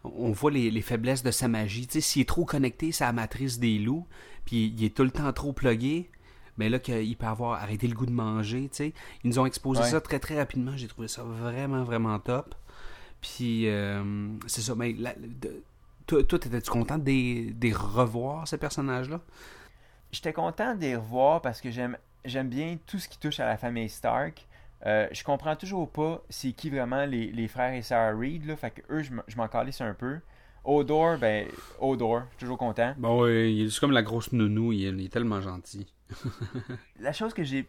on 0.05 0.31
voit 0.33 0.51
les, 0.51 0.71
les 0.71 0.81
faiblesses 0.83 1.23
de 1.23 1.31
sa 1.31 1.49
magie. 1.49 1.87
Tu 1.87 1.95
sais, 1.95 2.01
s'il 2.01 2.23
est 2.23 2.29
trop 2.29 2.45
connecté, 2.45 2.93
c'est 2.93 3.05
la 3.05 3.13
matrice 3.13 3.59
des 3.59 3.79
loups, 3.79 4.07
puis 4.47 4.73
il 4.77 4.85
est 4.85 4.97
tout 4.97 5.05
le 5.05 5.11
temps 5.11 5.31
trop 5.33 5.53
plugué, 5.53 6.09
mais 6.57 6.69
là 6.71 6.79
qu'il 6.79 7.17
peut 7.17 7.27
avoir 7.27 7.61
arrêté 7.63 7.87
le 7.89 7.95
goût 7.95 8.07
de 8.07 8.13
manger, 8.13 8.63
tu 8.71 8.77
sais. 8.77 8.93
Ils 9.23 9.29
nous 9.31 9.39
ont 9.39 9.47
exposé 9.47 9.83
Ouais. 9.83 9.91
ça 9.91 10.01
très 10.01 10.19
très 10.19 10.37
rapidement. 10.39 10.77
J'ai 10.77 10.89
trouvé 10.89 11.09
ça 11.09 11.23
vraiment 11.25 11.85
vraiment 11.85 12.19
top. 12.19 12.55
Puis 13.21 13.69
euh, 13.69 14.29
c'est 14.47 14.61
ça. 14.63 14.75
Mais 14.75 14.93
la- 14.99 15.15
de- 15.15 15.63
toi, 16.07 16.21
étais-tu 16.21 16.71
content 16.71 16.97
de 16.97 17.53
de 17.53 17.75
revoir 17.75 18.49
ces 18.49 18.57
personnages-là? 18.57 19.21
J'étais 20.13 20.33
content 20.33 20.75
de 20.75 20.81
les 20.81 20.97
revoir 20.97 21.43
parce 21.43 21.61
que 21.61 21.71
j'aime 21.71 21.97
j'aime 22.25 22.49
bien 22.49 22.79
tout 22.87 22.99
ce 22.99 23.09
qui 23.09 23.19
touche 23.19 23.41
à 23.41 23.47
la 23.47 23.57
famille 23.57 23.89
Stark. 23.89 24.47
Euh, 24.87 25.09
je 25.11 25.25
comprends 25.25 25.57
toujours 25.57 25.91
pas 25.91 26.23
c'est 26.29 26.53
qui 26.53 26.71
vraiment 26.71 27.05
les, 27.05 27.33
les 27.33 27.49
frères 27.49 27.75
et 27.75 27.83
sœurs 27.83 28.17
Reed, 28.19 28.47
là. 28.47 28.57
Fait 28.57 28.71
que 28.71 28.83
eux, 28.93 29.03
je 29.03 29.37
m'en 29.37 29.49
calisse 29.49 29.81
un 29.81 29.95
peu. 29.95 30.19
Odor, 30.65 31.19
ben, 31.19 31.47
Odor, 31.81 32.25
toujours 32.39 32.59
content. 32.59 32.95
Bon, 32.99 33.23
oui, 33.23 33.55
il 33.55 33.61
est 33.63 33.65
juste 33.65 33.81
comme 33.81 33.93
la 33.93 34.03
grosse 34.03 34.33
nounou, 34.33 34.73
il 34.73 35.01
est, 35.01 35.09
tellement 35.09 35.41
gentil. 35.41 35.87
La 37.01 37.13
chose 37.13 37.33
que 37.33 37.43
j'ai 37.43 37.67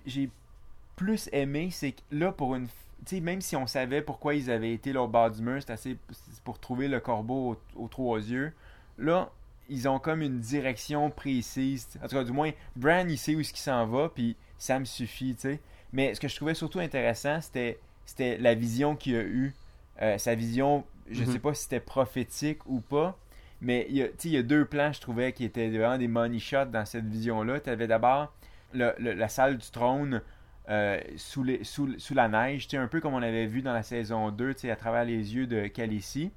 plus 0.95 1.29
aimé, 1.31 1.69
c'est 1.71 1.93
que 1.93 2.01
là, 2.11 2.31
pour 2.31 2.55
une. 2.55 2.67
Tu 3.05 3.15
sais, 3.15 3.21
même 3.21 3.39
si 3.39 3.55
on 3.55 3.67
savait 3.67 4.01
pourquoi 4.01 4.35
ils 4.35 4.51
avaient 4.51 4.73
été 4.73 4.91
là 4.91 5.03
au 5.03 5.07
bas 5.07 5.29
du 5.29 5.41
mur, 5.41 5.61
c'est 5.61 5.71
assez 5.71 5.97
pour 6.43 6.59
trouver 6.59 6.89
le 6.89 6.99
corbeau 6.99 7.55
aux, 7.75 7.83
aux 7.83 7.87
trois 7.87 8.19
yeux. 8.19 8.51
Là, 8.97 9.31
ils 9.69 9.87
ont 9.87 9.99
comme 9.99 10.21
une 10.21 10.39
direction 10.39 11.09
précise. 11.11 11.87
En 12.03 12.07
tout 12.07 12.15
cas, 12.15 12.23
du 12.23 12.31
moins, 12.31 12.51
Bran, 12.75 13.05
il 13.07 13.17
sait 13.17 13.35
où 13.35 13.39
est-ce 13.39 13.53
qu'il 13.53 13.61
s'en 13.61 13.85
va, 13.85 14.09
puis 14.09 14.35
ça 14.57 14.79
me 14.79 14.85
suffit, 14.85 15.35
tu 15.35 15.41
sais. 15.41 15.59
Mais 15.93 16.13
ce 16.13 16.19
que 16.19 16.27
je 16.27 16.35
trouvais 16.35 16.53
surtout 16.53 16.79
intéressant, 16.79 17.39
c'était 17.41 17.79
c'était 18.05 18.37
la 18.39 18.55
vision 18.55 18.95
qu'il 18.95 19.15
a 19.15 19.21
eue. 19.21 19.53
Euh, 20.01 20.17
sa 20.17 20.33
vision, 20.33 20.83
je 21.11 21.23
Mhm. 21.23 21.31
sais 21.33 21.39
pas 21.39 21.53
si 21.53 21.63
c'était 21.63 21.79
prophétique 21.79 22.65
ou 22.65 22.79
pas, 22.81 23.17
mais 23.61 23.85
il 23.89 23.97
y, 23.97 24.03
a, 24.03 24.07
il 24.23 24.31
y 24.31 24.37
a 24.37 24.41
deux 24.43 24.65
plans, 24.65 24.91
je 24.91 24.99
trouvais, 25.01 25.31
qui 25.33 25.43
étaient 25.45 25.69
vraiment 25.69 25.97
des 25.97 26.07
money 26.07 26.39
shots 26.39 26.65
dans 26.65 26.85
cette 26.85 27.05
vision-là. 27.05 27.59
Tu 27.59 27.69
avais 27.69 27.85
d'abord 27.87 28.33
le- 28.73 28.93
le- 28.97 29.13
la 29.13 29.29
salle 29.29 29.57
du 29.57 29.69
trône 29.69 30.21
euh, 30.69 30.99
sous, 31.17 31.43
les- 31.43 31.63
sous, 31.63 31.97
sous 31.99 32.13
la 32.13 32.27
neige, 32.29 32.67
un 32.73 32.87
peu 32.87 32.99
comme 33.01 33.13
on 33.15 33.21
avait 33.23 33.47
vu 33.47 33.61
dans 33.63 33.73
la 33.73 33.81
saison 33.83 34.29
2, 34.31 34.53
tu 34.53 34.61
sais, 34.61 34.71
à 34.71 34.75
travers 34.75 35.03
les 35.03 35.35
yeux 35.35 35.47
de 35.47 35.65
Khaleesi. 35.67 36.31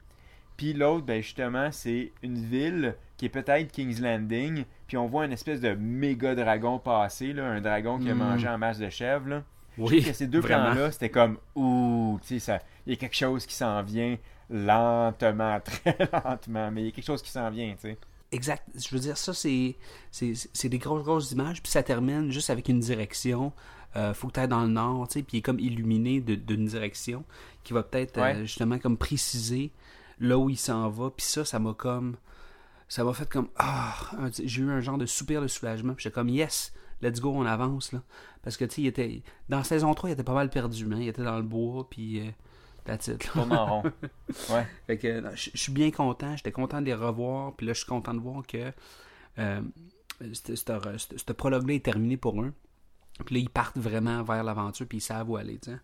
Puis 0.62 0.74
l'autre, 0.74 1.04
ben 1.04 1.20
justement, 1.20 1.72
c'est 1.72 2.12
une 2.22 2.38
ville 2.38 2.94
qui 3.16 3.24
est 3.26 3.28
peut-être 3.30 3.72
King's 3.72 3.98
Landing. 4.00 4.64
Puis 4.86 4.96
on 4.96 5.08
voit 5.08 5.24
une 5.24 5.32
espèce 5.32 5.60
de 5.60 5.74
méga 5.74 6.36
dragon 6.36 6.78
passer, 6.78 7.32
là, 7.32 7.46
un 7.46 7.60
dragon 7.60 7.98
qui 7.98 8.08
a 8.08 8.14
Mm. 8.14 8.18
mangé 8.18 8.46
en 8.48 8.58
masse 8.58 8.78
de 8.78 8.88
chèvres. 8.88 9.28
Là. 9.28 9.42
Oui, 9.76 10.04
que 10.04 10.12
ces 10.12 10.28
deux 10.28 10.40
plans-là, 10.40 10.92
c'était 10.92 11.08
comme 11.10 11.38
ouh, 11.56 12.16
tu 12.22 12.28
sais, 12.34 12.38
ça- 12.38 12.60
il 12.86 12.90
y 12.90 12.92
a 12.92 12.96
quelque 12.96 13.16
chose 13.16 13.44
qui 13.44 13.54
s'en 13.56 13.82
vient 13.82 14.16
lentement, 14.50 15.58
très 15.64 15.96
lentement, 16.12 16.70
mais 16.70 16.82
il 16.82 16.84
y 16.84 16.88
a 16.88 16.92
quelque 16.92 17.06
chose 17.06 17.22
qui 17.22 17.30
s'en 17.32 17.50
vient, 17.50 17.72
tu 17.74 17.80
sais. 17.88 17.98
Exact. 18.30 18.62
Je 18.76 18.88
veux 18.94 19.00
dire, 19.00 19.16
ça, 19.18 19.34
c'est, 19.34 19.74
c'est, 20.12 20.32
c'est 20.52 20.68
des 20.68 20.78
grosses, 20.78 21.02
grosses 21.02 21.32
images, 21.32 21.60
puis 21.60 21.72
ça 21.72 21.82
termine 21.82 22.30
juste 22.30 22.50
avec 22.50 22.68
une 22.68 22.78
direction. 22.78 23.52
Euh, 23.96 24.14
faut 24.14 24.28
que 24.28 24.34
tu 24.34 24.40
ailles 24.40 24.48
dans 24.48 24.62
le 24.62 24.68
nord, 24.68 25.08
tu 25.08 25.14
sais, 25.18 25.22
puis 25.24 25.36
il 25.36 25.38
est 25.40 25.42
comme 25.42 25.58
illuminé 25.58 26.20
de- 26.20 26.36
d'une 26.36 26.66
direction 26.66 27.24
qui 27.64 27.72
va 27.72 27.82
peut-être 27.82 28.16
euh, 28.18 28.42
justement 28.42 28.78
comme 28.78 28.96
préciser 28.96 29.70
là 30.22 30.38
où 30.38 30.48
il 30.48 30.56
s'en 30.56 30.88
va. 30.88 31.10
Puis 31.10 31.26
ça, 31.26 31.44
ça 31.44 31.58
m'a 31.58 31.74
comme. 31.74 32.16
Ça 32.88 33.04
m'a 33.04 33.12
fait 33.12 33.28
comme. 33.28 33.48
Ah! 33.56 33.94
j'ai 34.42 34.62
eu 34.62 34.70
un 34.70 34.80
genre 34.80 34.98
de 34.98 35.06
soupir 35.06 35.42
de 35.42 35.48
soulagement. 35.48 35.94
Puis 35.94 36.04
j'étais 36.04 36.14
comme, 36.14 36.28
yes, 36.30 36.72
let's 37.02 37.20
go, 37.20 37.30
on 37.34 37.44
avance, 37.44 37.92
là. 37.92 38.02
Parce 38.42 38.56
que, 38.56 38.64
tu 38.64 38.76
sais, 38.76 38.82
il 38.82 38.86
était. 38.86 39.22
Dans 39.48 39.62
saison 39.62 39.92
3, 39.94 40.10
il 40.10 40.12
était 40.14 40.24
pas 40.24 40.34
mal 40.34 40.48
perdu, 40.50 40.86
hein. 40.92 40.98
Il 41.00 41.08
était 41.08 41.22
dans 41.24 41.36
le 41.36 41.42
bois, 41.42 41.88
puis. 41.90 42.20
euh, 42.20 42.30
That's 42.84 43.06
it. 43.08 43.24
rond. 43.34 43.82
Ouais. 44.50 44.66
Fait 44.88 44.98
que 44.98 45.22
je 45.36 45.50
suis 45.54 45.72
bien 45.72 45.90
content. 45.92 46.36
J'étais 46.36 46.50
content 46.52 46.80
de 46.80 46.86
les 46.86 46.94
revoir. 46.94 47.54
Puis 47.54 47.66
là, 47.66 47.74
je 47.74 47.78
suis 47.78 47.86
content 47.86 48.12
de 48.14 48.18
voir 48.20 48.44
que 48.46 48.72
euh, 49.38 49.60
ce 50.32 51.32
prologue-là 51.32 51.74
est 51.74 51.84
terminé 51.84 52.16
pour 52.16 52.42
eux. 52.42 52.52
Puis 53.24 53.36
là, 53.36 53.40
ils 53.42 53.50
partent 53.50 53.78
vraiment 53.78 54.22
vers 54.24 54.42
l'aventure. 54.42 54.86
Puis 54.88 54.98
ils 54.98 55.02
savent 55.02 55.30
où 55.30 55.36
aller. 55.36 55.58
tu 55.58 55.70
sais. 55.70 55.78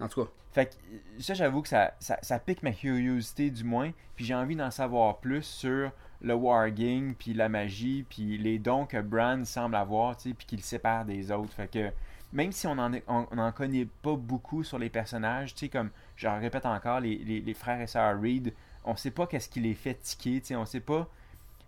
En 0.00 0.08
tout 0.08 0.24
cas, 0.24 0.30
Fait 0.52 0.66
que 0.66 1.22
ça, 1.22 1.34
j'avoue 1.34 1.62
que 1.62 1.68
ça, 1.68 1.94
ça, 2.00 2.18
ça 2.22 2.38
pique 2.38 2.62
ma 2.62 2.72
curiosité 2.72 3.50
du 3.50 3.64
moins. 3.64 3.92
Puis 4.16 4.24
j'ai 4.24 4.34
envie 4.34 4.56
d'en 4.56 4.70
savoir 4.70 5.18
plus 5.18 5.42
sur 5.42 5.92
le 6.22 6.34
wargame, 6.34 7.14
puis 7.14 7.32
la 7.34 7.48
magie, 7.48 8.04
puis 8.08 8.36
les 8.38 8.58
dons 8.58 8.84
que 8.86 9.00
Bran 9.00 9.44
semble 9.44 9.76
avoir, 9.76 10.16
tu 10.16 10.30
sais, 10.30 10.34
puis 10.34 10.46
qu'il 10.46 10.62
sépare 10.62 11.04
des 11.04 11.30
autres. 11.32 11.52
Fait 11.52 11.70
que 11.70 11.90
même 12.32 12.52
si 12.52 12.66
on 12.66 12.72
en, 12.78 12.92
est- 12.92 13.04
on, 13.08 13.26
connaît 13.52 13.86
pas 14.02 14.14
beaucoup 14.16 14.62
sur 14.62 14.78
les 14.78 14.90
personnages, 14.90 15.54
tu 15.54 15.60
sais, 15.60 15.68
comme 15.68 15.90
je 16.16 16.28
le 16.28 16.34
répète 16.38 16.66
encore, 16.66 17.00
les, 17.00 17.16
les, 17.18 17.40
les 17.40 17.54
frères 17.54 17.80
et 17.80 17.86
sœurs 17.86 18.20
Reed, 18.20 18.52
on 18.84 18.96
sait 18.96 19.10
pas 19.10 19.26
qu'est-ce 19.26 19.48
qui 19.48 19.60
les 19.60 19.74
fait 19.74 19.94
tiquer, 19.94 20.40
tu 20.40 20.46
sais, 20.48 20.56
on 20.56 20.66
sait 20.66 20.80
pas. 20.80 21.08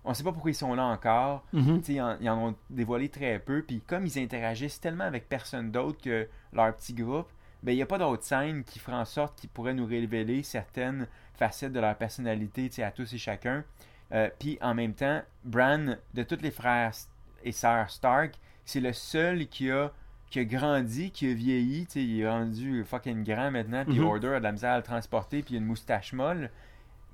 On 0.05 0.14
sait 0.14 0.25
pas 0.25 0.33
pourquoi 0.33 0.51
ils 0.51 0.55
sont 0.55 0.75
là 0.75 0.85
encore. 0.85 1.45
Tu 1.79 1.85
sais, 1.85 1.92
Ils, 1.95 2.01
en, 2.03 2.16
ils 2.21 2.29
en 2.29 2.49
ont 2.49 2.55
dévoilé 2.71 3.09
très 3.09 3.38
peu. 3.38 3.62
Puis 3.62 3.81
comme 3.87 4.05
ils 4.05 4.18
interagissent 4.18 4.81
tellement 4.81 5.05
avec 5.05 5.29
personne 5.29 5.71
d'autre 5.71 6.01
que 6.03 6.29
leur 6.53 6.75
petit 6.75 6.92
groupe, 6.92 7.29
il 7.70 7.77
n'y 7.77 7.83
a 7.83 7.87
pas 7.87 7.98
d'autres 7.98 8.25
scènes 8.25 8.64
qui 8.64 8.79
feraient 8.81 8.96
en 8.96 9.05
sorte 9.05 9.38
qu'ils 9.38 9.51
pourraient 9.51 9.75
nous 9.75 9.87
révéler 9.87 10.42
certaines 10.42 11.07
facettes 11.35 11.72
de 11.72 11.79
leur 11.81 11.94
personnalité 11.96 12.70
à 12.83 12.90
tous 12.90 13.12
et 13.12 13.18
chacun. 13.18 13.62
Euh, 14.12 14.29
Puis 14.40 14.59
en 14.61 14.75
même 14.75 14.94
temps, 14.94 15.22
Bran, 15.44 15.94
de 16.14 16.22
tous 16.25 16.38
les 16.42 16.51
frères 16.51 16.92
et 17.44 17.53
sœurs 17.53 17.88
Stark, 17.90 18.35
c'est 18.64 18.81
le 18.81 18.92
seul 18.92 19.46
qui 19.46 19.70
a, 19.70 19.92
qui 20.31 20.40
a 20.40 20.44
grandi, 20.44 21.11
qui 21.12 21.31
a 21.31 21.35
vieilli. 21.35 21.87
Il 21.94 22.20
est 22.20 22.29
rendu 22.29 22.85
fucking 22.85 23.22
grand 23.25 23.51
maintenant. 23.51 23.85
Puis 23.85 24.01
Mhm. 24.01 24.07
Order 24.07 24.29
a 24.35 24.38
de 24.38 24.44
la 24.44 24.53
misère 24.53 24.72
à 24.72 24.77
le 24.79 24.83
transporter. 24.83 25.42
Puis 25.42 25.55
il 25.55 25.57
a 25.59 25.61
une 25.61 25.66
moustache 25.66 26.12
molle 26.12 26.51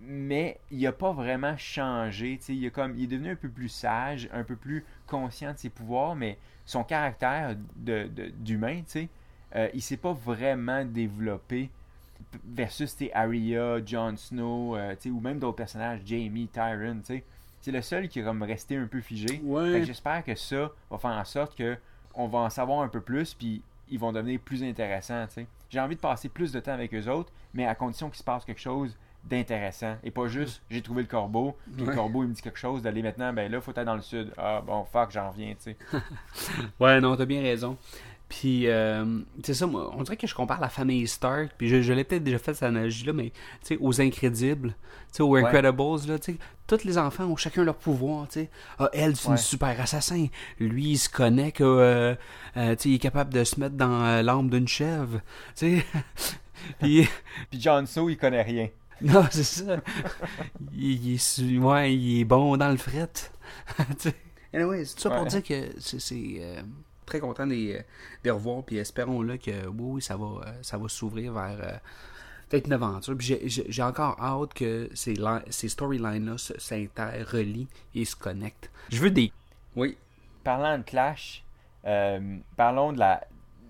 mais 0.00 0.60
il 0.70 0.86
a 0.86 0.92
pas 0.92 1.12
vraiment 1.12 1.56
changé. 1.56 2.38
Il, 2.48 2.66
a 2.66 2.70
comme, 2.70 2.94
il 2.96 3.04
est 3.04 3.06
devenu 3.08 3.30
un 3.30 3.36
peu 3.36 3.48
plus 3.48 3.68
sage, 3.68 4.28
un 4.32 4.44
peu 4.44 4.56
plus 4.56 4.84
conscient 5.06 5.52
de 5.52 5.58
ses 5.58 5.70
pouvoirs, 5.70 6.14
mais 6.14 6.38
son 6.64 6.84
caractère 6.84 7.56
de, 7.76 8.06
de- 8.06 8.28
d'humain, 8.28 8.76
tu 8.82 8.84
sais, 8.86 9.08
euh, 9.56 9.68
il 9.74 9.82
s'est 9.82 9.96
pas 9.96 10.12
vraiment 10.12 10.84
développé 10.84 11.70
versus 12.44 12.94
Arya, 13.14 13.78
Jon 13.84 14.16
Snow, 14.16 14.76
euh, 14.76 14.94
ou 15.06 15.20
même 15.20 15.38
d'autres 15.38 15.56
personnages, 15.56 16.00
Jamie, 16.04 16.48
Tyron. 16.48 17.00
C'est 17.60 17.72
le 17.72 17.82
seul 17.82 18.08
qui 18.08 18.20
est 18.20 18.22
comme 18.22 18.42
resté 18.42 18.76
un 18.76 18.86
peu 18.86 19.00
figé. 19.00 19.40
Ouais. 19.42 19.82
J'espère 19.84 20.24
que 20.24 20.34
ça 20.34 20.70
va 20.90 20.98
faire 20.98 21.10
en 21.10 21.24
sorte 21.24 21.56
que 21.56 21.76
on 22.14 22.26
va 22.26 22.40
en 22.40 22.50
savoir 22.50 22.80
un 22.80 22.88
peu 22.88 23.00
plus, 23.00 23.34
puis 23.34 23.62
ils 23.90 23.98
vont 23.98 24.12
devenir 24.12 24.40
plus 24.40 24.62
intéressants. 24.62 25.26
J'ai 25.70 25.80
envie 25.80 25.96
de 25.96 26.00
passer 26.00 26.28
plus 26.28 26.52
de 26.52 26.60
temps 26.60 26.72
avec 26.72 26.94
eux 26.94 27.08
autres, 27.08 27.32
mais 27.54 27.66
à 27.66 27.74
condition 27.74 28.08
qu'il 28.08 28.18
se 28.18 28.24
passe 28.24 28.44
quelque 28.44 28.60
chose 28.60 28.96
d'intéressant. 29.24 29.96
Et 30.04 30.10
pas 30.10 30.26
juste, 30.28 30.62
j'ai 30.70 30.80
trouvé 30.80 31.02
le 31.02 31.08
corbeau, 31.08 31.56
puis 31.74 31.82
Ouais. 31.84 31.90
le 31.90 31.94
corbeau, 31.96 32.22
il 32.22 32.28
me 32.28 32.34
dit 32.34 32.40
quelque 32.40 32.58
chose, 32.58 32.82
d'aller 32.82 33.02
maintenant, 33.02 33.32
ben 33.32 33.50
là, 33.50 33.60
faut 33.60 33.72
être 33.72 33.84
dans 33.84 33.96
le 33.96 34.00
sud. 34.02 34.32
Ah, 34.38 34.62
bon, 34.64 34.84
fuck, 34.84 35.10
j'en 35.10 35.30
reviens, 35.30 35.54
tu 35.54 35.74
sais. 35.74 35.76
Ouais, 36.80 37.00
non, 37.00 37.16
t'as 37.16 37.26
bien 37.26 37.42
raison. 37.42 37.76
Puis, 38.28 38.66
euh, 38.68 39.20
c'est 39.42 39.54
ça, 39.54 39.66
moi, 39.66 39.90
on 39.96 40.02
dirait 40.02 40.18
que 40.18 40.26
je 40.26 40.34
compare 40.34 40.60
la 40.60 40.68
famille 40.68 41.08
Stark, 41.08 41.50
puis 41.56 41.68
je, 41.68 41.80
je 41.80 41.92
l'ai 41.94 42.04
peut-être 42.04 42.24
déjà 42.24 42.38
fait 42.38 42.52
cette 42.52 42.64
analogie-là, 42.64 43.14
mais, 43.14 43.30
tu 43.30 43.34
sais, 43.62 43.78
aux 43.80 44.00
Incrédibles, 44.02 44.68
tu 44.70 44.76
sais, 45.12 45.22
aux 45.22 45.28
Ouais. 45.30 45.42
Incredibles, 45.44 46.12
là, 46.12 46.18
tu 46.18 46.32
sais, 46.32 46.38
tous 46.66 46.84
les 46.84 46.98
enfants 46.98 47.24
ont 47.24 47.36
chacun 47.36 47.64
leur 47.64 47.76
pouvoir, 47.76 48.28
tu 48.28 48.40
sais. 48.40 48.50
Ah, 48.78 48.90
elle, 48.92 49.16
c'est 49.16 49.28
Ouais. 49.28 49.32
une 49.32 49.38
super 49.38 49.80
assassin. 49.80 50.26
Lui, 50.60 50.90
il 50.90 50.98
se 50.98 51.08
connaît 51.08 51.52
que, 51.52 51.64
euh, 51.64 52.14
euh, 52.58 52.76
tu 52.76 52.82
sais, 52.82 52.88
il 52.90 52.94
est 52.96 52.98
capable 52.98 53.32
de 53.32 53.44
se 53.44 53.58
mettre 53.58 53.76
dans 53.76 54.04
euh, 54.04 54.22
l'âme 54.22 54.50
d'une 54.50 54.68
chèvre, 54.68 55.20
tu 55.56 55.78
sais. 55.80 55.86
Puis, 56.80 57.08
Puis 57.50 57.60
Jon 57.62 57.86
Snow, 57.86 58.10
il 58.10 58.18
connaît 58.18 58.42
rien. 58.42 58.68
non, 59.00 59.24
c'est 59.30 59.42
ça. 59.44 59.76
il, 60.74 61.06
il 61.06 61.14
est, 61.14 61.18
su- 61.18 61.58
ouais, 61.58 61.94
il 61.94 62.20
est 62.20 62.24
bon 62.24 62.58
dans 62.58 62.68
le 62.70 62.76
fret. 62.76 63.08
Tu 63.78 63.84
sais. 64.10 64.14
anyway, 64.52 64.84
c'est 64.84 64.96
tout 64.96 65.02
ça 65.02 65.10
pour 65.10 65.24
dire 65.24 65.42
que 65.42 65.70
c'est 65.78 66.42
très 67.08 67.20
content 67.20 67.46
de 67.46 67.52
les, 67.52 67.72
de 67.74 67.84
les 68.24 68.30
revoir. 68.30 68.62
Puis 68.64 68.76
espérons-le 68.76 69.36
que 69.36 69.66
oui, 69.66 69.74
oui, 69.78 70.02
ça 70.02 70.16
va, 70.16 70.26
euh, 70.46 70.52
ça 70.62 70.78
va 70.78 70.88
s'ouvrir 70.88 71.32
vers 71.32 71.58
euh, 71.60 71.76
peut-être 72.48 72.66
une 72.66 72.72
aventure. 72.74 73.16
Puis 73.16 73.38
j'ai- 73.46 73.82
encore 73.82 74.16
hâte 74.22 74.54
que 74.54 74.88
ces, 74.94 75.14
ces 75.50 75.68
storylines-là 75.68 76.36
s'interrelient 76.38 77.68
et 77.94 78.04
se 78.04 78.16
connectent. 78.16 78.70
Je 78.90 78.98
veux 79.00 79.10
des. 79.10 79.32
Oui. 79.76 79.96
Parlant 80.44 80.78
de 80.78 80.82
Clash, 80.82 81.44
euh, 81.84 82.36
parlons 82.56 82.92
de 82.92 82.98
la, 82.98 83.24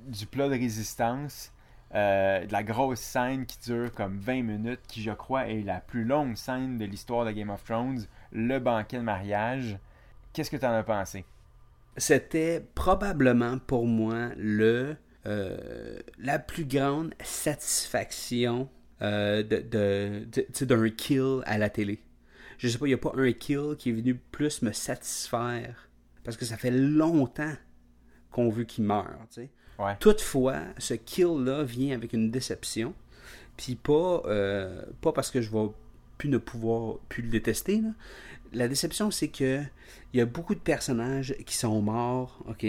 du 0.07 0.27
plat 0.27 0.49
de 0.49 0.55
résistance, 0.55 1.53
euh, 1.95 2.45
de 2.47 2.53
la 2.53 2.63
grosse 2.63 3.01
scène 3.01 3.47
qui 3.47 3.59
dure 3.61 3.93
comme 3.93 4.19
20 4.19 4.43
minutes, 4.43 4.81
qui 4.87 5.03
je 5.03 5.11
crois 5.11 5.49
est 5.49 5.63
la 5.63 5.81
plus 5.81 6.05
longue 6.05 6.37
scène 6.37 6.79
de 6.79 6.85
l'histoire 6.85 7.25
de 7.25 7.31
Game 7.33 7.51
of 7.51 7.65
Thrones, 7.65 8.07
le 8.33 8.59
banquet 8.59 8.99
de 8.99 9.03
mariage. 9.03 9.79
Qu'est-ce 10.33 10.51
que 10.51 10.57
tu 10.57 10.67
en 10.67 10.73
as 10.73 10.83
pensé? 10.83 11.25
C'était 11.99 12.67
probablement 12.75 13.59
pour 13.59 13.87
moi 13.87 14.31
le 14.37 14.97
euh, 15.27 15.99
la 16.19 16.39
plus 16.39 16.65
grande 16.65 17.13
satisfaction 17.23 18.69
euh, 19.03 19.43
de, 19.43 20.65
d'un 20.65 20.91
kill 20.91 21.43
à 21.45 21.59
la 21.59 21.69
télé. 21.69 22.01
Je 22.57 22.69
sais 22.69 22.79
pas, 22.79 22.87
il 22.87 22.91
n'y 22.91 22.95
a 22.95 22.99
pas 22.99 23.13
un 23.15 23.33
kill 23.33 23.75
qui 23.79 23.91
est 23.91 23.93
venu 23.93 24.15
plus 24.15 24.63
me 24.63 24.73
satisfaire 24.73 25.89
parce 26.25 26.37
que 26.37 26.45
ça 26.45 26.57
fait 26.57 26.71
longtemps 26.71 27.53
qu'on 28.31 28.49
veut 28.49 28.65
qu'il 28.65 28.85
meure. 28.85 29.19
Ouais. 29.79 29.97
Toutefois, 30.01 30.61
ce 30.79 30.95
kill-là 30.95 31.63
vient 31.63 31.95
avec 31.95 32.13
une 32.13 32.31
déception. 32.31 32.95
Puis 33.57 33.75
pas, 33.75 34.23
euh, 34.27 34.83
pas 35.01 35.13
parce 35.13 35.31
que 35.31 35.41
je 35.41 35.51
vais 35.51 35.67
plus 36.17 36.29
ne 36.29 36.39
pouvoir 36.39 36.99
plus 37.09 37.23
le 37.23 37.29
détester. 37.29 37.81
là. 37.81 37.91
La 38.53 38.69
déception, 38.69 39.11
c'est 39.11 39.29
que 39.29 39.63
il 40.13 40.19
y 40.19 40.21
a 40.21 40.27
beaucoup 40.27 40.55
de 40.55 40.61
personnages 40.61 41.35
qui 41.45 41.57
sont 41.57 41.83
morts, 41.83 42.43
ok, 42.49 42.67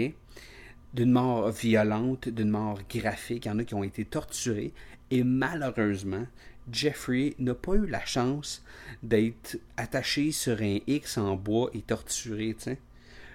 d'une 0.92 1.10
mort 1.10 1.50
violente, 1.50 2.28
d'une 2.28 2.50
mort 2.50 2.80
graphique. 2.88 3.46
Il 3.46 3.48
y 3.48 3.50
en 3.50 3.58
a 3.58 3.64
qui 3.64 3.74
ont 3.74 3.84
été 3.84 4.04
torturés. 4.04 4.72
Et 5.10 5.24
malheureusement, 5.24 6.26
Jeffrey 6.70 7.34
n'a 7.38 7.54
pas 7.54 7.74
eu 7.74 7.86
la 7.86 8.04
chance 8.04 8.62
d'être 9.02 9.58
attaché 9.76 10.32
sur 10.32 10.60
un 10.60 10.78
X 10.86 11.18
en 11.18 11.36
bois 11.36 11.70
et 11.74 11.80
torturé. 11.80 12.54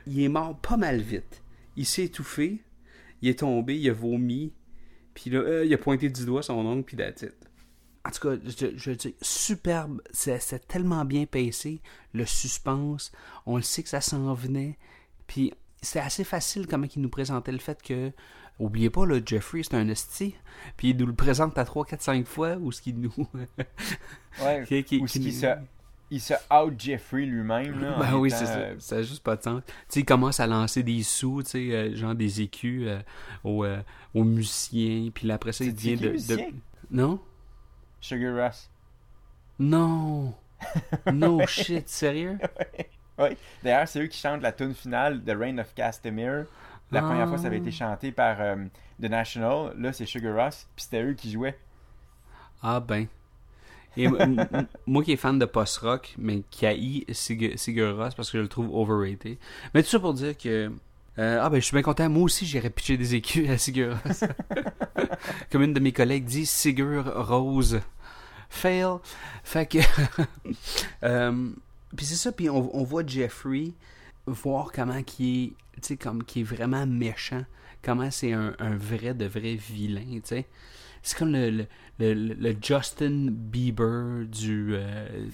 Il 0.07 0.21
est 0.21 0.29
mort 0.29 0.57
pas 0.57 0.77
mal 0.77 1.01
vite. 1.01 1.41
Il 1.75 1.85
s'est 1.85 2.05
étouffé, 2.05 2.59
il 3.21 3.29
est 3.29 3.39
tombé, 3.39 3.77
il 3.77 3.89
a 3.89 3.93
vomi, 3.93 4.53
puis 5.13 5.29
là, 5.29 5.39
euh, 5.39 5.65
il 5.65 5.73
a 5.73 5.77
pointé 5.77 6.09
du 6.09 6.25
doigt 6.25 6.43
son 6.43 6.53
ongle, 6.65 6.83
puis 6.83 6.95
that's 6.95 7.23
it. 7.23 7.33
En 8.05 8.11
tout 8.11 8.29
cas, 8.29 8.35
je, 8.45 8.67
je 8.77 8.91
dis, 8.91 9.15
superbe, 9.21 10.01
c'est 10.11 10.67
tellement 10.67 11.03
bien 11.05 11.25
pacé, 11.25 11.81
le 12.13 12.25
suspense, 12.25 13.11
on 13.47 13.55
le 13.57 13.63
sait 13.63 13.81
que 13.83 13.89
ça 13.89 13.99
s'en 14.01 14.33
venait, 14.35 14.77
puis 15.27 15.53
c'est 15.81 15.99
assez 15.99 16.23
facile 16.23 16.67
comment 16.67 16.87
il 16.95 17.01
nous 17.01 17.09
présentait 17.09 17.51
le 17.51 17.57
fait 17.57 17.81
que, 17.81 18.11
oubliez 18.59 18.91
pas, 18.91 19.05
là, 19.07 19.19
Jeffrey, 19.25 19.61
c'est 19.63 19.73
un 19.73 19.87
esti, 19.89 20.35
puis 20.77 20.89
il 20.91 20.97
nous 20.97 21.07
le 21.07 21.15
présente 21.15 21.57
à 21.57 21.65
3, 21.65 21.83
4, 21.85 22.01
5 22.01 22.27
fois, 22.27 22.55
ou 22.57 22.71
ce 22.71 22.81
qu'il 22.81 22.99
nous... 22.99 23.11
Ouais, 24.41 24.63
Qui- 24.67 24.83
qui- 24.83 24.97
ou 24.99 25.05
qui- 25.05 25.19
qu'il 25.21 25.33
se, 25.33 25.45
il 26.11 26.21
se 26.21 26.33
out 26.53 26.73
Jeffrey 26.77 27.25
lui-même. 27.25 27.95
Ben 27.99 28.15
oui, 28.17 28.29
c'est 28.29 28.45
ça. 28.45 28.57
euh, 28.57 28.75
Ça 28.79 28.97
n'a 28.97 29.01
juste 29.03 29.23
pas 29.23 29.35
de 29.37 29.41
sens. 29.43 29.61
Tu 29.65 29.73
sais, 29.87 29.99
il 30.01 30.05
commence 30.05 30.39
à 30.39 30.45
lancer 30.47 30.83
des 30.83 31.01
sous, 31.03 31.41
tu 31.43 31.49
sais, 31.51 31.71
euh, 31.71 31.95
genre 31.95 32.13
des 32.13 32.41
écus 32.41 32.83
euh, 32.85 32.99
aux, 33.43 33.63
euh, 33.65 33.81
aux 34.13 34.23
musiciens, 34.23 35.09
puis 35.13 35.31
après 35.31 35.53
ça, 35.53 35.63
il 35.63 35.73
qui, 35.73 35.95
de, 35.95 36.09
de... 36.09 36.41
Non? 36.91 37.19
Sugar 38.05 38.35
Rush? 38.35 38.67
Non! 39.59 40.33
No 41.13 41.45
shit, 41.47 41.87
sérieux? 41.89 42.37
Oui. 43.17 43.29
D'ailleurs, 43.63 43.87
c'est 43.87 44.01
eux 44.01 44.07
qui 44.07 44.17
chantent 44.19 44.41
la 44.41 44.51
tune 44.51 44.73
finale 44.73 45.23
de 45.23 45.35
Reign 45.35 45.59
of 45.59 45.73
Castamere. 45.73 46.45
La 46.91 46.99
Ah. 46.99 47.07
première 47.09 47.27
fois, 47.27 47.37
ça 47.37 47.47
avait 47.47 47.57
été 47.57 47.71
chanté 47.71 48.11
par 48.11 48.39
euh, 48.41 48.55
The 49.01 49.05
National. 49.09 49.73
Là, 49.77 49.91
c'est 49.93 50.05
Sugar 50.05 50.33
Rush. 50.35 50.65
Puis 50.75 50.83
c'était 50.85 51.03
eux 51.03 51.13
qui 51.13 51.31
jouaient. 51.31 51.57
Ah 52.61 52.79
ben. 52.79 53.07
Et 53.97 54.07
moi 54.85 55.03
qui 55.03 55.13
est 55.13 55.17
fan 55.17 55.39
de 55.39 55.45
post-rock, 55.45 56.13
mais 56.17 56.41
qui 56.49 56.65
haït 56.65 57.05
Sigur 57.13 57.57
Sigur 57.57 57.95
Rós 57.95 58.13
parce 58.15 58.29
que 58.29 58.37
je 58.37 58.43
le 58.43 58.49
trouve 58.49 58.69
overrated. 58.75 59.37
Mais 59.73 59.83
tout 59.83 59.89
ça 59.89 59.99
pour 59.99 60.13
dire 60.13 60.37
que... 60.37 60.69
euh, 61.17 61.39
ah 61.41 61.49
ben 61.49 61.61
je 61.61 61.65
suis 61.65 61.73
bien 61.73 61.81
content. 61.81 62.09
Moi 62.09 62.23
aussi 62.23 62.45
j'irais 62.45 62.69
pitcher 62.69 62.97
des 62.97 63.15
écus 63.15 63.49
à 63.49 63.57
Sigur 63.57 63.95
Rós. 64.03 64.25
Comme 65.51 65.63
une 65.63 65.73
de 65.73 65.79
mes 65.79 65.93
collègues 65.93 66.25
dit, 66.25 66.45
Sigur 66.45 67.05
Rose. 67.27 67.79
Fail. 68.49 68.97
Fait 69.43 69.65
que... 69.65 69.79
euh, 71.03 71.49
puis 71.95 72.05
c'est 72.05 72.15
ça, 72.15 72.31
puis 72.31 72.49
on, 72.49 72.83
voit 72.83 73.05
Jeffrey 73.05 73.71
voir 74.27 74.71
comment 74.71 75.01
qui 75.03 75.55
est, 75.81 75.81
tu 75.81 76.39
est 76.39 76.43
vraiment 76.43 76.85
méchant, 76.85 77.45
comment 77.81 78.11
c'est 78.11 78.33
un, 78.33 78.53
vrai 78.75 79.13
de 79.13 79.25
vrai 79.25 79.55
vilain, 79.55 80.15
tu 80.15 80.21
sais. 80.23 80.45
C'est 81.03 81.17
comme 81.17 81.33
le, 81.33 81.51
le, 81.51 81.67
le, 81.99 82.13
le 82.13 82.55
Justin 82.59 83.27
Bieber 83.29 84.25
du 84.25 84.71
euh, 84.73 85.27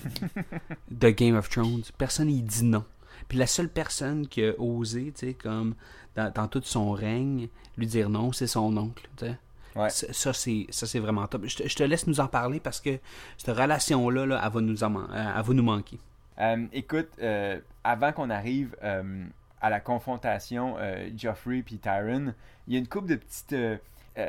de 0.91 1.10
Game 1.10 1.38
of 1.38 1.50
Thrones. 1.50 1.84
Personne 1.97 2.30
il 2.30 2.43
dit 2.43 2.65
non. 2.65 2.84
Puis 3.30 3.38
la 3.38 3.47
seule 3.47 3.69
personne 3.69 4.28
qui 4.28 4.43
a 4.43 4.60
osé, 4.60 5.13
tu 5.15 5.28
sais, 5.28 5.34
comme 5.34 5.76
dans, 6.15 6.30
dans 6.32 6.50
tout 6.50 6.62
son 6.63 6.91
règne, 6.91 7.47
lui 7.78 7.88
dire 7.88 8.10
non, 8.10 8.34
c'est 8.34 8.47
son 8.47 8.76
oncle, 8.76 9.08
tu 9.15 9.26
sais. 9.26 9.38
Ouais. 9.75 9.89
Ça, 9.89 10.34
c'est 10.34 10.67
ça, 10.69 10.86
c'est 10.86 10.99
vraiment 10.99 11.27
top. 11.27 11.45
Je 11.45 11.57
te, 11.57 11.67
je 11.67 11.75
te 11.75 11.84
laisse 11.84 12.07
nous 12.07 12.19
en 12.19 12.27
parler 12.27 12.60
parce 12.60 12.81
que 12.81 12.99
cette 13.38 13.55
relation-là, 13.55 14.25
là, 14.25 14.41
elle, 14.43 14.51
va 14.51 14.62
nous 14.62 14.84
en 14.84 14.95
euh, 14.95 15.34
elle 15.38 15.43
va 15.43 15.53
nous 15.53 15.63
manquer. 15.63 15.99
Euh, 16.39 16.65
écoute, 16.73 17.10
euh, 17.21 17.60
avant 17.84 18.12
qu'on 18.12 18.29
arrive 18.29 18.75
euh, 18.84 19.25
à 19.62 19.69
la 19.69 19.79
confrontation 19.79 20.75
Joffrey 21.15 21.62
puis 21.62 21.77
Tyron, 21.77 22.34
il 22.67 22.73
y 22.73 22.75
a 22.77 22.79
une 22.79 22.88
couple 22.88 23.10
de 23.10 23.15
petites 23.15 23.55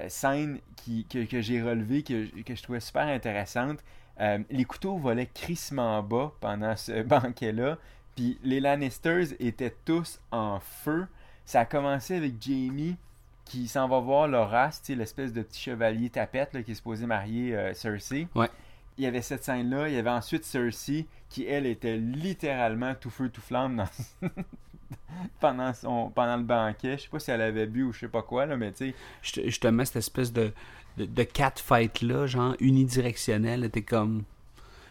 scènes 0.08 0.58
qui, 0.76 1.06
que, 1.06 1.24
que 1.24 1.40
j'ai 1.40 1.62
relevées 1.62 2.02
que, 2.02 2.42
que 2.42 2.54
je 2.54 2.62
trouvais 2.62 2.80
super 2.80 3.06
intéressantes. 3.06 3.78
Les 4.18 4.64
couteaux 4.64 4.98
volaient 4.98 5.30
crissement 5.32 6.02
bas 6.02 6.32
pendant 6.40 6.76
ce 6.76 7.02
banquet-là, 7.02 7.78
puis 8.14 8.38
les 8.42 8.60
Lannisters 8.60 9.28
étaient 9.40 9.74
tous 9.86 10.20
en 10.30 10.60
feu. 10.60 11.06
Ça 11.46 11.60
a 11.60 11.64
commencé 11.64 12.16
avec 12.16 12.34
Jamie 12.40 12.96
qui 13.44 13.68
s'en 13.68 13.88
va 13.88 14.00
voir 14.00 14.28
Loras, 14.28 14.80
l'espèce 14.88 15.32
de 15.32 15.42
petit 15.42 15.60
chevalier 15.60 16.10
tapette 16.10 16.54
là, 16.54 16.62
qui 16.62 16.72
est 16.72 16.76
supposé 16.76 17.06
marier 17.06 17.54
euh, 17.56 17.74
Cersei. 17.74 18.28
Ouais. 18.34 18.50
Il 18.98 19.04
y 19.04 19.06
avait 19.06 19.22
cette 19.22 19.44
scène-là. 19.44 19.88
Il 19.88 19.94
y 19.94 19.98
avait 19.98 20.10
ensuite 20.10 20.44
Cersei 20.44 21.06
qui, 21.28 21.46
elle, 21.46 21.66
était 21.66 21.96
littéralement 21.96 22.94
tout 22.94 23.10
feu, 23.10 23.30
tout 23.30 23.40
flamme 23.40 23.76
dans... 23.76 24.28
pendant, 25.40 25.72
son... 25.72 26.10
pendant 26.10 26.36
le 26.36 26.42
banquet. 26.42 26.98
Je 26.98 27.02
sais 27.04 27.08
pas 27.08 27.18
si 27.18 27.30
elle 27.30 27.40
avait 27.40 27.66
bu 27.66 27.84
ou 27.84 27.92
je 27.92 28.00
sais 28.00 28.08
pas 28.08 28.22
quoi, 28.22 28.46
là, 28.46 28.56
mais 28.56 28.72
tu 28.72 28.90
sais. 28.90 28.94
Je 29.22 29.32
te, 29.32 29.48
je 29.48 29.60
te 29.60 29.66
mets 29.68 29.84
cette 29.86 29.96
espèce 29.96 30.32
de, 30.32 30.52
de, 30.98 31.06
de 31.06 31.22
catfight-là, 31.22 32.26
genre 32.26 32.54
unidirectionnel. 32.60 33.68
T'es 33.70 33.82
comme. 33.82 34.24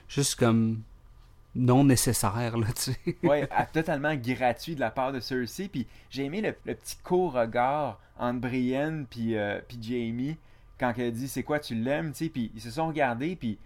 Juste 0.07 0.35
comme. 0.35 0.81
Non 1.53 1.83
nécessaire, 1.83 2.57
là, 2.57 2.67
tu 2.73 2.93
sais. 2.93 2.97
ouais, 3.23 3.47
à- 3.51 3.65
totalement 3.65 4.15
gratuit 4.15 4.75
de 4.75 4.79
la 4.79 4.91
part 4.91 5.11
de 5.11 5.19
Cersei. 5.19 5.67
Puis 5.67 5.87
j'ai 6.09 6.25
aimé 6.25 6.41
le, 6.41 6.55
le 6.65 6.75
petit 6.75 6.95
court 7.03 7.33
regard 7.33 7.99
entre 8.17 8.39
Brienne 8.39 9.05
puis, 9.09 9.35
euh, 9.35 9.59
puis 9.67 9.77
Jamie 9.81 10.37
quand 10.79 10.93
elle 10.97 11.11
dit 11.13 11.27
c'est 11.27 11.43
quoi 11.43 11.59
tu 11.59 11.75
l'aimes, 11.75 12.11
tu 12.11 12.25
sais. 12.25 12.29
Puis 12.29 12.51
ils 12.55 12.61
se 12.61 12.71
sont 12.71 12.87
regardés, 12.87 13.35
puis 13.35 13.57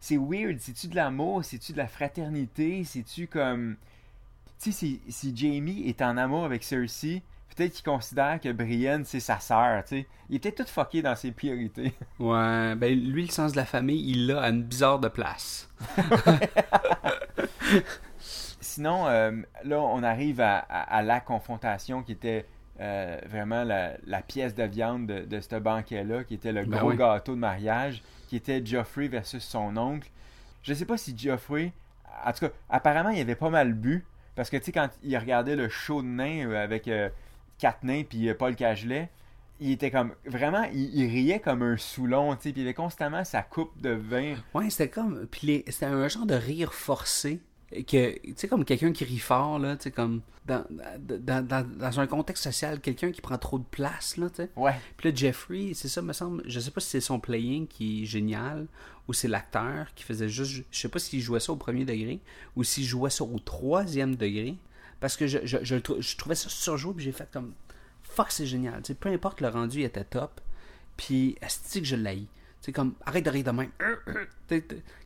c'est 0.00 0.18
weird. 0.18 0.58
C'est-tu 0.60 0.88
de 0.88 0.96
l'amour, 0.96 1.44
c'est-tu 1.44 1.72
de 1.72 1.78
la 1.78 1.88
fraternité, 1.88 2.84
c'est-tu 2.84 3.26
comme. 3.26 3.76
Tu 4.60 4.72
sais, 4.72 4.78
si, 4.78 5.00
si 5.08 5.36
Jamie 5.36 5.88
est 5.88 6.02
en 6.02 6.16
amour 6.16 6.44
avec 6.44 6.64
Cersei, 6.64 7.22
peut-être 7.58 7.72
qu'il 7.72 7.84
considère 7.84 8.40
que 8.40 8.50
Brienne 8.52 9.04
c'est 9.04 9.20
sa 9.20 9.38
sœur, 9.40 9.82
tu 9.84 10.00
sais. 10.00 10.06
Il 10.30 10.36
est 10.36 10.38
peut-être 10.38 10.64
tout 10.64 10.70
fucké 10.72 11.02
dans 11.02 11.14
ses 11.16 11.32
priorités. 11.32 11.92
Ouais, 12.18 12.74
ben 12.76 12.98
lui, 12.98 13.24
le 13.26 13.30
sens 13.32 13.52
de 13.52 13.56
la 13.56 13.64
famille, 13.64 14.02
il 14.10 14.26
l'a 14.28 14.40
à 14.42 14.48
une 14.50 14.62
bizarre 14.62 14.98
de 14.98 15.08
place. 15.08 15.68
Sinon, 18.60 19.06
euh, 19.06 19.32
là, 19.64 19.80
on 19.80 20.02
arrive 20.02 20.40
à, 20.40 20.58
à- 20.58 20.96
à 20.98 21.02
la 21.02 21.20
confrontation 21.20 22.02
qui 22.02 22.12
était 22.12 22.46
euh, 22.80 23.18
vraiment 23.28 23.64
la, 23.64 23.92
la 24.06 24.22
pièce 24.22 24.54
de 24.54 24.64
viande 24.64 25.06
de, 25.06 25.20
de 25.24 25.40
ce 25.40 25.56
banquet-là, 25.56 26.24
qui 26.24 26.34
était 26.34 26.52
le 26.52 26.64
Ben 26.64 26.78
gros 26.78 26.90
oui. 26.90 26.96
gâteau 26.96 27.34
de 27.34 27.40
mariage, 27.40 28.02
qui 28.28 28.36
était 28.36 28.64
Geoffrey 28.64 29.08
versus 29.08 29.42
son 29.44 29.76
oncle. 29.76 30.08
Je 30.62 30.74
sais 30.74 30.84
pas 30.84 30.96
si 30.96 31.16
Geoffrey, 31.16 31.72
en 32.24 32.32
tout 32.32 32.46
cas, 32.46 32.52
apparemment, 32.68 33.10
il 33.10 33.20
avait 33.20 33.34
pas 33.36 33.50
mal 33.50 33.72
bu, 33.72 34.04
parce 34.34 34.50
que, 34.50 34.56
tu 34.56 34.64
sais, 34.64 34.72
quand 34.72 34.88
il 35.02 35.16
regardait 35.16 35.56
le 35.56 35.68
show 35.68 36.02
de 36.02 36.06
nains 36.08 36.48
euh, 36.48 36.62
avec 36.62 36.86
euh, 36.88 37.08
nains 37.82 38.04
puis 38.08 38.28
euh, 38.28 38.34
Paul 38.34 38.54
Cagelet, 38.56 39.10
il 39.60 39.72
était 39.72 39.90
comme, 39.90 40.12
vraiment, 40.24 40.64
il, 40.72 40.94
il 40.94 41.08
riait 41.08 41.40
comme 41.40 41.62
un 41.62 41.76
Soulon, 41.76 42.34
tu 42.36 42.42
sais, 42.42 42.52
puis 42.52 42.62
il 42.62 42.64
avait 42.64 42.74
constamment 42.74 43.24
sa 43.24 43.42
coupe 43.42 43.80
de 43.80 43.90
vin. 43.90 44.34
Ouais, 44.54 44.70
c'était 44.70 44.88
comme. 44.88 45.26
Puis 45.26 45.64
c'était 45.66 45.86
un 45.86 46.08
genre 46.08 46.26
de 46.26 46.34
rire 46.34 46.72
forcé. 46.72 47.40
Que, 47.70 48.18
tu 48.18 48.34
sais, 48.36 48.48
comme 48.48 48.64
quelqu'un 48.64 48.92
qui 48.92 49.04
rit 49.04 49.18
fort, 49.18 49.58
là, 49.58 49.76
tu 49.76 49.84
sais, 49.84 49.90
comme. 49.90 50.22
Dans, 50.46 50.64
dans, 50.70 51.46
dans, 51.46 51.68
dans 51.78 52.00
un 52.00 52.06
contexte 52.06 52.44
social, 52.44 52.80
quelqu'un 52.80 53.12
qui 53.12 53.20
prend 53.20 53.36
trop 53.36 53.58
de 53.58 53.64
place, 53.64 54.16
là, 54.16 54.30
tu 54.30 54.36
sais. 54.36 54.50
Ouais. 54.56 54.72
Puis 54.96 55.10
là, 55.10 55.14
Jeffrey, 55.14 55.72
c'est 55.74 55.88
ça, 55.88 56.00
me 56.00 56.14
semble. 56.14 56.42
Je 56.46 56.58
sais 56.60 56.70
pas 56.70 56.80
si 56.80 56.88
c'est 56.88 57.00
son 57.00 57.20
playing 57.20 57.66
qui 57.66 58.02
est 58.02 58.06
génial 58.06 58.66
ou 59.08 59.12
c'est 59.12 59.28
l'acteur 59.28 59.92
qui 59.94 60.04
faisait 60.04 60.28
juste. 60.28 60.64
Je 60.70 60.78
sais 60.78 60.88
pas 60.88 60.98
s'il 60.98 61.20
jouait 61.20 61.40
ça 61.40 61.52
au 61.52 61.56
premier 61.56 61.84
degré 61.84 62.20
ou 62.56 62.64
s'il 62.64 62.84
jouait 62.84 63.10
ça 63.10 63.24
au 63.24 63.38
troisième 63.38 64.16
degré. 64.16 64.54
Parce 65.00 65.16
que 65.16 65.26
je, 65.26 65.38
je, 65.44 65.58
je, 65.62 65.76
je 66.00 66.16
trouvais 66.16 66.34
ça 66.34 66.48
surjoué, 66.48 66.94
puis 66.94 67.04
j'ai 67.04 67.12
fait 67.12 67.28
comme. 67.32 67.52
Fuck, 68.02 68.30
c'est 68.32 68.46
génial. 68.46 68.82
Peu 68.98 69.08
importe 69.10 69.40
le 69.40 69.48
rendu, 69.48 69.80
il 69.80 69.84
était 69.84 70.04
top. 70.04 70.40
Puis, 70.96 71.36
est 71.40 71.78
que 71.80 71.84
je. 71.84 71.94
Tu 71.96 72.26
sais, 72.60 72.72
comme, 72.72 72.94
arrête 73.06 73.24
de 73.24 73.30
rire 73.30 73.44
de 73.44 73.50
même. 73.52 73.70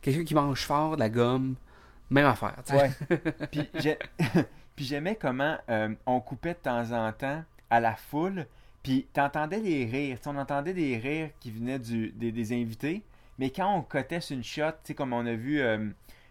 Quelqu'un 0.00 0.24
qui 0.24 0.34
mange 0.34 0.62
fort, 0.64 0.94
de 0.96 1.00
la 1.00 1.10
gomme, 1.10 1.56
même 2.10 2.26
affaire. 2.26 2.56
Ouais. 2.72 2.90
Puis 3.50 3.68
j'ai- 3.74 3.98
puis 4.76 4.86
j'aimais 4.86 5.16
comment 5.20 5.58
euh, 5.68 5.94
on 6.06 6.20
coupait 6.20 6.54
de 6.54 6.58
temps 6.58 6.90
en 6.92 7.12
temps 7.12 7.44
à 7.68 7.80
la 7.80 7.94
foule, 7.94 8.46
puis 8.82 9.06
t'entendais 9.12 9.60
des 9.60 9.84
rires. 9.84 10.18
On 10.24 10.36
entendait 10.36 10.72
des 10.72 10.96
rires 10.96 11.28
qui 11.40 11.50
venaient 11.50 11.78
du, 11.78 12.08
des, 12.12 12.32
des 12.32 12.52
invités, 12.54 13.02
mais 13.38 13.50
quand 13.50 13.74
on 13.76 13.82
cotait 13.82 14.20
sur 14.22 14.34
une 14.34 14.42
shot, 14.44 14.70
tu 14.70 14.76
sais, 14.84 14.94
comme 14.94 15.12
on 15.12 15.26
a 15.26 15.34
vu 15.34 15.60
euh, 15.60 15.88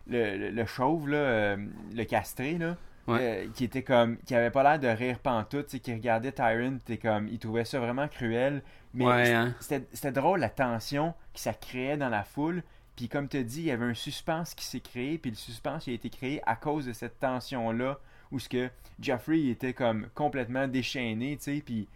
le, 0.08 0.38
le, 0.38 0.50
le 0.50 0.66
chauve, 0.66 1.08
là, 1.10 1.18
euh, 1.18 1.58
le 1.96 2.04
castré, 2.04 2.58
là, 2.58 2.78
Ouais. 3.08 3.20
euh, 3.20 3.48
qui 3.54 3.64
était 3.64 3.82
comme, 3.84 4.18
qui 4.20 4.36
avait 4.36 4.52
pas 4.52 4.64
l'air 4.64 4.80
de 4.80 4.88
rire 4.88 5.20
pantoute, 5.20 5.66
tu 5.68 5.72
sais, 5.78 5.80
qui 5.80 5.92
regardait 5.94 6.32
Tyron, 6.32 6.78
t'es 6.86 6.98
comme, 6.98 7.28
il 7.30 7.40
trouvait 7.40 7.66
ça 7.66 7.80
vraiment 7.80 8.08
cruel, 8.08 8.62
mais 8.94 9.06
Ouais, 9.06 9.34
hein. 9.34 9.56
c'était 9.60 10.12
drôle 10.12 10.40
la 10.40 10.50
tension 10.50 11.14
que 11.34 11.40
ça 11.40 11.54
créait 11.54 11.98
dans 11.98 12.10
la 12.10 12.24
foule. 12.24 12.64
Puis 12.96 13.08
comme 13.10 13.28
tu 13.28 13.44
dis, 13.44 13.62
il 13.62 13.66
y 13.66 13.72
avait 13.72 13.86
un 13.86 13.94
suspense 13.96 14.54
qui 14.54 14.66
s'est 14.66 14.82
créé, 14.82 15.18
puis 15.18 15.32
le 15.32 15.38
suspense 15.38 15.88
il 15.88 15.92
a 15.92 15.94
été 15.96 16.10
créé 16.10 16.42
à 16.46 16.56
cause 16.56 16.86
de 16.86 16.94
cette 16.94 17.20
tension-là, 17.20 17.98
où 18.32 18.38
ce 18.40 18.48
que 18.48 18.70
Jeffrey 19.00 19.40
il 19.40 19.50
était 19.50 19.74
comme 19.74 20.08
complètement 20.14 20.68
déchaîné, 20.68 21.38
tu 21.38 21.44
sais, 21.44 21.64
puis 21.66 21.88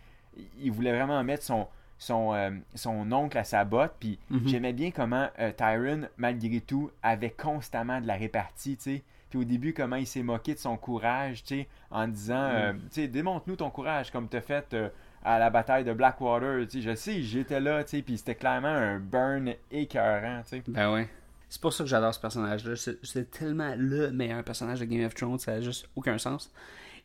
il 0.60 0.72
voulait 0.72 0.92
vraiment 0.94 1.24
mettre 1.24 1.44
son, 1.44 1.68
son, 2.00 2.34
euh, 2.34 2.50
son 2.74 3.12
oncle 3.12 3.38
à 3.38 3.44
sa 3.44 3.64
botte, 3.64 3.94
puis 4.00 4.18
Mhm. 4.30 4.48
j'aimais 4.48 4.74
bien 4.74 4.90
comment 4.92 5.30
euh, 5.40 5.52
Tyron, 5.52 6.08
malgré 6.18 6.60
tout, 6.62 6.90
avait 7.04 7.30
constamment 7.30 8.02
de 8.02 8.08
la 8.08 8.16
répartie, 8.16 8.76
tu 8.78 8.84
sais. 8.84 9.04
Puis 9.36 9.42
au 9.42 9.44
début, 9.44 9.74
comment 9.74 9.98
il 9.98 10.08
s'est 10.08 10.24
moqué 10.24 10.54
de 10.54 10.60
son 10.60 10.78
courage, 10.78 11.44
tu 11.44 11.56
sais, 11.56 11.68
en 11.92 12.08
disant, 12.08 12.50
euh, 12.54 12.72
tu 12.72 13.02
sais, 13.02 13.08
démontre-nous 13.10 13.58
ton 13.58 13.70
courage, 13.70 14.10
comme 14.10 14.30
t'as 14.30 14.40
fait 14.40 14.74
euh, 14.74 14.88
à 15.26 15.40
la 15.40 15.50
bataille 15.50 15.84
de 15.84 15.92
Blackwater, 15.92 16.66
tu 16.66 16.82
sais, 16.82 16.90
je 16.90 16.96
sais, 16.96 17.22
j'étais 17.22 17.60
là, 17.60 17.84
tu 17.84 17.98
sais, 17.98 18.02
puis 18.02 18.18
c'était 18.18 18.36
clairement 18.36 18.70
un 18.70 18.98
burn 18.98 19.54
écœurant, 19.72 20.42
tu 20.44 20.62
sais. 20.62 20.64
Ben 20.70 20.94
ouais. 20.94 21.10
C'est 21.50 21.60
pour 21.60 21.74
ça 21.74 21.84
que 21.84 21.90
j'adore 21.90 22.14
ce 22.14 22.20
personnage-là. 22.22 22.78
C'est 22.78 22.98
c'est 23.04 23.30
tellement 23.30 23.74
le 23.78 24.10
meilleur 24.12 24.42
personnage 24.46 24.80
de 24.80 24.86
Game 24.86 25.04
of 25.04 25.14
Thrones, 25.14 25.38
ça 25.38 25.52
n'a 25.52 25.60
juste 25.60 25.90
aucun 25.98 26.18
sens. 26.18 26.50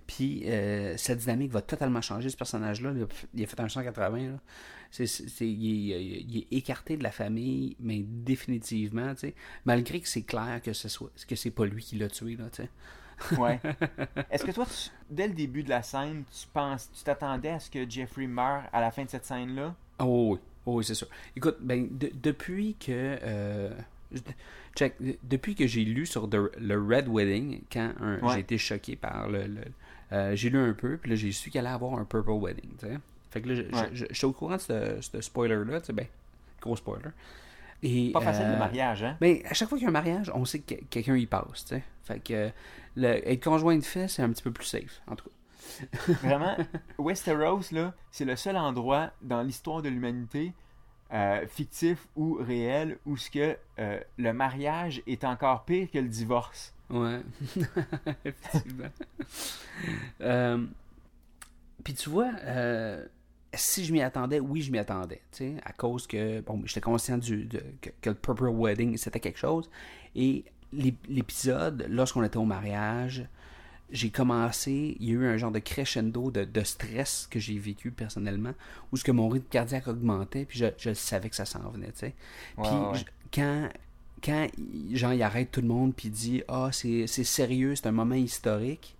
Puis 0.07 0.45
euh, 0.47 0.97
cette 0.99 1.19
dynamique 1.19 1.51
va 1.51 1.63
totalement 1.63 2.01
changer, 2.01 2.29
ce 2.29 2.37
personnage-là. 2.37 2.93
Il 2.95 3.03
a, 3.03 3.07
il 3.35 3.43
a 3.43 3.47
fait 3.49 3.59
un 3.59 3.69
180. 3.69 4.19
Là. 4.19 4.39
C'est, 4.91 5.07
il, 5.47 5.93
est, 5.93 6.03
il 6.29 6.39
est 6.39 6.57
écarté 6.57 6.97
de 6.97 7.03
la 7.05 7.13
famille, 7.13 7.77
mais 7.79 8.01
définitivement, 8.01 9.15
tu 9.15 9.21
sais. 9.29 9.35
Malgré 9.65 10.01
que 10.01 10.09
c'est 10.09 10.23
clair 10.23 10.61
que 10.63 10.73
ce 10.73 10.89
soit 10.89 11.11
que 11.29 11.37
c'est 11.37 11.51
pas 11.51 11.65
lui 11.67 11.83
qui 11.83 11.97
l'a 11.97 12.09
tué, 12.09 12.37
là, 12.37 12.45
tu 12.51 12.63
sais. 12.63 13.37
Ouais. 13.39 13.61
Est-ce 14.31 14.45
que 14.45 14.51
toi, 14.51 14.67
tu- 14.67 14.91
dès 15.11 15.29
le 15.29 15.35
début 15.35 15.63
de 15.63 15.69
la 15.69 15.83
scène, 15.83 16.25
tu 16.33 16.47
penses, 16.53 16.91
tu 16.93 17.05
t'attendais 17.05 17.51
à 17.51 17.61
ce 17.61 17.71
que 17.71 17.89
Jeffrey 17.89 18.27
meure 18.27 18.63
à 18.73 18.81
la 18.81 18.91
fin 18.91 19.05
de 19.05 19.11
cette 19.11 19.27
scène-là? 19.27 19.75
Oh 19.99 20.31
oui, 20.33 20.39
oh 20.67 20.75
oui, 20.79 20.85
c'est 20.85 20.95
sûr. 20.95 21.09
Écoute, 21.37 21.59
ben, 21.61 21.87
de- 21.97 22.11
depuis 22.23 22.75
que. 22.81 22.91
euh, 23.23 23.71
check, 24.75 24.95
de- 25.01 25.17
depuis 25.23 25.55
que 25.55 25.67
j'ai 25.67 25.85
lu 25.85 26.07
sur 26.07 26.29
The- 26.29 26.51
le 26.59 26.77
Red 26.83 27.09
Wedding, 27.09 27.61
quand 27.73 27.93
un- 28.01 28.19
Ouais. 28.21 28.35
j'ai 28.35 28.41
été 28.41 28.59
choqué 28.59 28.97
par 28.97 29.29
le. 29.29 29.47
le- 29.47 29.61
euh, 30.13 30.35
j'ai 30.35 30.51
lu 30.51 30.59
un 30.59 30.73
peu, 30.73 30.97
puis 30.97 31.11
là, 31.11 31.17
j'ai 31.17 31.31
su 31.31 31.51
qu'il 31.51 31.61
allait 31.61 31.69
avoir 31.69 31.95
un 31.99 32.05
Purple 32.05 32.31
Wedding, 32.33 32.71
tu 32.79 32.87
sais. 32.87 32.99
Fait 33.31 33.41
que 33.41 33.49
là, 33.49 33.63
je- 33.93 34.07
j'étais 34.11 34.25
au 34.25 34.33
courant 34.33 34.57
de 34.57 34.61
ce, 34.61 34.99
ce 35.01 35.21
spoiler-là, 35.21 35.81
ben, 35.93 36.07
gros 36.61 36.77
spoiler. 36.77 37.11
Et, 37.83 38.11
Pas 38.13 38.21
facile 38.21 38.45
euh, 38.47 38.53
le 38.53 38.59
mariage, 38.59 39.03
hein? 39.05 39.17
mais 39.23 39.43
à 39.49 39.55
chaque 39.55 39.69
fois 39.69 39.79
qu'il 39.79 39.85
y 39.85 39.87
a 39.87 39.89
un 39.89 39.93
mariage, 39.93 40.31
on 40.35 40.45
sait 40.45 40.59
que 40.59 40.75
quelqu'un 40.91 41.17
y 41.17 41.25
passe, 41.27 41.65
tu 41.65 41.77
sais. 41.77 41.83
Fait 42.05 42.21
que 42.21 42.51
le, 42.97 43.27
être 43.29 43.43
conjoint 43.43 43.77
de 43.77 43.85
fait, 43.85 44.07
c'est 44.09 44.23
un 44.23 44.29
petit 44.31 44.43
peu 44.43 44.51
plus 44.51 44.67
safe, 44.67 45.01
en 45.07 45.17
tout 45.17 45.25
cas. 45.27 46.13
Vraiment, 46.23 46.57
Westeros, 46.99 47.71
là, 47.73 47.95
c'est 48.11 48.25
le 48.27 48.37
seul 48.37 48.57
endroit 48.57 49.13
dans 49.23 49.41
l'histoire 49.43 49.81
de 49.81 49.89
l'humanité, 49.89 50.53
euh, 51.13 51.47
fictif 51.47 52.07
ou 52.17 52.35
réel, 52.35 52.99
où 53.07 53.17
ce 53.17 53.31
que 53.31 53.57
euh, 53.79 54.01
le 54.19 54.33
mariage 54.33 55.03
est 55.07 55.25
encore 55.25 55.65
pire 55.65 55.89
que 55.91 55.99
le 55.99 56.09
divorce. 56.09 56.75
Ouais, 56.91 57.21
effectivement. 58.25 58.89
Euh, 60.21 60.67
Puis 61.83 61.95
tu 61.95 62.11
vois, 62.11 62.33
si 63.55 63.85
je 63.85 63.93
m'y 63.93 64.01
attendais, 64.03 64.41
oui, 64.41 64.63
je 64.63 64.71
m'y 64.71 64.79
attendais, 64.79 65.21
tu 65.33 65.39
sais, 65.39 65.55
à 65.65 65.73
cause 65.73 66.07
que, 66.07 66.41
bon, 66.41 66.63
j'étais 66.67 66.81
conscient 66.81 67.19
du, 67.19 67.45
de- 67.47 67.63
que, 67.81 67.91
que 68.01 68.11
le 68.11 68.15
Purple 68.17 68.49
Wedding, 68.49 68.97
c'était 68.97 69.21
quelque 69.21 69.39
chose. 69.39 69.69
Et 70.15 70.45
l'ép- 70.73 71.07
l'épisode, 71.09 71.87
lorsqu'on 71.89 72.23
était 72.23 72.37
au 72.37 72.45
mariage, 72.45 73.27
j'ai 73.91 74.11
commencé, 74.11 74.97
il 75.01 75.09
y 75.09 75.11
a 75.11 75.15
eu 75.15 75.27
un 75.27 75.37
genre 75.37 75.51
de 75.51 75.59
crescendo 75.59 76.31
de, 76.31 76.45
de 76.45 76.63
stress 76.63 77.27
que 77.29 77.41
j'ai 77.41 77.59
vécu 77.59 77.91
personnellement, 77.91 78.53
où 78.93 78.97
ce 78.97 79.03
que 79.03 79.11
mon 79.11 79.29
rythme 79.29 79.49
cardiaque 79.51 79.89
augmentait, 79.89 80.45
puis 80.45 80.59
je, 80.61 80.67
je 80.79 80.95
savais 80.95 81.29
que 81.29 81.35
ça 81.37 81.45
s'en 81.45 81.69
venait, 81.71 81.91
tu 81.91 81.99
sais. 81.99 82.15
Puis 82.63 82.71
ouais. 82.71 82.99
je- 82.99 83.05
quand 83.33 83.69
quand 84.23 84.47
genre 84.93 85.15
il 85.15 85.23
arrête 85.23 85.51
tout 85.51 85.63
le 85.63 85.67
monde 85.69 85.95
puis 85.97 86.09
il 86.09 86.11
dit 86.11 86.43
ah 86.47 86.69
c'est 86.73 87.07
c'est 87.07 87.25
sérieux 87.25 87.75
c'est 87.75 87.87
un 87.87 87.93
moment 87.93 88.15
historique 88.17 88.95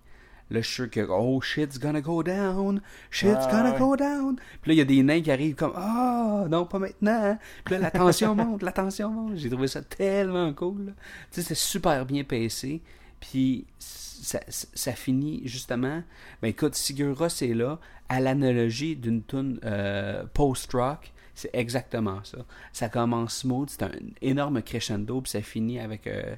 Là, 0.51 0.61
je 0.61 0.65
suis 0.67 0.75
sûr 0.75 0.89
que, 0.89 0.99
oh, 1.09 1.39
shit's 1.41 1.79
gonna 1.79 2.01
go 2.01 2.21
down. 2.23 2.81
Shit's 3.09 3.45
Ah, 3.47 3.51
gonna 3.51 3.71
ouais. 3.73 3.79
go 3.79 3.95
down. 3.95 4.35
Puis 4.61 4.69
là, 4.69 4.73
il 4.73 4.77
y 4.77 4.81
a 4.81 4.85
des 4.85 5.01
nains 5.01 5.21
qui 5.21 5.31
arrivent 5.31 5.55
comme, 5.55 5.73
ah, 5.75 6.45
non, 6.49 6.65
pas 6.65 6.77
maintenant. 6.79 7.37
Puis 7.65 7.73
là, 7.75 7.79
la 7.79 7.91
tension 7.91 8.35
monte, 8.35 8.61
la 8.61 8.71
tension 8.71 9.09
monte. 9.09 9.37
J'ai 9.37 9.49
trouvé 9.49 9.67
ça 9.67 9.81
tellement 9.81 10.51
cool. 10.53 10.93
Tu 11.31 11.41
sais, 11.41 11.47
c'est 11.47 11.55
super 11.55 12.05
bien 12.05 12.23
pacé. 12.23 12.81
Puis 13.19 13.65
ça, 13.79 14.39
ça- 14.49 14.67
ça 14.73 14.91
finit 14.93 15.41
justement. 15.45 16.03
Ben 16.41 16.49
écoute, 16.49 16.75
Sigur 16.75 17.17
Rós 17.17 17.41
est 17.41 17.53
là, 17.53 17.79
à 18.09 18.19
l'analogie 18.19 18.95
d'une 18.95 19.23
tune 19.23 19.59
euh, 19.63 20.23
post-rock. 20.33 21.11
C'est 21.33 21.49
exactement 21.53 22.19
ça. 22.23 22.39
Ça 22.73 22.89
commence 22.89 23.37
smooth, 23.37 23.69
c'est 23.69 23.83
un 23.83 23.91
énorme 24.21 24.61
crescendo, 24.61 25.21
puis 25.21 25.31
ça 25.31 25.41
finit 25.41 25.79
avec, 25.79 26.05
euh, 26.07 26.35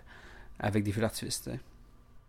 avec 0.59 0.83
des 0.83 0.91
feux 0.91 1.01
d'artifice. 1.01 1.43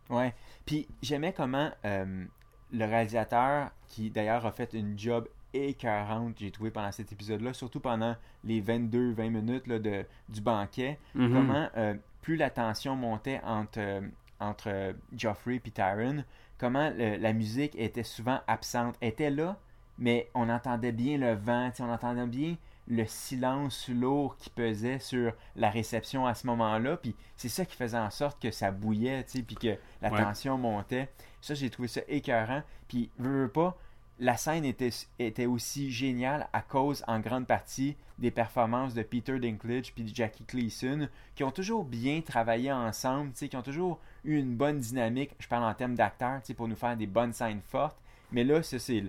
Ouais. 0.08 0.34
Puis 0.66 0.86
j'aimais 1.02 1.32
comment 1.32 1.70
euh, 1.84 2.24
le 2.72 2.84
réalisateur, 2.84 3.70
qui 3.88 4.10
d'ailleurs 4.10 4.44
a 4.46 4.52
fait 4.52 4.72
une 4.72 4.98
job 4.98 5.28
écœurante, 5.52 6.34
j'ai 6.38 6.50
trouvé 6.50 6.70
pendant 6.70 6.90
cet 6.92 7.12
épisode-là, 7.12 7.52
surtout 7.52 7.80
pendant 7.80 8.16
les 8.44 8.60
22-20 8.60 9.28
minutes 9.30 9.66
là, 9.66 9.78
de, 9.78 10.04
du 10.28 10.40
banquet, 10.40 10.98
Mhm. 11.14 11.32
comment 11.32 11.68
euh, 11.76 11.94
plus 12.22 12.36
la 12.36 12.50
tension 12.50 12.96
montait 12.96 13.40
entre, 13.44 13.78
euh, 13.78 14.00
entre 14.40 14.94
Joffrey 15.16 15.60
et 15.64 15.70
Tyron, 15.70 16.24
comment 16.58 16.90
le- 16.96 17.16
la 17.16 17.32
musique 17.32 17.76
était 17.78 18.02
souvent 18.02 18.40
absente. 18.46 18.96
Elle 19.00 19.10
était 19.10 19.30
là, 19.30 19.56
mais 19.98 20.28
on 20.34 20.48
entendait 20.48 20.92
bien 20.92 21.18
le 21.18 21.34
vent, 21.34 21.70
on 21.78 21.90
entendait 21.90 22.26
bien 22.26 22.56
le 22.86 23.04
silence 23.06 23.88
lourd 23.88 24.36
qui 24.36 24.50
pesait 24.50 24.98
sur 24.98 25.32
la 25.56 25.70
réception 25.70 26.26
à 26.26 26.34
ce 26.34 26.46
moment-là. 26.48 26.96
Puis 26.96 27.14
c'est 27.36 27.48
ça 27.48 27.64
qui 27.64 27.76
faisait 27.76 27.98
en 27.98 28.10
sorte 28.10 28.40
que 28.42 28.50
ça 28.50 28.70
bouillait, 28.70 29.24
tu 29.24 29.38
sais, 29.38 29.42
puis 29.42 29.56
que 29.56 29.76
la 30.02 30.10
Ouais. 30.12 30.22
tension 30.22 30.58
montait. 30.58 31.08
Ça, 31.40 31.54
j'ai 31.54 31.70
trouvé 31.70 31.88
ça 31.88 32.00
écœurant. 32.08 32.62
Puis, 32.88 33.10
veux, 33.18 33.42
veux 33.44 33.48
pas, 33.48 33.76
la 34.20 34.36
scène 34.36 34.64
était, 34.64 34.90
était 35.18 35.46
aussi 35.46 35.90
géniale 35.90 36.46
à 36.52 36.62
cause, 36.62 37.02
en 37.08 37.18
grande 37.20 37.46
partie, 37.46 37.96
des 38.18 38.30
performances 38.30 38.94
de 38.94 39.02
Peter 39.02 39.38
Dinklage 39.40 39.92
puis 39.92 40.04
de 40.04 40.14
Jackie 40.14 40.44
Gleason, 40.46 41.08
qui 41.34 41.42
ont 41.42 41.50
toujours 41.50 41.84
bien 41.84 42.20
travaillé 42.20 42.70
ensemble, 42.70 43.32
tu 43.32 43.38
sais, 43.38 43.48
qui 43.48 43.56
ont 43.56 43.62
toujours 43.62 43.98
eu 44.24 44.38
une 44.38 44.54
bonne 44.56 44.78
dynamique. 44.78 45.34
Je 45.40 45.48
parle 45.48 45.64
en 45.64 45.74
termes 45.74 45.96
d'acteurs, 45.96 46.40
tu 46.42 46.48
sais, 46.48 46.54
pour 46.54 46.68
nous 46.68 46.76
faire 46.76 46.96
des 46.96 47.06
bonnes 47.08 47.32
scènes 47.32 47.60
fortes. 47.62 47.96
Mais 48.30 48.44
là, 48.44 48.62
c'est- 48.62 49.04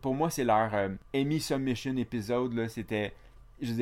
pour 0.00 0.14
moi, 0.14 0.30
c'est 0.30 0.44
leur 0.44 0.74
euh, 0.74 0.88
Emmy 1.14 1.40
Submission 1.40 1.96
épisode. 1.96 2.52
Là, 2.54 2.68
c'était, 2.68 3.12
je 3.60 3.72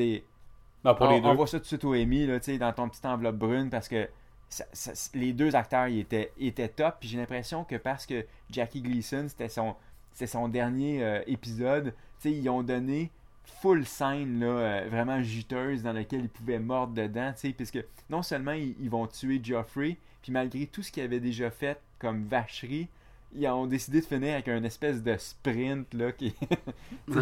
Non, 0.83 0.95
pour 0.95 1.07
on, 1.07 1.11
les 1.11 1.21
deux. 1.21 1.27
on 1.27 1.35
voit 1.35 1.47
ça 1.47 1.57
tout 1.57 1.63
de 1.63 1.67
suite 1.67 1.83
au 1.85 1.93
Emmy, 1.93 2.25
là, 2.25 2.39
tu 2.39 2.45
sais, 2.51 2.57
dans 2.57 2.71
ton 2.73 2.89
petite 2.89 3.05
enveloppe 3.05 3.37
brune, 3.37 3.69
parce 3.69 3.87
que 3.87 4.07
ça- 4.49 4.65
ça- 4.73 4.93
les 5.13 5.33
deux 5.33 5.55
acteurs 5.55 5.87
ils 5.87 5.99
étaient, 5.99 6.31
ils 6.37 6.47
étaient 6.47 6.67
top. 6.69 6.97
Puis 6.99 7.09
j'ai 7.09 7.17
l'impression 7.17 7.63
que 7.63 7.75
parce 7.75 8.05
que 8.05 8.25
Jackie 8.49 8.81
Gleason, 8.81 9.25
c'était 9.27 9.49
son, 9.49 9.75
son 10.13 10.47
dernier 10.47 11.03
euh, 11.03 11.21
épisode, 11.27 11.93
tu 12.21 12.29
sais, 12.29 12.31
ils 12.31 12.49
ont 12.49 12.63
donné 12.63 13.11
full 13.61 13.85
scène, 13.85 14.39
là, 14.39 14.45
euh, 14.47 14.87
vraiment 14.89 15.21
juteuse, 15.21 15.83
dans 15.83 15.93
laquelle 15.93 16.21
ils 16.21 16.29
pouvaient 16.29 16.59
mordre 16.59 16.93
dedans, 16.93 17.31
tu 17.33 17.39
sais, 17.47 17.53
puisque 17.53 17.83
non 18.09 18.21
seulement 18.23 18.51
ils, 18.53 18.75
ils 18.79 18.89
vont 18.89 19.07
tuer 19.07 19.39
Joffrey, 19.43 19.97
puis 20.21 20.31
malgré 20.31 20.67
tout 20.67 20.83
ce 20.83 20.91
qu'ils 20.91 21.03
avaient 21.03 21.19
déjà 21.19 21.49
fait 21.51 21.79
comme 21.99 22.23
vacherie, 22.25 22.87
ils 23.33 23.47
ont 23.47 23.67
décidé 23.67 24.01
de 24.01 24.05
finir 24.05 24.33
avec 24.33 24.47
un 24.47 24.63
espèce 24.63 25.01
de 25.03 25.15
sprint, 25.17 25.93
là, 25.93 26.11
qui... 26.11 26.33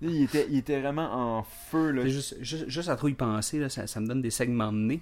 il, 0.00 0.22
était, 0.22 0.46
il 0.50 0.58
était 0.58 0.80
vraiment 0.80 1.38
en 1.38 1.42
feu, 1.42 1.90
là. 1.90 2.06
Juste, 2.06 2.36
juste, 2.40 2.68
juste 2.68 2.88
à 2.88 2.96
trop 2.96 3.08
y 3.08 3.14
penser, 3.14 3.58
là, 3.58 3.68
ça, 3.68 3.86
ça 3.86 4.00
me 4.00 4.06
donne 4.06 4.22
des 4.22 4.30
segments 4.30 4.72
de 4.72 4.78
nez. 4.78 5.00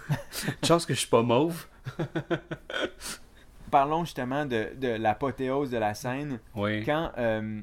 Chance 0.64 0.86
que 0.86 0.94
je 0.94 1.00
suis 1.00 1.08
pas 1.08 1.22
mauve. 1.22 1.66
Parlons 3.70 4.04
justement 4.04 4.46
de, 4.46 4.70
de 4.76 4.88
l'apothéose 4.88 5.70
de 5.70 5.78
la 5.78 5.94
scène. 5.94 6.38
Oui. 6.54 6.84
Quand 6.84 7.10
euh, 7.18 7.60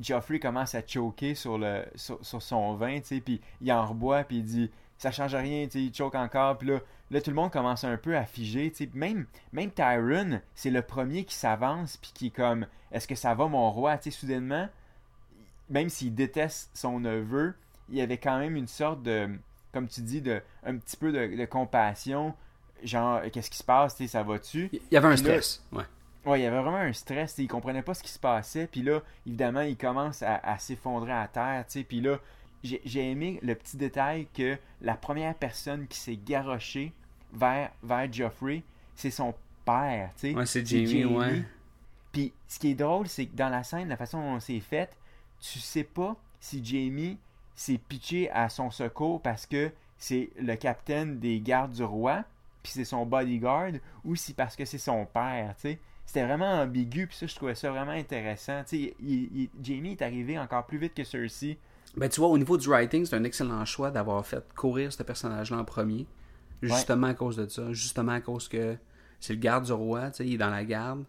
Joffrey 0.00 0.38
commence 0.40 0.74
à 0.74 0.82
choquer 0.86 1.34
sur, 1.34 1.58
le, 1.58 1.84
sur, 1.94 2.18
sur 2.24 2.42
son 2.42 2.74
vin, 2.74 3.00
tu 3.00 3.06
sais, 3.06 3.20
puis 3.20 3.40
il 3.60 3.72
en 3.72 3.86
reboit, 3.86 4.24
puis 4.24 4.38
il 4.38 4.44
dit 4.44 4.70
ça 4.98 5.10
change 5.10 5.34
rien, 5.34 5.64
tu 5.66 5.72
sais, 5.72 5.82
il 5.84 5.94
choque 5.94 6.14
encore, 6.14 6.58
puis 6.58 6.68
là, 6.68 6.80
là, 7.10 7.20
tout 7.20 7.30
le 7.30 7.36
monde 7.36 7.50
commence 7.50 7.84
un 7.84 7.96
peu 7.96 8.16
à 8.16 8.24
figer. 8.24 8.72
Même, 8.94 9.26
même 9.52 9.70
Tyron, 9.70 10.40
c'est 10.54 10.70
le 10.70 10.82
premier 10.82 11.24
qui 11.24 11.34
s'avance, 11.34 11.96
puis 11.98 12.10
qui 12.14 12.26
est 12.28 12.30
comme 12.30 12.66
est-ce 12.92 13.06
que 13.08 13.14
ça 13.14 13.34
va, 13.34 13.46
mon 13.48 13.70
roi, 13.70 13.96
tu 13.98 14.10
sais, 14.10 14.18
soudainement, 14.18 14.68
même 15.70 15.88
s'il 15.88 16.14
déteste 16.14 16.70
son 16.74 17.00
neveu, 17.00 17.54
il 17.88 17.96
y 17.96 18.00
avait 18.00 18.18
quand 18.18 18.38
même 18.38 18.56
une 18.56 18.68
sorte 18.68 19.02
de, 19.02 19.28
comme 19.72 19.88
tu 19.88 20.00
dis, 20.02 20.20
de, 20.20 20.40
un 20.64 20.76
petit 20.76 20.96
peu 20.96 21.12
de, 21.12 21.36
de 21.36 21.44
compassion. 21.44 22.34
Genre, 22.82 23.22
qu'est-ce 23.32 23.50
qui 23.50 23.58
se 23.58 23.64
passe, 23.64 23.96
tu 23.96 24.04
sais, 24.04 24.08
ça 24.12 24.22
va-tu? 24.22 24.68
Il 24.72 24.80
y 24.90 24.96
avait 24.96 25.08
un 25.08 25.14
Puis 25.14 25.22
là- 25.24 25.40
stress. 25.40 25.64
Ouais. 25.72 25.84
Ouais, 26.26 26.40
il 26.40 26.42
y 26.42 26.46
avait 26.46 26.60
vraiment 26.60 26.78
un 26.78 26.92
stress, 26.94 27.34
il 27.36 27.48
comprenait 27.48 27.82
pas 27.82 27.92
ce 27.92 28.02
qui 28.02 28.10
se 28.10 28.18
passait, 28.18 28.66
puis 28.66 28.82
là, 28.82 29.02
évidemment, 29.26 29.60
il 29.60 29.76
commence 29.76 30.22
à, 30.22 30.36
à 30.36 30.58
s'effondrer 30.58 31.12
à 31.12 31.28
terre, 31.28 31.64
tu 31.66 31.80
sais, 31.80 31.84
puis 31.84 32.00
là, 32.00 32.18
j'ai 32.64 33.10
aimé 33.10 33.38
le 33.42 33.54
petit 33.54 33.76
détail 33.76 34.26
que 34.34 34.56
la 34.80 34.94
première 34.94 35.34
personne 35.34 35.86
qui 35.86 35.98
s'est 35.98 36.16
garochée 36.16 36.92
vers, 37.32 37.70
vers 37.82 38.12
Joffrey, 38.12 38.62
c'est 38.94 39.10
son 39.10 39.34
père, 39.64 40.10
tu 40.16 40.30
sais. 40.30 40.34
Ouais, 40.34 40.46
c'est 40.46 40.64
Jamie, 40.66 41.04
ouais. 41.04 41.42
Puis 42.12 42.32
ce 42.48 42.58
qui 42.58 42.70
est 42.70 42.74
drôle, 42.74 43.08
c'est 43.08 43.26
que 43.26 43.36
dans 43.36 43.48
la 43.48 43.62
scène, 43.64 43.88
la 43.88 43.96
façon 43.96 44.20
dont 44.20 44.40
c'est 44.40 44.60
fait, 44.60 44.96
tu 45.40 45.58
sais 45.58 45.84
pas 45.84 46.16
si 46.40 46.64
Jamie 46.64 47.18
s'est 47.54 47.78
pitché 47.78 48.30
à 48.30 48.48
son 48.48 48.70
secours 48.70 49.20
parce 49.20 49.46
que 49.46 49.70
c'est 49.98 50.30
le 50.38 50.54
capitaine 50.56 51.18
des 51.18 51.40
gardes 51.40 51.72
du 51.72 51.82
roi, 51.84 52.24
puis 52.62 52.72
c'est 52.72 52.84
son 52.84 53.04
bodyguard, 53.04 53.72
ou 54.04 54.16
si 54.16 54.32
parce 54.32 54.56
que 54.56 54.64
c'est 54.64 54.78
son 54.78 55.06
père, 55.06 55.54
tu 55.56 55.62
sais. 55.62 55.78
C'était 56.06 56.24
vraiment 56.24 56.60
ambigu, 56.60 57.06
puis 57.06 57.16
ça, 57.16 57.26
je 57.26 57.34
trouvais 57.34 57.54
ça 57.54 57.70
vraiment 57.70 57.92
intéressant. 57.92 58.62
Tu 58.64 58.76
sais, 58.86 58.94
il- 59.00 59.30
il- 59.42 59.50
Jamie 59.62 59.92
est 59.92 60.02
arrivé 60.02 60.38
encore 60.38 60.66
plus 60.66 60.76
vite 60.78 60.92
que 60.94 61.02
Cersei. 61.02 61.58
Ben, 61.96 62.08
tu 62.08 62.20
vois, 62.20 62.28
au 62.28 62.38
niveau 62.38 62.56
du 62.56 62.68
writing, 62.68 63.06
c'est 63.06 63.16
un 63.16 63.24
excellent 63.24 63.64
choix 63.64 63.90
d'avoir 63.90 64.26
fait 64.26 64.44
courir 64.54 64.92
ce 64.92 65.02
personnage-là 65.02 65.58
en 65.58 65.64
premier. 65.64 66.06
Justement 66.62 67.08
à 67.08 67.14
cause 67.14 67.36
de 67.36 67.46
ça. 67.46 67.72
Justement 67.72 68.12
à 68.12 68.20
cause 68.20 68.48
que 68.48 68.76
c'est 69.20 69.34
le 69.34 69.38
garde 69.38 69.64
du 69.64 69.72
roi, 69.72 70.10
tu 70.10 70.18
sais, 70.18 70.26
il 70.26 70.34
est 70.34 70.38
dans 70.38 70.50
la 70.50 70.64
garde. 70.64 71.04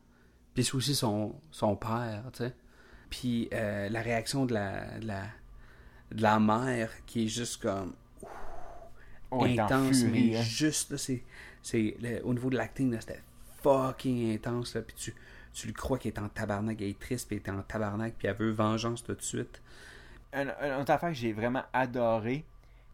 Puis 0.54 0.64
c'est 0.64 0.76
aussi 0.76 0.96
son, 0.96 1.36
son 1.52 1.76
père, 1.76 2.24
tu 2.34 2.40
sais. 2.40 2.54
Puis 3.10 3.50
euh, 3.54 3.90
la 3.90 4.02
réaction 4.02 4.46
de 4.46 4.54
la, 4.54 5.00
de 5.00 5.08
la, 5.08 5.24
de 6.12 6.22
la 6.22 6.40
mère 6.40 6.92
qui 7.06 7.26
est 7.26 7.28
juste 7.28 7.62
comme 7.62 7.94
intense, 9.32 10.00
furie, 10.00 10.30
mais 10.32 10.38
hein. 10.38 10.42
juste, 10.42 10.92
là, 10.92 10.98
c'est, 10.98 12.24
au 12.24 12.34
niveau 12.34 12.50
de 12.50 12.58
l'acting, 12.58 12.96
c'était 13.00 13.22
fucking 13.62 14.34
intense, 14.34 14.76
là, 14.76 14.82
puis 14.82 14.96
tu, 14.96 15.14
tu 15.54 15.68
le 15.68 15.74
crois 15.74 15.98
qu'elle 15.98 16.14
est 16.14 16.20
en 16.20 16.30
tabarnak, 16.30 16.82
elle 16.82 16.90
est 16.90 17.00
triste, 17.00 17.28
puis 17.28 17.42
elle 17.44 17.54
est 17.54 17.58
en 17.58 17.62
tabarnak, 17.64 18.16
puis 18.18 18.28
elle 18.28 18.36
veut 18.36 18.52
vengeance 18.52 19.04
tout 19.04 19.16
de 19.16 19.22
suite. 19.22 19.62
Une, 20.36 20.54
une 20.62 20.82
autre 20.82 20.92
affaire 20.92 21.10
que 21.10 21.16
j'ai 21.16 21.34
vraiment 21.34 21.64
adoré, 21.74 22.46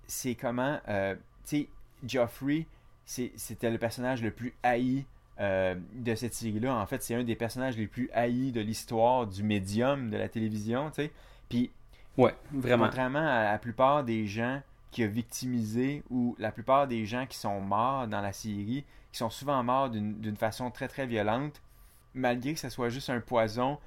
c'est 0.08 0.36
comment, 0.36 0.80
euh, 0.88 1.16
tu 1.46 1.58
sais, 1.58 1.70
Joffrey, 2.06 2.66
c'était 3.06 3.70
le 3.70 3.78
personnage 3.78 4.22
le 4.22 4.32
plus 4.32 4.54
haï 4.64 5.06
euh, 5.40 5.76
de 5.94 6.16
cette 6.16 6.34
série-là. 6.34 6.76
En 6.76 6.86
fait, 6.86 7.02
c'est 7.04 7.16
un 7.16 7.24
des 7.24 7.36
personnages 7.36 7.76
les 7.78 7.88
plus 7.88 8.10
haïs 8.14 8.52
de 8.52 8.62
l'histoire 8.62 9.28
du 9.28 9.44
médium 9.44 10.10
de 10.10 10.18
la 10.18 10.30
télévision, 10.30 10.90
tu 10.92 11.04
sais. 11.04 11.12
Puis, 11.50 11.72
Ouais, 12.18 12.36
vraiment. 12.52 12.86
contrairement 12.86 13.26
à 13.26 13.46
la 13.52 13.58
plupart 13.58 14.04
des 14.04 14.28
gens 14.28 14.62
qui 14.92 15.04
ont 15.06 15.08
victimisé 15.08 16.04
ou 16.10 16.36
la 16.40 16.52
plupart 16.52 16.88
des 16.88 17.06
gens 17.06 17.26
qui 17.26 17.38
sont 17.38 17.62
morts 17.62 18.08
dans 18.08 18.20
la 18.22 18.34
série, 18.34 18.84
qui 19.12 19.18
sont 19.18 19.30
souvent 19.30 19.64
morts 19.64 19.90
d'une 19.90 20.36
façon 20.36 20.70
très 20.72 20.90
très 20.90 21.06
violente, 21.06 21.62
malgré 22.14 22.54
que 22.54 22.60
ce 22.60 22.70
soit 22.70 22.90
juste 22.90 23.10
un 23.10 23.22
poison, 23.22 23.80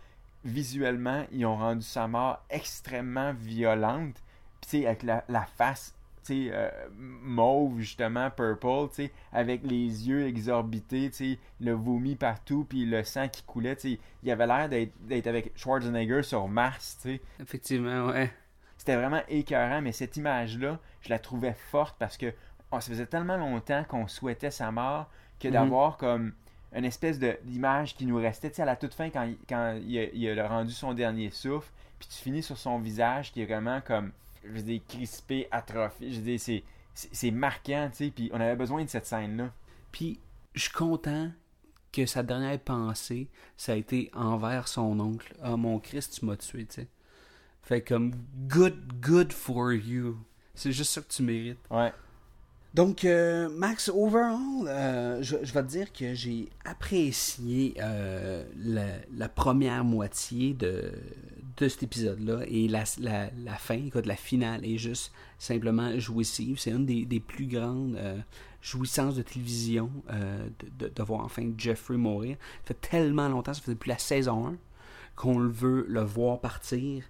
visuellement, 0.45 1.25
ils 1.33 1.47
ont 1.47 1.57
rendu 1.57 1.83
sa 1.85 2.07
mort 2.07 2.43
extrêmement 2.51 3.33
violente. 3.33 4.17
Puis, 4.61 4.71
tu 4.71 4.79
sais, 4.81 4.87
avec 4.87 5.03
la, 5.03 5.25
la 5.29 5.43
face, 5.47 5.95
tu 6.25 6.47
sais, 6.47 6.51
euh, 6.53 6.71
mauve, 6.97 7.81
justement, 7.81 8.31
purple, 8.31 8.89
tu 8.91 8.95
sais, 9.07 9.13
avec 9.33 9.63
les 9.65 10.09
yeux 10.09 10.27
exorbités, 10.27 11.11
tu 11.11 11.17
sais, 11.35 11.39
le 11.61 11.73
vomi 11.73 12.15
partout, 12.17 12.65
puis 12.69 12.87
le 12.87 13.05
sang 13.05 13.29
qui 13.29 13.43
coulait, 13.43 13.77
tu 13.77 13.95
sais, 13.95 13.99
il 14.23 14.31
avait 14.31 14.47
l'air 14.47 14.69
d'être 14.69 15.27
avec 15.27 15.53
Schwarzenegger 15.57 16.23
sur 16.23 16.49
Mars, 16.49 16.99
tu 17.03 17.09
sais. 17.17 17.21
Effectivement, 17.41 18.07
ouais. 18.07 18.33
C'était 18.79 18.97
vraiment 18.97 19.23
écœurant, 19.29 19.81
mais 19.81 19.93
cette 19.93 20.17
image-là, 20.17 20.79
je 21.01 21.09
la 21.09 21.19
trouvais 21.19 21.55
forte 21.55 21.97
parce 21.99 22.17
que 22.19 22.33
oh, 22.71 22.81
ça 22.81 22.90
faisait 22.90 23.07
tellement 23.07 23.37
longtemps 23.37 23.85
qu'on 23.88 24.07
souhaitait 24.09 24.51
sa 24.51 24.71
mort 24.71 25.09
que 25.40 25.49
Mhm. 25.49 25.55
d'avoir 25.55 25.97
comme 25.97 26.33
une 26.75 26.85
espèce 26.85 27.18
d'image 27.18 27.94
qui 27.94 28.04
nous 28.06 28.16
restait, 28.16 28.50
tu 28.50 28.56
sais, 28.56 28.62
à 28.62 28.66
la 28.66 28.77
toute 28.77 28.94
fin, 28.94 29.10
quand, 29.10 29.22
il- 29.25 29.37
quand 29.48 29.79
il, 29.87 29.98
a, 29.98 30.04
il 30.12 30.38
a 30.40 30.48
rendu 30.48 30.72
son 30.72 30.92
dernier 30.94 31.31
souffle, 31.31 31.70
puis 31.98 32.08
tu 32.08 32.16
finis 32.16 32.42
sur 32.42 32.58
son 32.58 32.79
visage 32.79 33.33
qui 33.33 33.42
est 33.42 33.46
vraiment 33.46 33.81
comme, 33.81 34.10
je 34.44 34.50
veux 34.50 34.62
dire, 34.62 34.81
crispé, 34.88 35.46
atrophié, 35.50 36.10
je 36.10 36.20
veux 36.20 36.37
dire, 36.37 36.62
c'est 36.94 37.31
marquant, 37.31 37.88
tu 37.90 37.96
sais, 38.06 38.10
puis 38.10 38.31
on 38.33 38.40
avait 38.40 38.56
besoin 38.56 38.85
de 38.85 38.88
cette 38.88 39.06
scène-là. 39.06 39.50
Puis, 39.92 40.18
je 40.54 40.62
suis 40.62 40.72
content 40.72 41.31
que 41.92 42.06
sa 42.06 42.22
dernière 42.25 42.58
pensée, 42.58 43.29
ça 43.56 43.72
a 43.72 43.77
été 43.77 44.10
envers 44.14 44.66
son 44.68 44.98
oncle. 44.98 45.33
Ah, 45.42 45.56
mon 45.56 45.79
Christ, 45.79 46.18
tu 46.18 46.27
m'as 46.27 46.37
tué, 46.37 46.66
tu 46.66 46.75
sais. 46.75 46.88
Fait 47.62 47.81
comme, 47.83 48.12
good, 48.48 49.00
good 49.00 49.33
for 49.33 49.72
you. 49.72 50.18
C'est 50.54 50.72
juste 50.72 50.90
ça 50.92 51.00
que 51.00 51.08
tu 51.08 51.22
mérites. 51.22 51.58
Ouais. 51.70 51.92
Donc, 52.75 53.04
euh, 53.04 53.48
Max, 53.50 53.88
overall, 53.88 54.66
euh, 54.66 55.22
je, 55.22 55.37
vais 55.37 55.62
te 55.62 55.68
dire 55.68 55.92
que 55.92 56.12
j'ai 56.12 56.48
apprécié 56.64 57.75
euh, 57.81 58.44
la, 58.56 58.87
la 59.16 59.29
première 59.29 59.85
moitié 59.85 60.54
de, 60.54 60.90
de 61.56 61.68
cet 61.68 61.85
épisode-là 61.85 62.40
et 62.48 62.66
la, 62.66 62.83
la, 62.98 63.31
la 63.44 63.54
fin, 63.54 63.77
écoute, 63.77 64.06
la 64.06 64.16
finale 64.16 64.64
est 64.66 64.77
juste 64.77 65.12
simplement 65.38 65.96
jouissive. 66.00 66.58
C'est 66.58 66.72
une 66.72 66.85
des, 66.85 67.04
des 67.04 67.20
plus 67.20 67.46
grandes 67.46 67.96
jouissances 68.60 69.14
de 69.14 69.22
télévision 69.22 69.92
de, 70.10 70.87
de, 70.87 70.92
de 70.92 71.02
voir 71.04 71.20
enfin 71.25 71.52
Jeffrey 71.56 71.96
mourir. 71.96 72.37
Ça 72.62 72.75
fait 72.75 72.88
tellement 72.88 73.29
longtemps, 73.29 73.54
ça 73.54 73.60
fait 73.60 73.70
depuis 73.70 73.90
la 73.90 73.98
saison 73.98 74.48
1 74.48 74.56
qu'on 75.17 75.38
le 75.38 75.48
veut 75.48 75.87
le 75.88 76.02
voir 76.02 76.40
partir. 76.40 77.04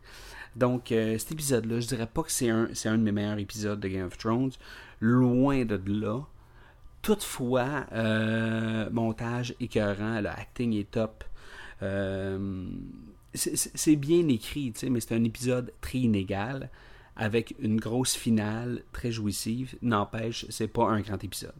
Donc, 0.56 0.92
euh, 0.92 1.18
cet 1.18 1.32
épisode-là, 1.32 1.80
je 1.80 1.86
dirais 1.86 2.06
pas 2.06 2.22
que 2.22 2.30
c'est 2.30 2.48
un, 2.48 2.68
c'est 2.74 2.88
de 2.90 2.96
mes 2.96 3.12
meilleurs 3.12 3.38
épisodes 3.38 3.80
de 3.80 3.88
Game 3.88 4.06
of 4.06 4.16
Thrones. 4.18 4.52
Loin 5.00 5.64
de 5.64 5.80
là. 5.86 6.20
Toutefois, 7.02 7.86
euh, 7.92 8.88
montage 8.90 9.54
écœurant, 9.60 10.20
le 10.20 10.28
acting 10.28 10.72
est 10.74 10.90
top. 10.90 11.24
Euh, 11.82 12.66
c'est- 13.34 13.96
bien 13.96 14.26
écrit, 14.28 14.72
mais 14.88 15.00
c'est 15.00 15.14
un 15.14 15.24
épisode 15.24 15.72
très 15.80 15.98
inégal 15.98 16.70
avec 17.16 17.54
une 17.58 17.78
grosse 17.78 18.14
finale 18.14 18.82
très 18.92 19.10
jouissive. 19.12 19.74
N'empêche, 19.82 20.46
c'est 20.50 20.68
pas 20.68 20.84
un 20.88 21.00
grand 21.00 21.22
épisode. 21.22 21.52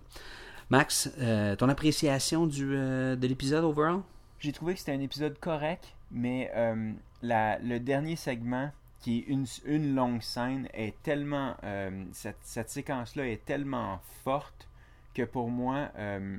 Max, 0.71 1.11
ton 1.59 1.69
appréciation 1.69 2.47
de 2.47 3.19
l'épisode 3.21 3.65
overall? 3.65 4.01
J'ai 4.39 4.53
trouvé 4.53 4.75
que 4.75 4.79
c'était 4.81 4.93
un 4.93 5.01
épisode 5.01 5.39
correct, 5.41 5.95
mais 6.15 6.51
euh, 6.55 6.93
le 7.23 7.79
dernier 7.79 8.17
segment, 8.17 8.71
qui 9.01 9.19
est 9.19 9.67
une, 9.67 9.95
longue 9.95 10.23
scène, 10.23 10.69
est 10.73 10.95
tellement. 11.03 11.57
euh, 11.65 12.05
cette 12.13 12.71
séquence-là 12.71 13.29
est 13.29 13.45
tellement 13.45 14.01
forte 14.23 14.69
que 15.13 15.23
pour 15.23 15.51
moi, 15.51 15.91
euh, 15.99 16.39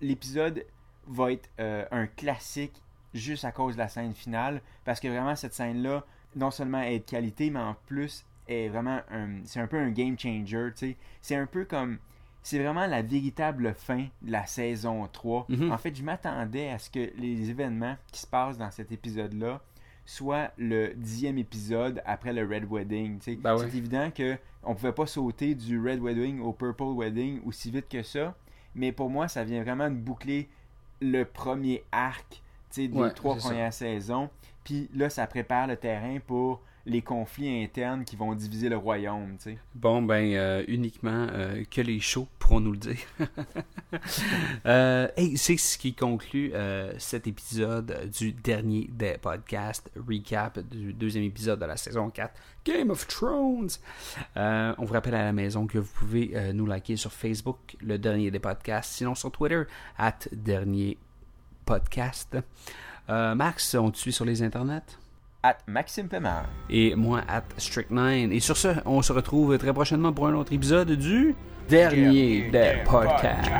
l'épisode 0.00 0.64
va 1.08 1.32
être 1.32 1.48
un 1.58 2.06
classique 2.06 2.82
juste 3.14 3.44
à 3.44 3.52
cause 3.52 3.74
de 3.74 3.78
la 3.78 3.88
scène 3.88 4.14
finale, 4.14 4.60
parce 4.84 5.00
que 5.00 5.08
vraiment, 5.08 5.34
cette 5.34 5.54
scène-là, 5.54 6.04
non 6.36 6.50
seulement 6.50 6.82
est 6.82 6.98
de 6.98 7.04
qualité, 7.04 7.50
mais 7.50 7.60
en 7.60 7.74
plus 7.86 8.24
est 8.48 8.68
vraiment. 8.68 9.00
C'est 9.44 9.60
un 9.60 9.66
peu 9.66 9.78
un 9.78 9.90
game 9.90 10.18
changer. 10.18 10.96
C'est 11.22 11.36
un 11.36 11.46
peu 11.46 11.64
comme 11.64 11.98
c'est 12.46 12.60
vraiment 12.60 12.86
la 12.86 13.02
véritable 13.02 13.74
fin 13.74 14.06
de 14.22 14.30
la 14.30 14.46
saison 14.46 15.08
3. 15.12 15.46
Mhm. 15.48 15.72
En 15.72 15.78
fait, 15.78 15.92
je 15.96 16.04
m'attendais 16.04 16.68
à 16.70 16.78
ce 16.78 16.88
que 16.88 17.10
les 17.18 17.50
événements 17.50 17.96
qui 18.12 18.20
se 18.20 18.26
passent 18.28 18.56
dans 18.56 18.70
cet 18.70 18.92
épisode-là 18.92 19.60
soient 20.04 20.52
le 20.56 20.94
dixième 20.94 21.38
épisode 21.38 22.00
après 22.06 22.32
le 22.32 22.42
Red 22.46 22.70
Wedding. 22.70 23.18
Ben 23.40 23.56
ouais. 23.56 23.68
C'est 23.68 23.76
évident 23.76 24.12
que 24.14 24.36
on 24.62 24.76
pouvait 24.76 24.92
pas 24.92 25.08
sauter 25.08 25.56
du 25.56 25.80
Red 25.80 26.00
Wedding 26.00 26.38
au 26.40 26.52
Purple 26.52 26.94
Wedding 26.96 27.40
aussi 27.44 27.72
vite 27.72 27.88
que 27.88 28.04
ça, 28.04 28.36
mais 28.76 28.92
pour 28.92 29.10
moi, 29.10 29.26
ça 29.26 29.42
vient 29.42 29.64
vraiment 29.64 29.90
de 29.90 29.96
boucler 29.96 30.48
le 31.00 31.24
premier 31.24 31.82
arc 31.90 32.40
des 32.76 32.86
Ouais, 32.88 33.10
trois 33.10 33.40
ça. 33.40 33.48
premières 33.48 33.72
saisons. 33.72 34.30
Puis 34.62 34.88
là, 34.94 35.10
ça 35.10 35.26
prépare 35.26 35.66
le 35.66 35.76
terrain 35.76 36.18
pour 36.24 36.62
les 36.86 37.02
conflits 37.02 37.62
internes 37.62 38.04
qui 38.04 38.16
vont 38.16 38.34
diviser 38.34 38.68
le 38.68 38.76
royaume. 38.76 39.36
tu 39.36 39.50
sais. 39.50 39.58
Bon, 39.74 40.02
ben, 40.02 40.32
euh, 40.34 40.64
uniquement 40.68 41.26
euh, 41.32 41.64
que 41.70 41.80
les 41.80 42.00
shows 42.00 42.28
pourront 42.38 42.60
nous 42.60 42.72
le 42.72 42.78
dire. 42.78 42.98
euh, 44.66 45.08
hey, 45.16 45.36
c'est 45.36 45.56
ce 45.56 45.76
qui 45.76 45.94
conclut 45.94 46.52
euh, 46.54 46.94
cet 46.98 47.26
épisode 47.26 48.08
du 48.16 48.32
dernier 48.32 48.88
des 48.92 49.18
podcasts, 49.20 49.90
recap 49.96 50.60
du 50.60 50.92
deuxième 50.92 51.24
épisode 51.24 51.60
de 51.60 51.66
la 51.66 51.76
saison 51.76 52.08
4, 52.08 52.32
Game 52.64 52.90
of 52.90 53.06
Thrones. 53.08 53.68
Euh, 54.36 54.74
on 54.78 54.84
vous 54.84 54.94
rappelle 54.94 55.16
à 55.16 55.24
la 55.24 55.32
maison 55.32 55.66
que 55.66 55.78
vous 55.78 55.92
pouvez 55.92 56.32
euh, 56.34 56.52
nous 56.52 56.66
liker 56.66 56.96
sur 56.96 57.12
Facebook, 57.12 57.76
le 57.80 57.98
dernier 57.98 58.30
des 58.30 58.38
podcasts, 58.38 58.92
sinon 58.92 59.14
sur 59.14 59.32
Twitter, 59.32 59.64
at 59.98 60.18
dernier 60.32 60.98
podcast. 61.64 62.36
Euh, 63.08 63.34
Max, 63.34 63.74
on 63.74 63.90
te 63.90 63.98
suit 63.98 64.12
sur 64.12 64.24
les 64.24 64.42
internets? 64.42 64.98
At 65.42 65.58
Maxime 65.66 66.08
Pemar. 66.08 66.46
et 66.70 66.94
moi 66.94 67.22
at 67.28 67.44
Strict9. 67.58 68.32
Et 68.32 68.40
sur 68.40 68.56
ce, 68.56 68.68
on 68.84 69.02
se 69.02 69.12
retrouve 69.12 69.56
très 69.58 69.72
prochainement 69.72 70.12
pour 70.12 70.26
un 70.26 70.34
autre 70.34 70.52
épisode 70.52 70.90
du 70.92 71.34
Dernier 71.68 72.48
des 72.50 72.74
podcasts. 72.84 73.50